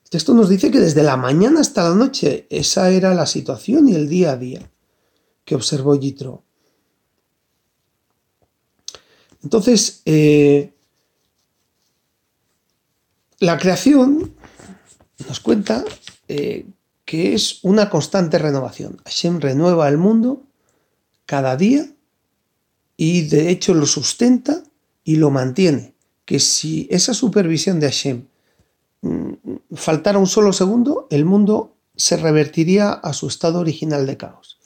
el 0.08 0.10
texto 0.10 0.32
nos 0.32 0.48
dice 0.48 0.70
que 0.70 0.80
desde 0.80 1.02
la 1.02 1.18
mañana 1.18 1.60
hasta 1.60 1.86
la 1.86 1.94
noche 1.94 2.46
esa 2.48 2.88
era 2.88 3.12
la 3.12 3.26
situación 3.26 3.90
y 3.90 3.94
el 3.94 4.08
día 4.08 4.32
a 4.32 4.36
día 4.38 4.70
que 5.44 5.54
observó 5.54 5.94
Yitro. 5.96 6.44
Entonces, 9.42 10.00
eh, 10.06 10.72
la 13.40 13.58
creación 13.58 14.32
nos 15.28 15.40
cuenta 15.40 15.84
eh, 16.26 16.64
que 17.04 17.34
es 17.34 17.62
una 17.62 17.90
constante 17.90 18.38
renovación. 18.38 19.02
Hashem 19.04 19.40
renueva 19.40 19.90
el 19.90 19.98
mundo 19.98 20.42
cada 21.26 21.54
día 21.58 21.86
y 22.96 23.28
de 23.28 23.50
hecho 23.50 23.74
lo 23.74 23.84
sustenta 23.84 24.62
y 25.04 25.16
lo 25.16 25.30
mantiene. 25.30 25.92
Que 26.24 26.40
si 26.40 26.88
esa 26.90 27.12
supervisión 27.12 27.78
de 27.78 27.88
Hashem 27.88 28.24
faltara 29.74 30.18
un 30.18 30.26
solo 30.26 30.52
segundo, 30.52 31.06
el 31.10 31.24
mundo 31.24 31.76
se 31.96 32.16
revertiría 32.16 32.92
a 32.92 33.12
su 33.12 33.26
estado 33.26 33.60
original 33.60 34.06
de 34.06 34.16
caos. 34.16 34.58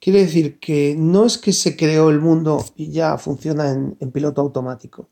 Quiere 0.00 0.20
decir 0.20 0.58
que 0.58 0.94
no 0.98 1.24
es 1.24 1.38
que 1.38 1.52
se 1.52 1.76
creó 1.76 2.10
el 2.10 2.20
mundo 2.20 2.64
y 2.76 2.90
ya 2.90 3.16
funciona 3.16 3.70
en, 3.70 4.10
piloto 4.12 4.42
automático, 4.42 5.08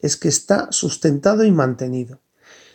es 0.00 0.16
que 0.16 0.28
está 0.28 0.72
sustentado 0.72 1.44
y 1.44 1.52
mantenido. 1.52 2.20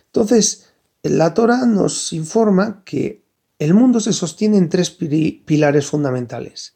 Entonces, 0.06 0.68
la 1.04 1.34
Torah 1.34 1.66
nos 1.66 2.14
informa 2.14 2.84
que 2.86 3.24
el 3.60 3.74
mundo 3.74 4.00
se 4.00 4.14
sostiene 4.14 4.58
en 4.58 4.70
tres 4.70 4.90
pilares 4.90 5.86
fundamentales. 5.86 6.76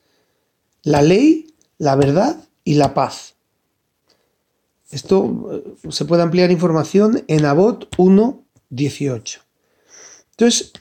La 0.81 1.01
ley, 1.01 1.55
la 1.77 1.95
verdad 1.95 2.43
y 2.65 2.75
la 2.75 2.93
paz. 2.93 3.35
Esto 4.91 5.49
eh, 5.51 5.91
se 5.91 6.05
puede 6.05 6.23
ampliar 6.23 6.51
información 6.51 7.23
en 7.27 7.45
Abot 7.45 7.89
1, 7.97 8.42
18. 8.75 9.41
Entonces, 10.31 10.73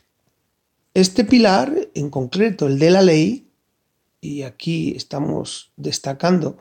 este 0.94 1.24
pilar 1.24 1.88
en 1.94 2.10
concreto, 2.10 2.66
el 2.66 2.78
de 2.78 2.90
la 2.90 3.02
ley, 3.02 3.48
y 4.20 4.42
aquí 4.42 4.94
estamos 4.96 5.72
destacando 5.76 6.56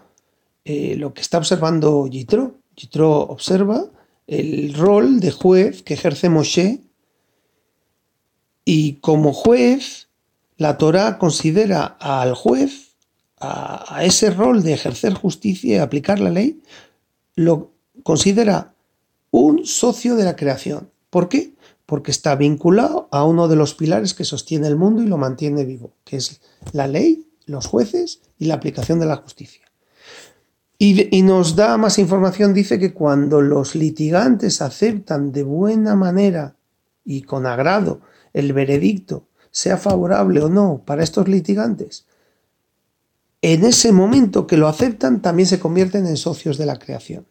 eh, 0.66 0.96
lo 0.98 1.14
que 1.14 1.22
está 1.22 1.38
observando 1.38 2.08
Yitro. 2.08 2.60
Yitro 2.76 3.22
observa 3.22 3.92
el 4.28 4.74
rol 4.74 5.20
de 5.20 5.32
juez 5.32 5.84
que 5.84 5.94
ejerce 5.94 6.30
Moshe 6.30 6.82
y 8.66 8.94
como 8.96 9.34
juez 9.34 10.08
la 10.58 10.78
Torah 10.78 11.18
considera 11.18 11.86
al 11.86 12.36
juez, 12.36 12.96
a, 13.40 13.98
a, 13.98 14.06
ese 14.06 14.30
rol 14.30 14.64
de 14.64 14.74
ejercer 14.74 15.14
justicia 15.14 15.76
y 15.76 15.80
aplicar 15.80 16.20
la 16.20 16.30
ley, 16.30 16.62
lo 17.36 17.72
considera 18.04 18.76
un 19.32 19.66
socio 19.66 20.16
de 20.16 20.26
la 20.26 20.36
creación. 20.36 20.91
¿Por 21.12 21.30
qué? 21.30 21.54
Porque 21.86 22.10
está 22.10 22.36
vinculado 22.36 23.08
a 23.12 23.24
uno 23.26 23.48
de 23.48 23.58
los 23.58 23.76
pilares 23.76 24.16
que 24.16 24.24
sostiene 24.24 24.68
el 24.68 24.78
mundo 24.78 25.04
y 25.04 25.08
lo 25.08 25.18
mantiene 25.18 25.66
vivo, 25.66 25.94
que 26.04 26.16
es 26.16 26.42
la 26.72 26.88
ley, 26.88 27.28
los 27.46 27.68
jueces 27.68 28.22
y 28.40 28.46
la 28.46 28.56
aplicación 28.56 29.00
de 29.00 29.06
la 29.06 29.18
justicia. 29.18 29.62
Y, 30.80 31.22
nos 31.22 31.56
da 31.56 31.78
más 31.78 32.00
información, 32.00 32.56
dice 32.56 32.80
que 32.80 32.92
cuando 32.92 33.40
los 33.40 33.76
litigantes 33.76 34.64
aceptan 34.64 35.32
de 35.32 35.44
buena 35.44 35.96
manera 35.96 36.56
y 37.06 37.22
con 37.22 37.46
agrado 37.46 38.02
el 38.34 38.52
veredicto, 38.54 39.28
sea 39.52 39.78
favorable 39.78 40.42
o 40.42 40.50
no 40.50 40.82
para 40.84 41.04
estos 41.04 41.28
litigantes, 41.28 42.08
en 43.44 43.64
ese 43.64 43.92
momento 43.92 44.48
que 44.48 44.58
lo 44.58 44.68
aceptan 44.68 45.22
también 45.22 45.48
se 45.48 45.60
convierten 45.60 46.08
en 46.08 46.18
socios 46.18 46.58
de 46.58 46.66
la 46.66 46.80
creación. 46.80 47.28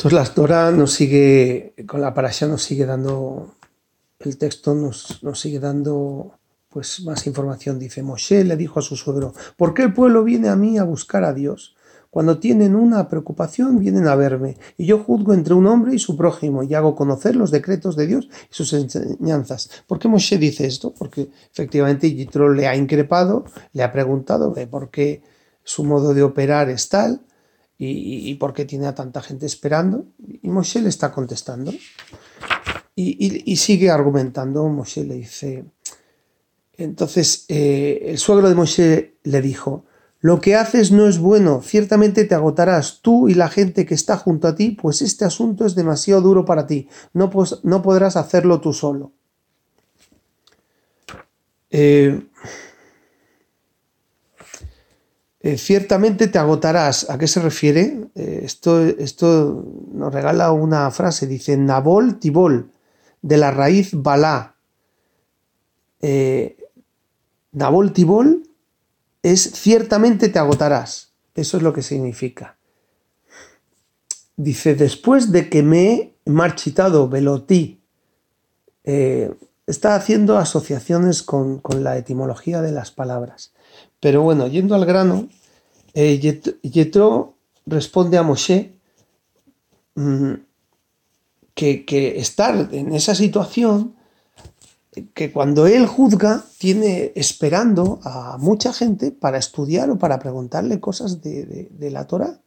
Entonces 0.00 0.18
la 0.18 0.34
Torah 0.34 0.70
nos 0.70 0.94
sigue, 0.94 1.74
con 1.86 2.00
la 2.00 2.14
parasha 2.14 2.46
nos 2.46 2.62
sigue 2.62 2.86
dando, 2.86 3.54
el 4.20 4.38
texto 4.38 4.74
nos, 4.74 5.22
nos 5.22 5.38
sigue 5.38 5.60
dando 5.60 6.38
pues 6.70 7.02
más 7.02 7.26
información. 7.26 7.78
Dice, 7.78 8.02
Moshe 8.02 8.42
le 8.44 8.56
dijo 8.56 8.78
a 8.78 8.82
su 8.82 8.96
suegro, 8.96 9.34
¿por 9.58 9.74
qué 9.74 9.82
el 9.82 9.92
pueblo 9.92 10.24
viene 10.24 10.48
a 10.48 10.56
mí 10.56 10.78
a 10.78 10.84
buscar 10.84 11.22
a 11.22 11.34
Dios? 11.34 11.76
Cuando 12.08 12.38
tienen 12.38 12.76
una 12.76 13.10
preocupación 13.10 13.78
vienen 13.78 14.06
a 14.06 14.14
verme, 14.14 14.56
y 14.78 14.86
yo 14.86 15.00
juzgo 15.00 15.34
entre 15.34 15.52
un 15.52 15.66
hombre 15.66 15.94
y 15.94 15.98
su 15.98 16.16
prójimo, 16.16 16.62
y 16.62 16.72
hago 16.72 16.96
conocer 16.96 17.36
los 17.36 17.50
decretos 17.50 17.94
de 17.94 18.06
Dios 18.06 18.30
y 18.50 18.54
sus 18.54 18.72
enseñanzas. 18.72 19.68
¿Por 19.86 19.98
qué 19.98 20.08
Moshe 20.08 20.38
dice 20.38 20.66
esto? 20.66 20.94
Porque 20.98 21.28
efectivamente 21.52 22.10
Yitro 22.10 22.50
le 22.54 22.66
ha 22.66 22.74
increpado, 22.74 23.44
le 23.74 23.82
ha 23.82 23.92
preguntado 23.92 24.54
por 24.70 24.88
qué 24.88 25.22
su 25.62 25.84
modo 25.84 26.14
de 26.14 26.22
operar 26.22 26.70
es 26.70 26.88
tal, 26.88 27.20
y, 27.82 28.34
por 28.34 28.52
qué 28.52 28.66
tiene 28.66 28.86
a 28.86 28.94
tanta 28.94 29.22
gente 29.22 29.46
esperando, 29.46 30.04
y 30.42 30.48
Moshe 30.50 30.82
le 30.82 30.90
está 30.90 31.10
contestando. 31.10 31.72
Y, 32.94 33.56
sigue 33.56 33.88
argumentando, 33.90 34.68
Moshe 34.68 35.04
le 35.04 35.14
dice, 35.14 35.64
entonces 36.76 37.46
eh, 37.48 38.02
el 38.08 38.18
suegro 38.18 38.50
de 38.50 38.54
Moshe 38.54 39.14
le 39.22 39.40
dijo, 39.40 39.86
lo 40.20 40.42
que 40.42 40.56
haces 40.56 40.92
no 40.92 41.08
es 41.08 41.18
bueno, 41.18 41.62
ciertamente 41.62 42.24
te 42.24 42.34
agotarás 42.34 43.00
tú 43.00 43.30
y 43.30 43.34
la 43.34 43.48
gente 43.48 43.86
que 43.86 43.94
está 43.94 44.18
junto 44.18 44.46
a 44.48 44.54
ti, 44.54 44.72
pues 44.72 45.00
este 45.00 45.24
asunto 45.24 45.64
es 45.64 45.74
demasiado 45.74 46.20
duro 46.20 46.44
para 46.44 46.66
ti, 46.66 46.86
no, 47.14 47.30
no 47.62 47.82
podrás 47.82 48.16
hacerlo 48.16 48.60
tú 48.60 48.74
solo. 48.74 49.12
Eh, 51.70 52.26
eh, 55.40 55.56
ciertamente 55.56 56.28
te 56.28 56.38
agotarás. 56.38 57.08
¿A 57.10 57.18
qué 57.18 57.26
se 57.26 57.40
refiere? 57.40 58.08
esto, 58.14 58.80
esto, 58.82 59.64
nos 59.92 60.12
regala 60.12 60.52
una 60.52 60.90
frase, 60.90 61.26
dice 61.26 61.56
Nabol 61.56 62.18
Tibol, 62.18 62.70
de 63.22 63.36
la 63.36 63.50
raíz 63.50 63.90
Balá. 63.92 64.56
Nabol 67.52 67.92
Tibol 67.92 68.50
es 69.22 69.42
ciertamente 69.52 70.28
te 70.28 70.38
agotarás. 70.38 71.12
Eso 71.34 71.56
es 71.56 71.62
lo 71.62 71.72
que 71.72 71.82
significa. 71.82 72.56
Dice, 74.36 74.74
después 74.74 75.32
de 75.32 75.48
que 75.48 75.62
me 75.62 75.92
he 75.92 76.14
marchitado 76.24 77.08
Velotí, 77.08 77.80
eh, 78.84 79.32
está 79.66 79.94
haciendo 79.94 80.38
asociaciones 80.38 81.22
con, 81.22 81.60
la 81.78 81.96
etimología 81.98 82.62
de 82.62 82.72
las 82.72 82.90
palabras. 82.90 83.52
Pero 84.00 84.22
bueno, 84.22 84.46
yendo 84.46 84.74
al 84.74 84.86
grano, 84.86 85.28
eh, 85.94 86.42
Yetro 86.62 87.34
responde 87.66 88.18
a 88.18 88.22
Moshe 88.22 88.72
mm, 89.94 90.32
que, 91.54 91.84
que 91.84 92.18
estar 92.18 92.68
en 92.72 92.94
esa 92.94 93.14
situación 93.14 93.94
que 95.14 95.32
cuando 95.32 95.66
él 95.66 95.86
juzga 95.86 96.44
tiene 96.58 97.12
esperando 97.14 98.00
a 98.02 98.36
mucha 98.38 98.72
gente 98.72 99.12
para 99.12 99.38
estudiar 99.38 99.90
o 99.90 99.98
para 99.98 100.18
preguntarle 100.18 100.80
cosas 100.80 101.22
de, 101.22 101.68
la 101.90 102.06
Torah 102.06 102.40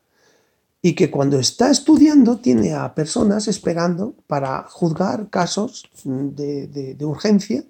y 0.81 0.93
que 0.93 1.09
cuando 1.09 1.39
está 1.39 1.71
estudiando 1.71 2.39
tiene 2.39 2.73
a 2.73 2.93
personas 2.93 3.47
esperando 3.47 4.15
para 4.27 4.63
juzgar 4.63 5.29
casos 5.29 5.89
de, 6.03 6.97
urgencia 7.01 7.63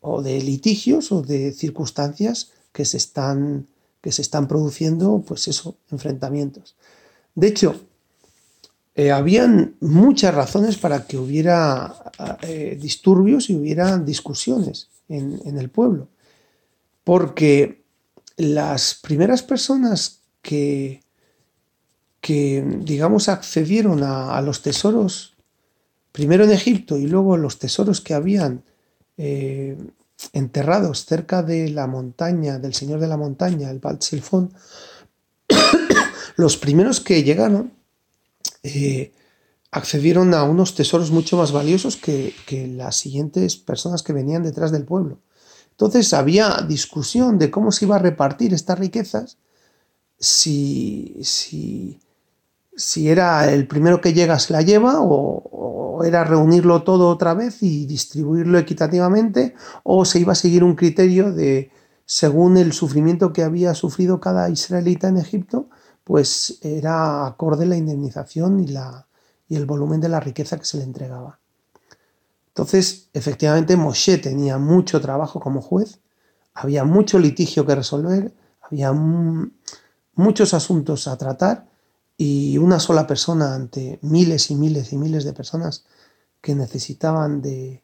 o 0.00 0.22
de 0.22 0.40
litigios 0.40 1.12
o 1.12 1.20
de 1.20 1.52
circunstancias 1.52 2.50
que 2.72 2.86
se 2.86 2.96
están, 2.96 3.66
que 4.02 4.12
se 4.12 4.20
están 4.20 4.48
produciendo, 4.48 5.24
pues 5.26 5.48
eso, 5.48 5.76
enfrentamientos. 5.90 6.74
De 7.34 7.46
hecho, 7.46 7.80
eh, 8.94 9.10
habían 9.10 9.76
muchas 9.80 10.34
razones 10.34 10.76
para 10.76 11.06
que 11.06 11.16
hubiera 11.16 11.94
eh, 12.42 12.76
disturbios 12.78 13.48
y 13.48 13.54
hubiera 13.54 13.96
discusiones 13.98 14.88
en, 15.08 15.56
el 15.56 15.70
pueblo. 15.70 16.08
Porque 17.04 17.84
las 18.36 18.94
primeras 18.94 19.42
personas 19.42 20.20
que, 20.42 21.00
digamos, 22.20 23.28
accedieron 23.28 24.02
a, 24.02 24.40
los 24.42 24.62
tesoros, 24.62 25.34
primero 26.10 26.44
en 26.44 26.50
Egipto 26.50 26.98
y 26.98 27.06
luego 27.06 27.36
los 27.36 27.58
tesoros 27.58 28.00
que 28.00 28.14
habían 28.14 28.64
eh, 29.16 29.76
enterrados 30.32 31.04
cerca 31.04 31.42
de 31.42 31.68
la 31.70 31.86
montaña, 31.86 32.58
del 32.58 32.74
Señor 32.74 33.00
de 33.00 33.08
la 33.08 33.16
Montaña, 33.16 33.70
el 33.70 33.78
Bat 33.78 34.02
los 36.36 36.56
primeros 36.56 37.00
que 37.00 37.22
llegaron 37.22 37.72
eh, 38.62 39.12
accedieron 39.72 40.34
a 40.34 40.44
unos 40.44 40.74
tesoros 40.74 41.10
mucho 41.10 41.36
más 41.36 41.50
valiosos 41.50 41.96
que, 41.96 42.34
las 42.76 42.96
siguientes 42.96 43.56
personas 43.56 44.02
que 44.02 44.12
venían 44.12 44.42
detrás 44.42 44.70
del 44.70 44.84
pueblo. 44.84 45.18
Entonces 45.70 46.12
había 46.12 46.64
discusión 46.68 47.38
de 47.38 47.50
cómo 47.50 47.72
se 47.72 47.86
iba 47.86 47.96
a 47.96 47.98
repartir 47.98 48.52
estas 48.52 48.78
riquezas, 48.78 49.38
si, 50.18 51.16
si, 51.22 52.00
si 52.76 53.08
era 53.08 53.50
el 53.50 53.66
primero 53.66 54.00
que 54.00 54.12
llega 54.12 54.38
se 54.38 54.52
la 54.52 54.62
lleva 54.62 55.00
o, 55.00 55.81
era 56.04 56.24
reunirlo 56.24 56.82
todo 56.82 57.08
otra 57.08 57.34
vez 57.34 57.62
y 57.62 57.86
distribuirlo 57.86 58.58
equitativamente 58.58 59.54
o 59.82 60.04
se 60.04 60.18
iba 60.18 60.32
a 60.32 60.36
seguir 60.36 60.64
un 60.64 60.74
criterio 60.74 61.32
de 61.32 61.70
según 62.04 62.56
el 62.56 62.72
sufrimiento 62.72 63.32
que 63.32 63.42
había 63.42 63.74
sufrido 63.74 64.20
cada 64.20 64.50
israelita 64.50 65.08
en 65.08 65.18
Egipto, 65.18 65.68
pues 66.04 66.58
era 66.62 67.26
acorde 67.26 67.66
la 67.66 67.76
indemnización 67.76 68.60
y, 68.60 68.66
la, 68.68 69.06
y 69.48 69.56
el 69.56 69.66
volumen 69.66 70.00
de 70.00 70.08
la 70.08 70.20
riqueza 70.20 70.58
que 70.58 70.64
se 70.64 70.78
le 70.78 70.84
entregaba. 70.84 71.38
Entonces, 72.48 73.08
efectivamente, 73.14 73.76
Moshe 73.76 74.18
tenía 74.18 74.58
mucho 74.58 75.00
trabajo 75.00 75.40
como 75.40 75.62
juez, 75.62 76.00
había 76.52 76.84
mucho 76.84 77.18
litigio 77.18 77.64
que 77.64 77.74
resolver, 77.74 78.34
había 78.60 78.92
muchos 80.14 80.52
asuntos 80.52 81.08
a 81.08 81.16
tratar 81.16 81.71
y 82.22 82.56
una 82.56 82.78
sola 82.78 83.04
persona 83.04 83.52
ante 83.52 83.98
miles 84.00 84.52
y 84.52 84.54
miles 84.54 84.92
y 84.92 84.96
miles 84.96 85.24
de 85.24 85.32
personas 85.32 85.84
que 86.40 86.54
necesitaban 86.54 87.42
de, 87.42 87.82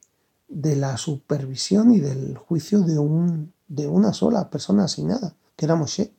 la 0.49 0.97
supervisión 0.97 1.93
y 1.93 1.99
del 1.99 2.37
juicio 2.37 2.83
de, 2.83 3.01
un, 3.01 3.53
de 3.67 3.89
una 3.89 4.13
sola 4.13 4.49
persona 4.49 4.85
asignada, 4.85 5.35
que 5.57 5.65
era 5.65 5.75
Moshe. 5.75 6.13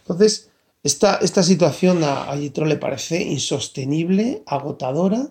Entonces, 0.00 0.50
esta, 0.82 1.16
esta 1.16 1.42
situación 1.42 2.04
a, 2.04 2.24
a 2.24 2.36
le 2.36 2.76
parece 2.76 3.22
insostenible, 3.22 4.42
agotadora 4.44 5.30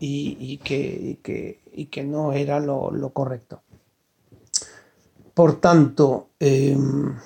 y, 0.00 0.58
que, 0.58 1.18
que, 1.22 2.04
no 2.04 2.34
era 2.34 2.60
lo, 2.60 3.10
correcto. 3.14 3.62
Por 5.32 5.58
tanto, 5.62 6.28
em, 6.38 7.16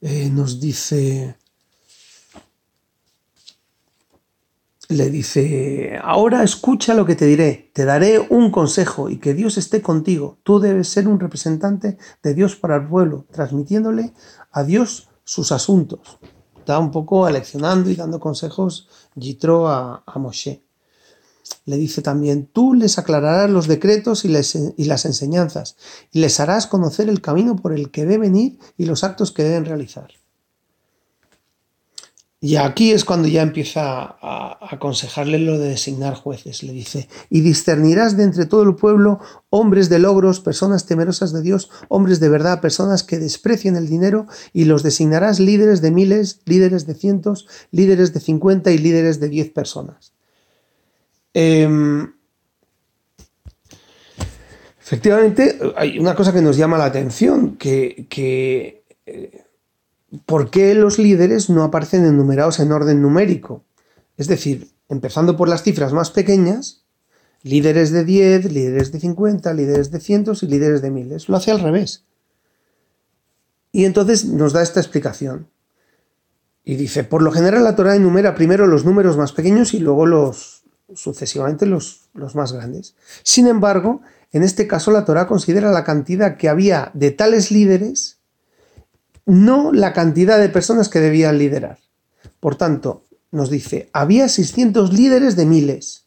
eh, 0.00 0.30
nos 0.30 0.58
dice 0.58 1.36
le 4.92 5.10
dice, 5.10 5.98
ahora 6.02 6.42
escucha 6.42 6.94
lo 6.94 7.04
que 7.04 7.16
te 7.16 7.26
diré, 7.26 7.70
te 7.72 7.84
daré 7.84 8.18
un 8.18 8.50
consejo 8.50 9.08
y 9.08 9.18
que 9.18 9.34
Dios 9.34 9.58
esté 9.58 9.82
contigo. 9.82 10.38
Tú 10.42 10.60
debes 10.60 10.88
ser 10.88 11.08
un 11.08 11.20
representante 11.20 11.98
de 12.22 12.34
Dios 12.34 12.56
para 12.56 12.76
el 12.76 12.88
pueblo, 12.88 13.26
transmitiéndole 13.30 14.12
a 14.50 14.62
Dios 14.64 15.08
sus 15.24 15.52
asuntos. 15.52 16.18
Está 16.58 16.78
un 16.78 16.90
poco 16.90 17.26
aleccionando 17.26 17.90
y 17.90 17.96
dando 17.96 18.20
consejos 18.20 18.88
Yitro 19.14 19.68
a, 19.68 20.04
Moshe. 20.16 20.64
Le 21.64 21.76
dice 21.76 22.02
también, 22.02 22.46
tú 22.46 22.74
les 22.74 22.98
aclararás 22.98 23.50
los 23.50 23.66
decretos 23.66 24.24
y, 24.24 24.28
y 24.28 24.84
las 24.84 25.04
enseñanzas, 25.04 25.76
y 26.12 26.20
les 26.20 26.38
harás 26.40 26.66
conocer 26.66 27.08
el 27.08 27.20
camino 27.20 27.56
por 27.56 27.72
el 27.72 27.90
que 27.90 28.06
deben 28.06 28.36
ir 28.36 28.58
y 28.76 28.86
los 28.86 29.02
actos 29.02 29.32
que 29.32 29.42
deben 29.42 29.64
realizar. 29.64 30.08
Y 32.44 32.56
aquí 32.56 32.90
es 32.90 33.04
cuando 33.04 33.28
ya 33.28 33.40
empieza 33.40 34.16
a 34.20 34.58
aconsejarle 34.68 35.38
lo 35.38 35.60
de 35.60 35.68
designar 35.68 36.14
jueces. 36.14 36.64
Le 36.64 36.72
dice, 36.72 37.08
y 37.30 37.40
discernirás 37.40 38.16
de 38.16 38.24
entre 38.24 38.46
todo 38.46 38.64
el 38.64 38.74
pueblo 38.74 39.20
hombres 39.48 39.88
de 39.88 40.00
logros, 40.00 40.40
personas 40.40 40.84
temerosas 40.84 41.32
de 41.32 41.40
Dios, 41.40 41.70
hombres 41.86 42.18
de 42.18 42.28
verdad, 42.28 42.60
personas 42.60 43.04
que 43.04 43.20
desprecien 43.20 43.76
el 43.76 43.88
dinero, 43.88 44.26
y 44.52 44.64
los 44.64 44.82
designarás 44.82 45.38
líderes 45.38 45.82
de 45.82 45.92
miles, 45.92 46.40
líderes 46.44 46.84
de 46.84 46.96
cientos, 46.96 47.46
líderes 47.70 48.12
de 48.12 48.18
cincuenta 48.18 48.72
y 48.72 48.78
líderes 48.78 49.20
de 49.20 49.28
diez 49.28 49.48
personas. 49.48 50.12
Em, 51.34 52.12
efectivamente, 54.80 55.60
hay 55.76 55.96
una 56.00 56.16
cosa 56.16 56.32
que 56.32 56.42
nos 56.42 56.56
llama 56.56 56.76
la 56.76 56.86
atención, 56.86 57.54
que... 57.54 58.82
Eh, 59.06 59.41
¿por 60.26 60.50
qué 60.50 60.74
los 60.74 60.98
líderes 60.98 61.50
no 61.50 61.64
aparecen 61.64 62.04
enumerados 62.04 62.60
en 62.60 62.72
orden 62.72 63.02
numérico? 63.02 63.64
Es 64.16 64.28
decir, 64.28 64.70
empezando 64.88 65.36
por 65.36 65.48
las 65.48 65.62
cifras 65.62 65.92
más 65.92 66.10
pequeñas, 66.10 66.84
líderes 67.42 67.90
de 67.90 68.04
10, 68.04 68.52
líderes 68.52 68.92
de 68.92 69.00
50, 69.00 69.52
líderes 69.54 69.90
de 69.90 70.00
cientos 70.00 70.42
y 70.42 70.46
líderes 70.46 70.82
de 70.82 70.90
miles. 70.90 71.28
Lo 71.28 71.36
hace 71.36 71.50
al 71.50 71.60
revés. 71.60 72.04
Y 73.72 73.84
entonces 73.86 74.26
nos 74.26 74.52
da 74.52 74.62
esta 74.62 74.80
explicación. 74.80 75.48
Y 76.64 76.76
dice, 76.76 77.02
por 77.02 77.22
lo 77.22 77.32
general 77.32 77.64
la 77.64 77.74
Torah 77.74 77.96
enumera 77.96 78.34
primero 78.34 78.66
los 78.66 78.84
números 78.84 79.16
más 79.16 79.32
pequeños 79.32 79.74
y 79.74 79.80
luego 79.80 80.06
los 80.06 80.62
sucesivamente 80.94 81.64
los, 81.64 82.10
los 82.12 82.34
más 82.34 82.52
grandes. 82.52 82.94
Sin 83.22 83.46
embargo, 83.46 84.02
en 84.30 84.42
este 84.42 84.66
caso 84.68 84.90
la 84.90 85.04
Torah 85.04 85.26
considera 85.26 85.72
la 85.72 85.84
cantidad 85.84 86.36
que 86.36 86.50
había 86.50 86.90
de 86.94 87.10
tales 87.10 87.50
líderes 87.50 88.11
no 89.26 89.72
la 89.72 89.92
cantidad 89.92 90.38
de 90.38 90.48
personas 90.48 90.88
que 90.88 91.00
debían 91.00 91.38
liderar. 91.38 91.78
Por 92.40 92.56
tanto, 92.56 93.04
nos 93.30 93.50
dice, 93.50 93.88
había 93.92 94.28
600 94.28 94.92
líderes 94.92 95.36
de 95.36 95.46
miles, 95.46 96.06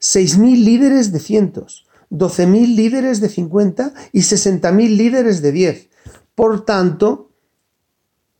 6.000 0.00 0.64
líderes 0.64 1.12
de 1.12 1.20
cientos, 1.20 1.86
12.000 2.10 2.74
líderes 2.76 3.20
de 3.20 3.28
50 3.28 3.94
y 4.12 4.20
60.000 4.20 4.96
líderes 4.96 5.42
de 5.42 5.52
10. 5.52 5.88
Por 6.34 6.64
tanto, 6.64 7.30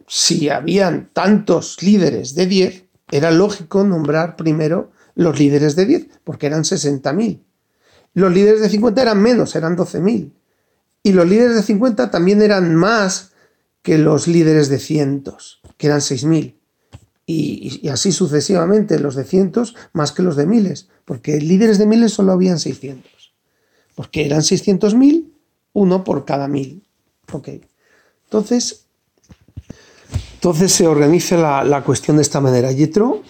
si 0.07 0.49
habían 0.49 1.11
tantos 1.13 1.83
líderes 1.83 2.35
de 2.35 2.47
10, 2.47 2.85
era 3.11 3.31
lógico 3.31 3.85
nombrar 3.85 4.37
primero 4.37 4.91
los 5.15 5.39
líderes 5.39 5.75
de 5.77 5.87
10, 5.87 6.09
porque 6.25 6.47
eran 6.47 6.63
60.000. 6.63 7.43
Los 8.15 8.33
líderes 8.33 8.61
de 8.61 8.69
50 8.69 9.03
eran 9.03 9.21
menos, 9.21 9.55
eran 9.57 9.77
12.000. 9.77 10.33
Y 11.03 11.13
los 11.13 11.27
líderes 11.27 11.57
de 11.57 11.63
50 11.63 12.11
también 12.11 12.43
eran 12.43 12.75
más 12.75 13.33
que 13.83 13.99
los 13.99 14.29
líderes 14.29 14.69
de 14.69 14.79
cientos, 14.79 15.61
que 15.77 15.87
eran 15.87 16.01
6.000. 16.01 16.55
Y, 17.27 17.81
y, 17.83 17.89
así 17.89 18.13
sucesivamente, 18.13 18.99
los 18.99 19.15
de 19.15 19.25
cientos 19.25 19.75
más 19.93 20.13
que 20.13 20.23
los 20.23 20.37
de 20.37 20.47
miles, 20.47 20.89
porque 21.05 21.41
líderes 21.41 21.79
de 21.79 21.87
miles 21.87 22.13
solo 22.13 22.33
habían 22.33 22.59
600. 22.59 23.35
Porque 23.95 24.25
eran 24.25 24.41
600.000, 24.41 25.31
uno 25.73 26.05
por 26.05 26.25
cada 26.25 26.49
mil. 26.49 26.87
Ok. 27.33 27.49
Entonces, 28.25 28.87
entonces 30.35 30.73
se 30.73 30.87
organiza 30.87 31.37
la, 31.37 31.65
la 31.65 31.85
cuestión 31.85 32.17
de 32.17 32.23
esta 32.23 32.41
manera. 32.41 32.73
Yetro, 32.73 33.23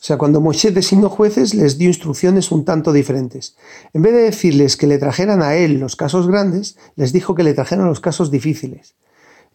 o 0.00 0.04
sea, 0.04 0.16
cuando 0.16 0.40
Moshe 0.40 0.70
designó 0.70 1.10
jueces, 1.10 1.54
les 1.54 1.76
dio 1.76 1.88
instrucciones 1.88 2.52
un 2.52 2.64
tanto 2.64 2.92
diferentes. 2.92 3.56
En 3.92 4.02
vez 4.02 4.12
de 4.12 4.22
decirles 4.22 4.76
que 4.76 4.86
le 4.86 4.98
trajeran 4.98 5.42
a 5.42 5.56
él 5.56 5.80
los 5.80 5.96
casos 5.96 6.28
grandes, 6.28 6.78
les 6.96 7.12
dijo 7.12 7.34
que 7.34 7.42
le 7.42 7.52
trajeran 7.52 7.86
los 7.86 8.00
casos 8.00 8.30
difíciles. 8.30 8.94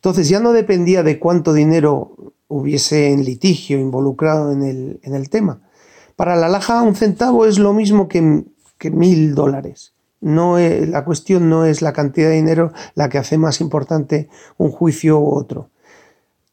Entonces 0.04 0.28
ya 0.28 0.42
no 0.42 0.52
dependía 0.52 1.02
de 1.02 1.18
cuánto 1.18 1.54
dinero 1.54 2.34
hubiese 2.50 3.14
en 3.14 3.24
litigio 3.24 3.80
involucrado 3.80 4.52
en 4.52 5.00
el, 5.02 5.30
tema. 5.30 5.62
Para 6.18 6.36
la 6.36 6.50
laja 6.50 6.82
un 6.82 6.94
centavo 6.94 7.46
es 7.46 7.58
lo 7.58 7.72
mismo 7.72 8.10
que, 8.10 8.44
mil 8.92 9.34
dólares. 9.34 9.94
No 10.20 10.60
la 10.60 11.06
cuestión 11.06 11.50
no 11.50 11.64
es 11.64 11.82
la 11.82 11.94
cantidad 11.94 12.28
de 12.28 12.36
dinero 12.36 12.74
la 12.96 13.08
que 13.08 13.18
hace 13.18 13.38
más 13.38 13.62
importante 13.62 14.28
un 14.58 14.72
juicio 14.72 15.22
u 15.22 15.30
otro. 15.36 15.70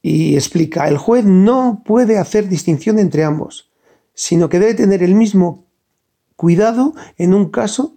Y 0.00 0.36
explica, 0.36 0.86
el 0.86 0.96
juez 0.96 1.24
no 1.24 1.82
puede 1.84 2.18
hacer 2.18 2.48
distinción 2.48 3.00
entre 3.00 3.24
ambos, 3.24 3.68
sino 4.14 4.48
que 4.48 4.60
debe 4.60 4.74
tener 4.74 5.02
el 5.02 5.16
mismo 5.16 5.64
cuidado 6.36 6.94
en 7.18 7.34
un 7.34 7.50
caso 7.50 7.96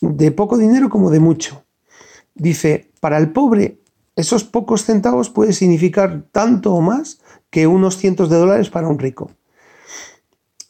de 0.00 0.32
poco 0.32 0.58
dinero 0.58 0.90
como 0.90 1.10
de 1.10 1.20
mucho. 1.20 1.62
Dice, 2.34 2.90
para 2.98 3.18
el 3.18 3.30
pobre 3.30 3.78
esos 4.18 4.42
pocos 4.42 4.84
centavos 4.84 5.30
puede 5.30 5.52
significar 5.52 6.24
tanto 6.32 6.74
o 6.74 6.80
más 6.80 7.20
que 7.50 7.68
unos 7.68 7.98
cientos 7.98 8.28
de 8.28 8.36
dólares 8.36 8.68
para 8.68 8.88
un 8.88 8.98
rico. 8.98 9.30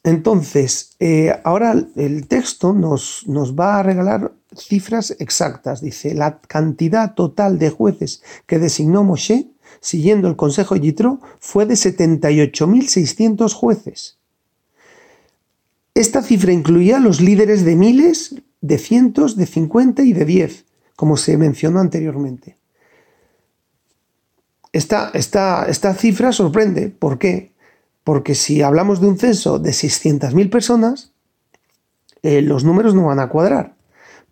Entonces, 0.05 0.91
eh, 1.01 1.33
ahora 1.45 1.75
el 1.97 2.29
texto 2.29 2.75
nos, 2.75 3.25
nos, 3.27 3.59
va 3.59 3.79
a 3.79 3.83
regalar 3.83 4.33
cifras 4.55 5.17
exactas. 5.19 5.81
Dice, 5.81 6.13
la 6.13 6.41
cantidad 6.41 7.15
total 7.15 7.59
de 7.59 7.71
jueces 7.71 8.23
que 8.45 8.59
designó 8.59 9.03
Moshe, 9.03 9.49
siguiendo 9.81 10.29
el 10.29 10.37
consejo 10.37 10.75
de 10.75 10.83
Yitro, 10.83 11.21
fue 11.41 11.65
de 11.65 11.75
78.600 11.75 13.55
jueces. 13.55 14.19
Esta 15.95 16.21
cifra 16.21 16.53
incluía 16.53 16.99
los 16.99 17.23
líderes 17.23 17.65
de 17.65 17.77
miles, 17.77 18.35
de 18.61 18.77
cientos, 18.77 19.37
de 19.37 19.47
50 19.47 20.03
y 20.03 20.13
de 20.13 20.27
10, 20.27 20.67
como 20.97 21.17
se 21.17 21.39
mencionó 21.39 21.81
anteriormente. 21.81 22.59
Esta, 24.73 25.11
esta, 25.15 25.95
cifra 25.95 26.33
sorprende. 26.33 26.89
¿Por 26.89 27.19
qué? 27.19 27.53
Porque 28.05 28.35
si 28.35 28.63
hablamos 28.63 29.01
de 29.01 29.09
un 29.09 29.19
censo 29.19 29.59
de 29.59 29.71
600.000 29.71 30.51
personas, 30.51 31.13
eh, 32.23 32.43
los 32.43 32.65
números 32.65 32.95
no 32.95 33.07
van 33.07 33.21
a 33.21 33.29
cuadrar. 33.29 33.75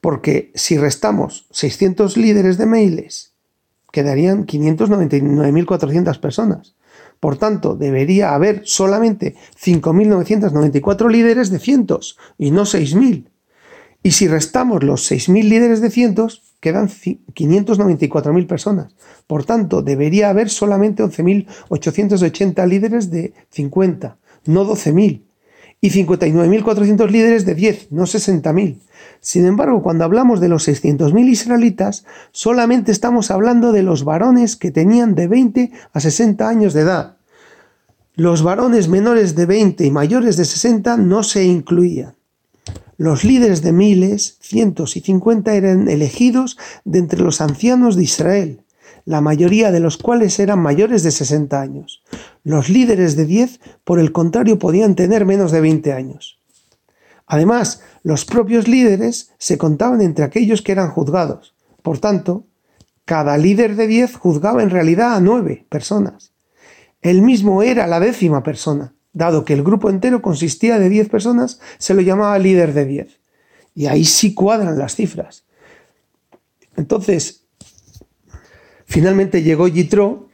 Porque 0.00 0.52
si 0.54 0.76
restamos 0.76 1.46
600 1.50 2.16
líderes 2.16 2.58
de 2.58 2.66
mails, 2.66 3.32
quedarían 3.92 4.46
599.400 4.46 6.20
personas. 6.20 6.74
Por 7.20 7.38
tanto, 7.38 7.76
debería 7.76 8.34
haber 8.34 8.62
solamente 8.64 9.36
5.994 9.58 11.10
líderes 11.10 11.50
de 11.50 11.58
cientos 11.58 12.18
y 12.38 12.50
no 12.50 12.62
6.000. 12.62 13.30
Y 14.02 14.12
si 14.12 14.28
restamos 14.28 14.84
los 14.84 15.10
6.000 15.10 15.48
líderes 15.48 15.80
de 15.80 15.90
cientos, 15.90 16.42
quedan 16.66 16.88
594.000 16.88 18.48
personas. 18.48 18.92
Por 19.28 19.44
tanto, 19.44 19.82
debería 19.82 20.30
haber 20.30 20.50
solamente 20.50 21.04
11.880 21.04 22.66
líderes 22.66 23.08
de 23.08 23.34
50, 23.50 24.16
no 24.46 24.66
12.000. 24.66 25.22
y 25.80 25.90
59.400 25.90 27.08
líderes 27.08 27.46
de 27.46 27.54
10, 27.54 27.92
no 27.92 28.02
60.000. 28.02 28.80
Sin 29.20 29.46
embargo, 29.46 29.80
cuando 29.80 30.02
hablamos 30.02 30.40
de 30.40 30.48
los 30.48 30.66
600.000 30.66 31.28
israelitas, 31.28 32.04
solamente 32.32 32.90
estamos 32.90 33.30
hablando 33.30 33.70
de 33.70 33.84
los 33.84 34.02
varones 34.02 34.56
que 34.56 34.72
tenían 34.72 35.14
de 35.14 35.28
20 35.28 35.70
a 35.92 36.00
60 36.00 36.48
años 36.48 36.74
de 36.74 36.80
edad. 36.80 37.18
Los 38.16 38.42
varones 38.42 38.88
menores 38.88 39.36
de 39.36 39.46
20 39.46 39.84
y 39.84 39.92
mayores 39.92 40.36
de 40.36 40.46
60 40.46 40.96
no 40.96 41.22
se 41.22 41.44
incluían. 41.44 42.16
Los 42.98 43.24
líderes 43.24 43.62
de 43.62 43.72
miles, 43.72 44.38
cientos 44.40 44.96
y 44.96 45.00
cincuenta 45.00 45.54
eran 45.54 45.88
elegidos 45.88 46.56
de 46.84 46.98
entre 46.98 47.20
los 47.20 47.40
ancianos 47.40 47.96
de 47.96 48.04
Israel, 48.04 48.62
la 49.04 49.20
mayoría 49.20 49.70
de 49.70 49.80
los 49.80 49.98
cuales 49.98 50.38
eran 50.38 50.60
mayores 50.60 51.02
de 51.02 51.10
60 51.10 51.60
años. 51.60 52.02
Los 52.42 52.68
líderes 52.68 53.14
de 53.14 53.26
10, 53.26 53.60
por 53.84 54.00
el 54.00 54.12
contrario, 54.12 54.58
podían 54.58 54.94
tener 54.94 55.26
menos 55.26 55.52
de 55.52 55.60
20 55.60 55.92
años. 55.92 56.38
Además, 57.26 57.82
los 58.02 58.24
propios 58.24 58.66
líderes 58.66 59.32
se 59.38 59.58
contaban 59.58 60.00
entre 60.00 60.24
aquellos 60.24 60.62
que 60.62 60.72
eran 60.72 60.90
juzgados. 60.90 61.54
Por 61.82 61.98
tanto, 61.98 62.46
cada 63.04 63.36
líder 63.38 63.76
de 63.76 63.86
10 63.86 64.16
juzgaba 64.16 64.62
en 64.62 64.70
realidad 64.70 65.14
a 65.14 65.20
nueve 65.20 65.66
personas. 65.68 66.32
Él 67.02 67.22
mismo 67.22 67.62
era 67.62 67.86
la 67.86 68.00
décima 68.00 68.42
persona. 68.42 68.95
Dado 69.16 69.46
que 69.46 69.54
el 69.54 69.62
grupo 69.62 69.88
entero 69.88 70.20
consistía 70.20 70.78
de 70.78 70.90
10 70.90 71.08
personas, 71.08 71.58
se 71.78 71.94
lo 71.94 72.02
llamaba 72.02 72.38
líder 72.38 72.74
de 72.74 72.84
10. 72.84 73.18
Y 73.74 73.86
ahí 73.86 74.04
sí 74.04 74.34
cuadran 74.34 74.78
las 74.78 74.94
cifras. 74.94 75.46
Entonces, 76.76 77.46
finalmente 78.84 79.42
llegó 79.42 79.68
Yitro 79.68 80.28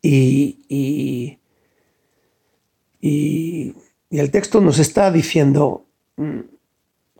y, 0.00 0.64
y, 0.70 1.38
y, 3.02 3.74
el 4.10 4.30
texto 4.30 4.62
nos 4.62 4.78
está 4.78 5.10
diciendo, 5.10 5.84
mm, 6.16 6.40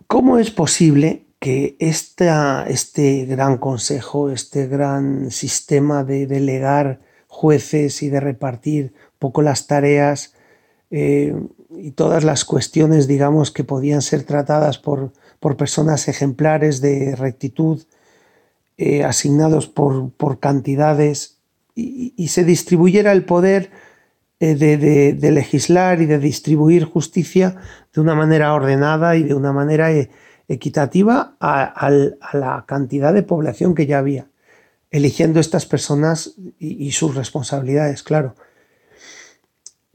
¿cómo 0.06 0.38
es 0.38 0.50
posible 0.50 1.26
que 1.38 1.76
esta, 1.80 2.64
este 2.66 3.26
gran 3.26 3.58
consejo, 3.58 4.30
este 4.30 4.68
gran 4.68 5.30
sistema 5.30 6.02
de 6.02 6.26
delegar 6.26 7.02
jueces 7.26 8.02
y 8.02 8.08
de 8.08 8.20
repartir 8.20 8.94
poco 9.20 9.42
las 9.42 9.68
tareas 9.68 10.34
eh, 10.90 11.32
y 11.70 11.92
todas 11.92 12.24
las 12.24 12.44
cuestiones, 12.44 13.06
digamos, 13.06 13.52
que 13.52 13.62
podían 13.62 14.02
ser 14.02 14.24
tratadas 14.24 14.78
por, 14.78 15.12
por 15.38 15.56
personas 15.56 16.08
ejemplares 16.08 16.80
de 16.80 17.14
rectitud, 17.14 17.84
eh, 18.76 19.04
asignados 19.04 19.68
por, 19.68 20.10
por 20.10 20.40
cantidades, 20.40 21.36
y, 21.76 22.28
se 22.28 22.44
distribuyera 22.44 23.12
el 23.12 23.24
poder 23.24 23.70
eh, 24.40 24.54
de, 24.56 25.30
legislar 25.30 26.02
y 26.02 26.06
de 26.06 26.18
distribuir 26.18 26.84
justicia 26.84 27.56
de 27.94 28.00
una 28.00 28.14
manera 28.14 28.52
ordenada 28.52 29.16
y 29.16 29.22
de 29.22 29.34
una 29.34 29.52
manera 29.52 29.88
equitativa 30.48 31.36
a 31.40 31.90
la 32.34 32.64
cantidad 32.66 33.14
de 33.14 33.22
población 33.22 33.74
que 33.74 33.86
ya 33.86 33.98
había 33.98 34.26
eligiendo 34.90 35.40
estas 35.40 35.66
personas 35.66 36.34
y, 36.58 36.90
sus 36.92 37.14
responsabilidades, 37.14 38.02
claro. 38.02 38.34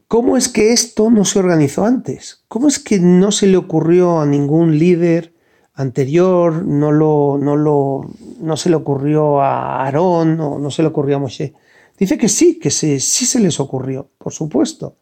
¿Cómo 0.07 0.37
es 0.37 0.49
que 0.49 0.71
esto 0.71 1.09
no 1.09 1.25
se 1.25 1.39
organizó 1.39 1.85
antes? 1.85 2.43
¿Cómo 2.47 2.67
es 2.67 2.79
que 2.79 2.99
no 2.99 3.31
se 3.31 3.47
le 3.47 3.57
ocurrió 3.57 4.19
a 4.19 4.25
ningún 4.25 4.77
líder 4.77 5.33
anterior, 5.73 6.63
no, 6.63 6.91
lo, 6.91 7.37
no, 7.39 7.55
lo, 7.55 8.09
no 8.39 8.55
se 8.55 8.69
le 8.69 8.75
ocurrió 8.75 9.41
a 9.41 9.83
Aarón 9.83 10.39
o 10.39 10.59
no 10.59 10.69
se 10.69 10.83
le 10.83 10.89
ocurrió 10.89 11.17
a 11.17 11.19
Moshe? 11.19 11.53
Dice 11.97 12.17
que 12.17 12.29
sí, 12.29 12.59
que 12.59 12.71
sí, 12.71 12.99
sí 12.99 13.25
se 13.25 13.39
les 13.39 13.59
ocurrió, 13.59 14.09
por 14.17 14.31
supuesto, 14.31 14.97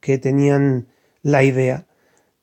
que 0.00 0.18
tenían 0.18 0.86
la 1.22 1.44
idea, 1.44 1.86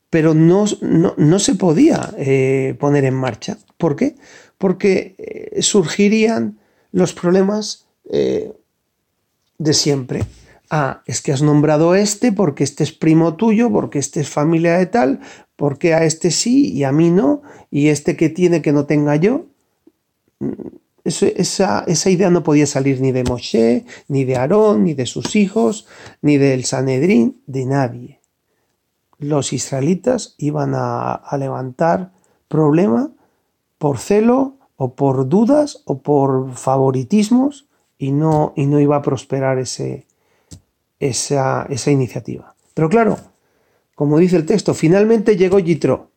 pero 0.09 0.33
no, 0.33 0.65
no, 0.81 1.39
se 1.39 1.55
podía 1.55 2.13
eh, 2.17 2.75
poner 2.79 3.03
en 3.03 3.15
marcha. 3.15 3.57
¿Por 3.77 3.95
qué? 3.95 4.15
Porque 4.57 5.15
eh, 5.17 5.61
surgirían 5.61 6.59
los 6.91 7.13
problemas 7.13 7.87
eh, 8.09 8.53
de 9.57 9.73
siempre. 9.73 10.23
Ah, 10.69 11.03
es 11.05 11.21
que 11.21 11.31
has 11.31 11.41
nombrado 11.41 11.91
a 11.91 11.99
este 11.99 12.31
porque 12.31 12.63
este 12.63 12.83
es 12.83 12.91
primo 12.91 13.35
tuyo, 13.35 13.71
porque 13.71 13.99
este 13.99 14.21
es 14.21 14.29
familia 14.29 14.77
de 14.77 14.85
tal, 14.87 15.19
porque 15.55 15.93
a 15.93 16.03
este 16.03 16.31
sí 16.31 16.71
y 16.71 16.83
a 16.83 16.91
mí 16.91 17.11
no, 17.11 17.41
y 17.69 17.89
este 17.89 18.15
que 18.15 18.29
tiene 18.29 18.61
que 18.61 18.71
no 18.71 18.85
tenga 18.85 19.15
yo. 19.15 19.45
Mm, 20.39 20.51
esa, 21.03 21.83
esa, 21.85 22.09
idea 22.09 22.31
no 22.31 22.43
podía 22.43 22.65
salir 22.65 22.99
ni 22.99 23.11
de 23.11 23.23
Moshe, 23.23 23.85
ni 24.07 24.23
de 24.23 24.37
Aarón, 24.37 24.85
ni 24.85 24.95
de 24.95 25.05
sus 25.05 25.35
hijos, 25.35 25.85
ni 26.23 26.37
del 26.37 26.65
Sanedrín, 26.65 27.41
de 27.45 27.65
nadie. 27.67 28.19
Los 29.19 29.53
israelitas 29.53 30.33
iban 30.39 30.73
a, 30.73 31.13
a 31.13 31.37
levantar 31.37 32.11
problema 32.47 33.11
por 33.77 33.99
celo 33.99 34.55
o 34.77 34.95
por 34.95 35.29
dudas 35.29 35.83
o 35.85 35.99
por 35.99 36.53
favoritismos 36.55 37.67
y 37.97 38.11
no, 38.11 38.53
y 38.55 38.65
no 38.65 38.79
iba 38.79 38.97
a 38.97 39.01
prosperar 39.01 39.59
ese, 39.59 40.05
esa, 40.99 41.65
esa 41.69 41.91
iniciativa. 41.91 42.55
Pero 42.73 42.89
claro, 42.89 43.17
como 43.95 44.17
dice 44.17 44.35
el 44.35 44.45
texto, 44.45 44.73
finalmente 44.73 45.37
llegó 45.37 45.59
Yitro. 45.59 46.11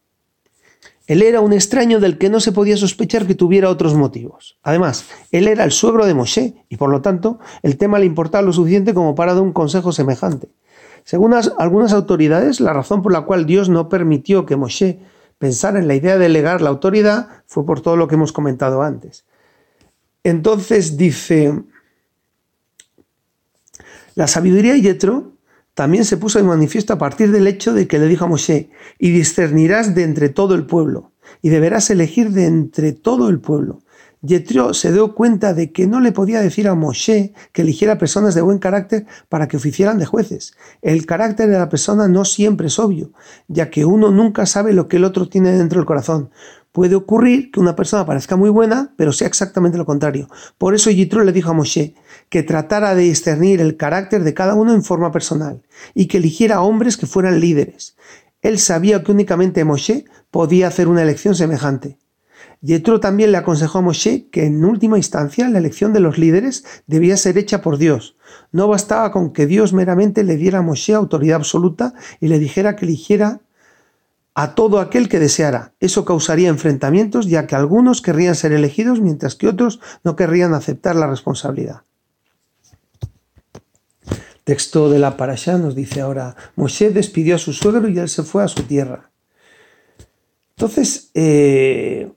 Él 1.06 1.22
era 1.22 1.40
un 1.40 1.54
extraño 1.54 2.00
del 2.00 2.18
que 2.18 2.28
no 2.28 2.38
se 2.38 2.52
podía 2.52 2.76
sospechar 2.76 3.26
que 3.26 3.34
tuviera 3.34 3.70
otros 3.70 3.94
motivos. 3.94 4.58
Además, 4.62 5.06
él 5.32 5.48
era 5.48 5.64
el 5.64 5.72
suegro 5.72 6.04
de 6.04 6.12
Moshe 6.12 6.66
y 6.68 6.76
por 6.76 6.90
lo 6.90 7.00
tanto 7.00 7.38
el 7.62 7.78
tema 7.78 7.98
le 7.98 8.04
importaba 8.04 8.42
lo 8.42 8.52
suficiente 8.52 8.92
como 8.92 9.14
para 9.14 9.32
dar 9.32 9.42
un 9.42 9.54
consejo 9.54 9.90
semejante. 9.92 10.50
Según 11.04 11.32
algunas 11.32 11.94
autoridades, 11.94 12.60
la 12.60 12.74
razón 12.74 13.00
por 13.00 13.12
la 13.12 13.22
cual 13.22 13.46
Dios 13.46 13.70
no 13.70 13.88
permitió 13.88 14.44
que 14.44 14.56
Moshe 14.56 14.98
pensar 15.38 15.76
en 15.78 15.88
la 15.88 15.94
idea 15.94 16.18
de 16.18 16.24
delegar 16.24 16.60
la 16.60 16.68
autoridad 16.68 17.28
fue 17.46 17.64
por 17.64 17.80
todo 17.80 17.96
lo 17.96 18.08
que 18.08 18.16
hemos 18.16 18.32
comentado 18.32 18.82
antes. 18.82 19.24
Entonces 20.24 20.98
dice, 20.98 21.62
la 24.18 24.26
sabiduría 24.26 24.72
de 24.72 24.80
Yetro 24.80 25.36
también 25.74 26.04
se 26.04 26.16
puso 26.16 26.40
en 26.40 26.46
manifiesto 26.46 26.92
a 26.92 26.98
partir 26.98 27.30
del 27.30 27.46
hecho 27.46 27.72
de 27.72 27.86
que 27.86 28.00
le 28.00 28.08
dijo 28.08 28.24
a 28.24 28.26
Moshe, 28.26 28.68
y 28.98 29.12
discernirás 29.12 29.94
de 29.94 30.02
entre 30.02 30.28
todo 30.28 30.56
el 30.56 30.66
pueblo, 30.66 31.12
y 31.40 31.50
deberás 31.50 31.88
elegir 31.90 32.30
de 32.30 32.46
entre 32.46 32.92
todo 32.92 33.28
el 33.28 33.38
pueblo, 33.38 33.84
Yetro 34.20 34.74
se 34.74 34.92
dio 34.92 35.14
cuenta 35.14 35.54
de 35.54 35.70
que 35.70 35.86
no 35.86 36.00
le 36.00 36.10
podía 36.10 36.40
decir 36.40 36.66
a 36.66 36.74
Moshe 36.74 37.32
que 37.52 37.62
eligiera 37.62 37.98
personas 37.98 38.34
de 38.34 38.40
buen 38.40 38.58
carácter 38.58 39.06
para 39.28 39.46
que 39.46 39.56
oficiaran 39.56 39.98
de 39.98 40.06
jueces. 40.06 40.54
El 40.82 41.06
carácter 41.06 41.48
de 41.48 41.58
la 41.58 41.68
persona 41.68 42.08
no 42.08 42.24
siempre 42.24 42.66
es 42.66 42.80
obvio, 42.80 43.12
ya 43.46 43.70
que 43.70 43.84
uno 43.84 44.10
nunca 44.10 44.44
sabe 44.46 44.72
lo 44.72 44.88
que 44.88 44.96
el 44.96 45.04
otro 45.04 45.28
tiene 45.28 45.52
dentro 45.52 45.78
del 45.78 45.86
corazón. 45.86 46.30
Puede 46.72 46.96
ocurrir 46.96 47.52
que 47.52 47.60
una 47.60 47.76
persona 47.76 48.04
parezca 48.04 48.34
muy 48.34 48.50
buena, 48.50 48.92
pero 48.96 49.12
sea 49.12 49.28
exactamente 49.28 49.78
lo 49.78 49.86
contrario. 49.86 50.28
Por 50.58 50.74
eso 50.74 50.90
Yitro 50.90 51.22
le 51.22 51.32
dijo 51.32 51.50
a 51.50 51.54
Moshe 51.54 51.94
que 52.28 52.42
tratara 52.42 52.94
de 52.94 53.02
discernir 53.02 53.60
el 53.60 53.76
carácter 53.76 54.24
de 54.24 54.34
cada 54.34 54.54
uno 54.54 54.74
en 54.74 54.82
forma 54.82 55.12
personal 55.12 55.62
y 55.94 56.06
que 56.06 56.18
eligiera 56.18 56.60
hombres 56.60 56.96
que 56.96 57.06
fueran 57.06 57.40
líderes. 57.40 57.96
Él 58.42 58.58
sabía 58.58 59.02
que 59.02 59.12
únicamente 59.12 59.64
Moshe 59.64 60.04
podía 60.30 60.68
hacer 60.68 60.88
una 60.88 61.02
elección 61.02 61.34
semejante. 61.34 61.98
Yetro 62.60 62.98
también 62.98 63.30
le 63.30 63.38
aconsejó 63.38 63.78
a 63.78 63.82
Moshe 63.82 64.28
que 64.30 64.44
en 64.44 64.64
última 64.64 64.96
instancia 64.96 65.48
la 65.48 65.58
elección 65.58 65.92
de 65.92 66.00
los 66.00 66.18
líderes 66.18 66.64
debía 66.86 67.16
ser 67.16 67.38
hecha 67.38 67.62
por 67.62 67.78
Dios. 67.78 68.16
No 68.50 68.66
bastaba 68.68 69.12
con 69.12 69.32
que 69.32 69.46
Dios 69.46 69.72
meramente 69.72 70.24
le 70.24 70.36
diera 70.36 70.58
a 70.58 70.62
Moshe 70.62 70.94
autoridad 70.94 71.36
absoluta 71.36 71.94
y 72.20 72.28
le 72.28 72.38
dijera 72.38 72.74
que 72.74 72.84
eligiera 72.84 73.40
a 74.34 74.54
todo 74.54 74.80
aquel 74.80 75.08
que 75.08 75.18
deseara. 75.18 75.72
Eso 75.80 76.04
causaría 76.04 76.48
enfrentamientos 76.48 77.26
ya 77.26 77.46
que 77.46 77.56
algunos 77.56 78.02
querrían 78.02 78.34
ser 78.34 78.52
elegidos 78.52 79.00
mientras 79.00 79.34
que 79.34 79.48
otros 79.48 79.80
no 80.04 80.16
querrían 80.16 80.54
aceptar 80.54 80.96
la 80.96 81.08
responsabilidad. 81.08 81.82
Texto 84.48 84.88
de 84.88 84.98
la 84.98 85.18
Parashá 85.18 85.58
nos 85.58 85.74
dice 85.74 86.00
ahora, 86.00 86.34
Moshe 86.56 86.88
despidió 86.88 87.34
a 87.34 87.38
su 87.38 87.52
suegro 87.52 87.86
y 87.86 87.98
él 87.98 88.08
se 88.08 88.22
fue 88.22 88.42
a 88.42 88.48
su 88.48 88.62
tierra. 88.62 89.10
Entonces, 90.56 91.10
eh, 91.12 92.10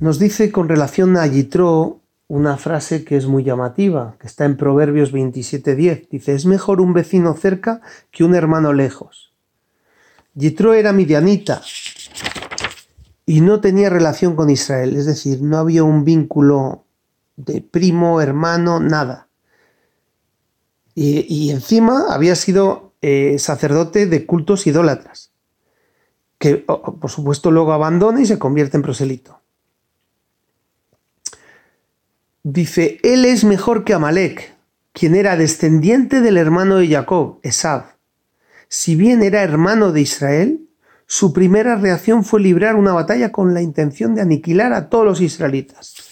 nos 0.00 0.18
dice 0.18 0.50
con 0.50 0.70
relación 0.70 1.18
a 1.18 1.26
Yitro 1.26 2.00
una 2.28 2.56
frase 2.56 3.04
que 3.04 3.18
es 3.18 3.26
muy 3.26 3.44
llamativa, 3.44 4.16
que 4.18 4.26
está 4.26 4.46
en 4.46 4.56
Proverbios 4.56 5.12
27.10. 5.12 6.08
Dice, 6.08 6.34
es 6.34 6.46
mejor 6.46 6.80
un 6.80 6.94
vecino 6.94 7.34
cerca 7.34 7.82
que 8.10 8.24
un 8.24 8.34
hermano 8.34 8.72
lejos. 8.72 9.34
Yitro 10.32 10.72
era 10.72 10.94
midianita 10.94 11.60
y 13.26 13.42
no 13.42 13.60
tenía 13.60 13.90
relación 13.90 14.34
con 14.34 14.48
Israel, 14.48 14.96
es 14.96 15.04
decir, 15.04 15.42
no 15.42 15.58
había 15.58 15.84
un 15.84 16.06
vínculo 16.06 16.86
de 17.36 17.60
primo, 17.60 18.22
hermano, 18.22 18.80
nada. 18.80 19.28
Y, 20.94 21.50
encima 21.50 22.06
había 22.10 22.36
sido 22.36 22.92
eh, 23.00 23.38
sacerdote 23.38 24.06
de 24.06 24.26
cultos 24.26 24.66
idólatras, 24.66 25.32
que 26.38 26.56
por 26.56 27.10
supuesto 27.10 27.50
luego 27.50 27.72
abandona 27.72 28.20
y 28.20 28.26
se 28.26 28.38
convierte 28.38 28.76
en 28.76 28.82
proselito. 28.82 29.40
Dice, 32.42 32.98
él 33.02 33.24
es 33.24 33.44
mejor 33.44 33.84
que 33.84 33.94
Amalek. 33.94 34.52
quien 34.92 35.14
era 35.14 35.36
descendiente 35.36 36.20
del 36.20 36.36
hermano 36.36 36.76
de 36.76 36.88
Jacob, 36.88 37.38
Esab. 37.42 37.94
Si 38.68 38.94
bien 38.94 39.22
era 39.22 39.42
hermano 39.42 39.90
de 39.90 40.02
Israel, 40.02 40.68
su 41.06 41.32
primera 41.32 41.76
reacción 41.76 42.24
fue 42.24 42.40
librar 42.40 42.76
una 42.76 42.92
batalla 42.92 43.32
con 43.32 43.54
la 43.54 43.62
intención 43.62 44.14
de 44.14 44.20
aniquilar 44.20 44.74
a 44.74 44.90
todos 44.90 45.04
los 45.06 45.20
israelitas. 45.22 46.11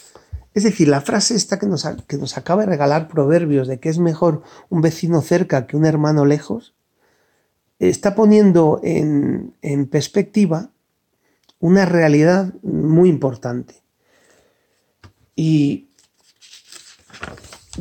Es 0.52 0.64
decir, 0.64 0.88
la 0.88 1.00
frase 1.00 1.36
esta 1.36 1.58
que 1.58 1.66
nos, 1.66 1.86
que 2.08 2.16
nos 2.16 2.36
acaba 2.36 2.62
de 2.62 2.70
regalar 2.70 3.08
Proverbios 3.08 3.68
de 3.68 3.78
que 3.78 3.88
es 3.88 3.98
mejor 3.98 4.42
un 4.68 4.80
vecino 4.80 5.22
cerca 5.22 5.66
que 5.66 5.76
un 5.76 5.86
hermano 5.86 6.24
lejos, 6.24 6.74
está 7.78 8.14
poniendo 8.14 8.80
en, 8.82 9.54
perspectiva 9.90 10.70
una 11.58 11.86
realidad 11.86 12.52
muy 12.62 13.08
importante. 13.08 13.74
Y, 15.34 15.88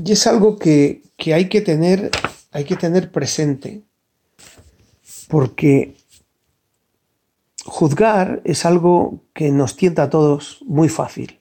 y 0.03 0.11
es 0.11 0.25
algo 0.27 0.57
que, 0.57 1.03
que, 1.17 1.33
hay, 1.33 1.49
que 1.49 1.61
tener, 1.61 2.11
hay 2.51 2.63
que 2.63 2.77
tener 2.77 3.11
presente, 3.11 3.83
porque 5.27 5.97
juzgar 7.65 8.41
es 8.45 8.65
algo 8.65 9.21
que 9.33 9.51
nos 9.51 9.75
tienta 9.75 10.03
a 10.03 10.09
todos 10.09 10.59
muy 10.65 10.87
fácil. 10.87 11.39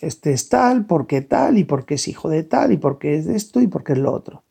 Este 0.00 0.32
es 0.32 0.48
tal, 0.48 0.86
porque 0.86 1.20
tal, 1.20 1.58
y 1.58 1.64
porque 1.64 1.94
es 1.94 2.08
hijo 2.08 2.28
de 2.28 2.44
tal, 2.44 2.72
y 2.72 2.76
porque 2.76 3.16
es 3.16 3.26
esto, 3.26 3.60
y 3.60 3.66
porque 3.66 3.92
es 3.92 3.98
lo 3.98 4.12
otro. 4.12 4.44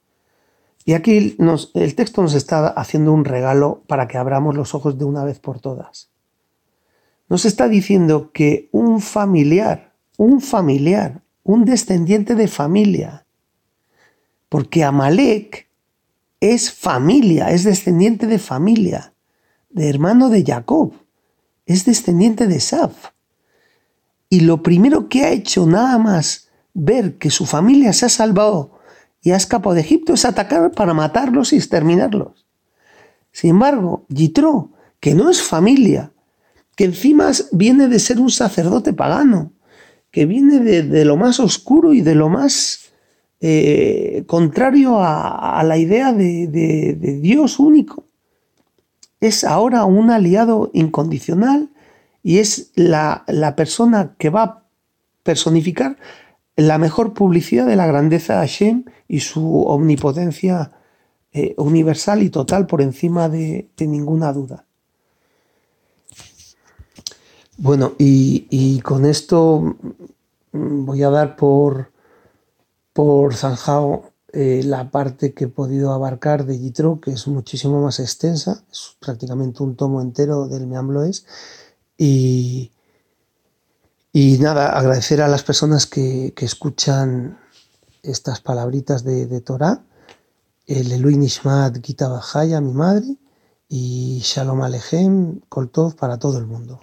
Y 0.86 0.94
aquí 0.94 1.36
el 1.74 1.96
texto 1.96 2.22
nos 2.22 2.34
está 2.34 2.68
haciendo 2.68 3.12
un 3.12 3.26
regalo 3.26 3.84
para 3.88 4.08
que 4.08 4.18
abramos 4.18 4.56
los 4.56 4.74
ojos 4.74 4.98
de 4.98 5.06
una 5.06 5.26
vez 5.26 5.40
por 5.40 5.60
todas. 5.60 6.10
Nos 7.30 7.44
está 7.44 7.68
diciendo 7.68 8.32
que 8.32 8.70
un 8.72 9.02
familiar, 9.02 9.94
un 10.18 10.40
familiar, 10.40 11.22
un 11.44 11.66
descendiente 11.66 12.36
de 12.36 12.48
familia, 12.48 13.26
porque 14.48 14.84
Amalek 14.86 15.68
es 16.40 16.72
familia, 16.72 17.52
es 17.52 17.64
descendiente 17.64 18.28
de 18.28 18.40
familia, 18.40 19.14
de 19.70 19.90
hermano 19.90 20.30
de 20.30 20.44
Jacob, 20.46 20.94
es 21.66 21.84
descendiente 21.84 22.48
de 22.48 22.62
Saf. 22.62 23.10
Y 24.30 24.42
lo 24.42 24.62
primero 24.62 25.08
que 25.10 25.24
ha 25.24 25.32
hecho 25.32 25.66
nada 25.66 25.98
más 25.98 26.50
ver 26.74 27.18
que 27.18 27.30
su 27.30 27.46
familia 27.46 27.94
se 27.94 28.06
ha 28.06 28.10
salvado 28.10 28.80
y 29.22 29.32
ha 29.32 29.36
escapado 29.36 29.74
de 29.74 29.82
Egipto 29.82 30.14
es 30.14 30.26
atacar 30.26 30.72
para 30.72 30.94
matarlos 30.94 31.54
y 31.54 31.58
exterminarlos. 31.58 32.46
Sin 33.32 33.52
embargo, 33.52 34.06
Yitro, 34.10 34.72
que 35.00 35.14
no 35.14 35.30
es 35.30 35.42
familia, 35.42 36.12
que 36.76 36.86
encima 36.86 37.32
viene 37.52 37.88
de 37.88 38.00
ser 38.00 38.20
un 38.20 38.30
sacerdote 38.30 38.94
pagano, 38.94 39.54
que 40.12 40.26
viene 40.26 40.60
de, 40.60 41.06
lo 41.06 41.18
más 41.18 41.40
oscuro 41.40 41.94
y 41.94 42.02
de 42.02 42.16
lo 42.16 42.30
más 42.30 42.92
eh, 43.40 44.24
contrario 44.28 44.98
a, 45.00 45.62
la 45.64 45.78
idea 45.78 46.14
de, 46.14 47.20
Dios 47.22 47.60
único, 47.60 48.06
es 49.20 49.44
ahora 49.44 49.86
un 49.86 50.12
aliado 50.12 50.70
incondicional 50.74 51.70
y 52.28 52.40
es 52.40 52.74
la, 52.76 53.24
la 53.28 53.56
persona 53.56 54.18
que 54.18 54.30
va 54.30 54.44
a 54.44 54.64
personificar 55.24 55.96
la 56.58 56.78
mejor 56.78 57.14
publicidad 57.14 57.66
de 57.66 57.78
la 57.78 57.88
grandeza 57.88 58.34
de 58.34 58.40
Hashem 58.40 58.84
y 59.08 59.22
su 59.22 59.62
omnipotencia 59.62 60.74
eh, 61.32 61.56
universal 61.58 62.22
y 62.24 62.30
total 62.30 62.68
por 62.68 62.82
encima 62.82 63.30
de, 63.30 63.70
ninguna 63.80 64.34
duda. 64.34 64.66
Bueno, 67.56 67.94
y, 67.98 68.82
con 68.82 69.06
esto 69.06 69.78
mm, 70.52 70.86
voy 70.86 71.04
a 71.04 71.10
dar 71.10 71.38
por, 71.38 71.94
por 72.92 73.36
eh, 74.34 74.64
la 74.66 74.92
parte 74.92 75.34
que 75.34 75.46
he 75.46 75.48
podido 75.48 75.94
abarcar 75.94 76.46
de 76.46 76.60
Yitro, 76.60 77.00
que 77.00 77.12
es 77.12 77.26
muchísimo 77.26 77.82
más 77.82 78.02
extensa, 78.02 78.66
es 78.70 78.98
prácticamente 79.00 79.64
un 79.64 79.78
tomo 79.78 80.02
entero 80.02 80.50
del 80.50 80.68
Meambloes, 80.68 81.26
y, 81.98 82.72
y 84.14 84.38
nada, 84.40 84.78
agradecer 84.78 85.22
a 85.22 85.28
las 85.28 85.44
personas 85.44 85.86
que, 85.86 86.34
escuchan 86.38 87.40
estas 88.04 88.40
palabritas 88.40 89.04
de, 89.04 89.26
de 89.26 89.42
Torah, 89.42 89.84
el 90.66 90.92
Elui 90.92 91.18
Nishmat 91.18 91.84
Gita 91.84 92.08
Bajaya, 92.08 92.62
mi 92.62 92.74
madre, 92.74 93.18
y 93.70 94.20
Shalom 94.24 94.62
Alechem 94.62 95.42
Koltov 95.50 95.96
para 95.96 96.18
todo 96.18 96.38
el 96.38 96.46
mundo. 96.46 96.80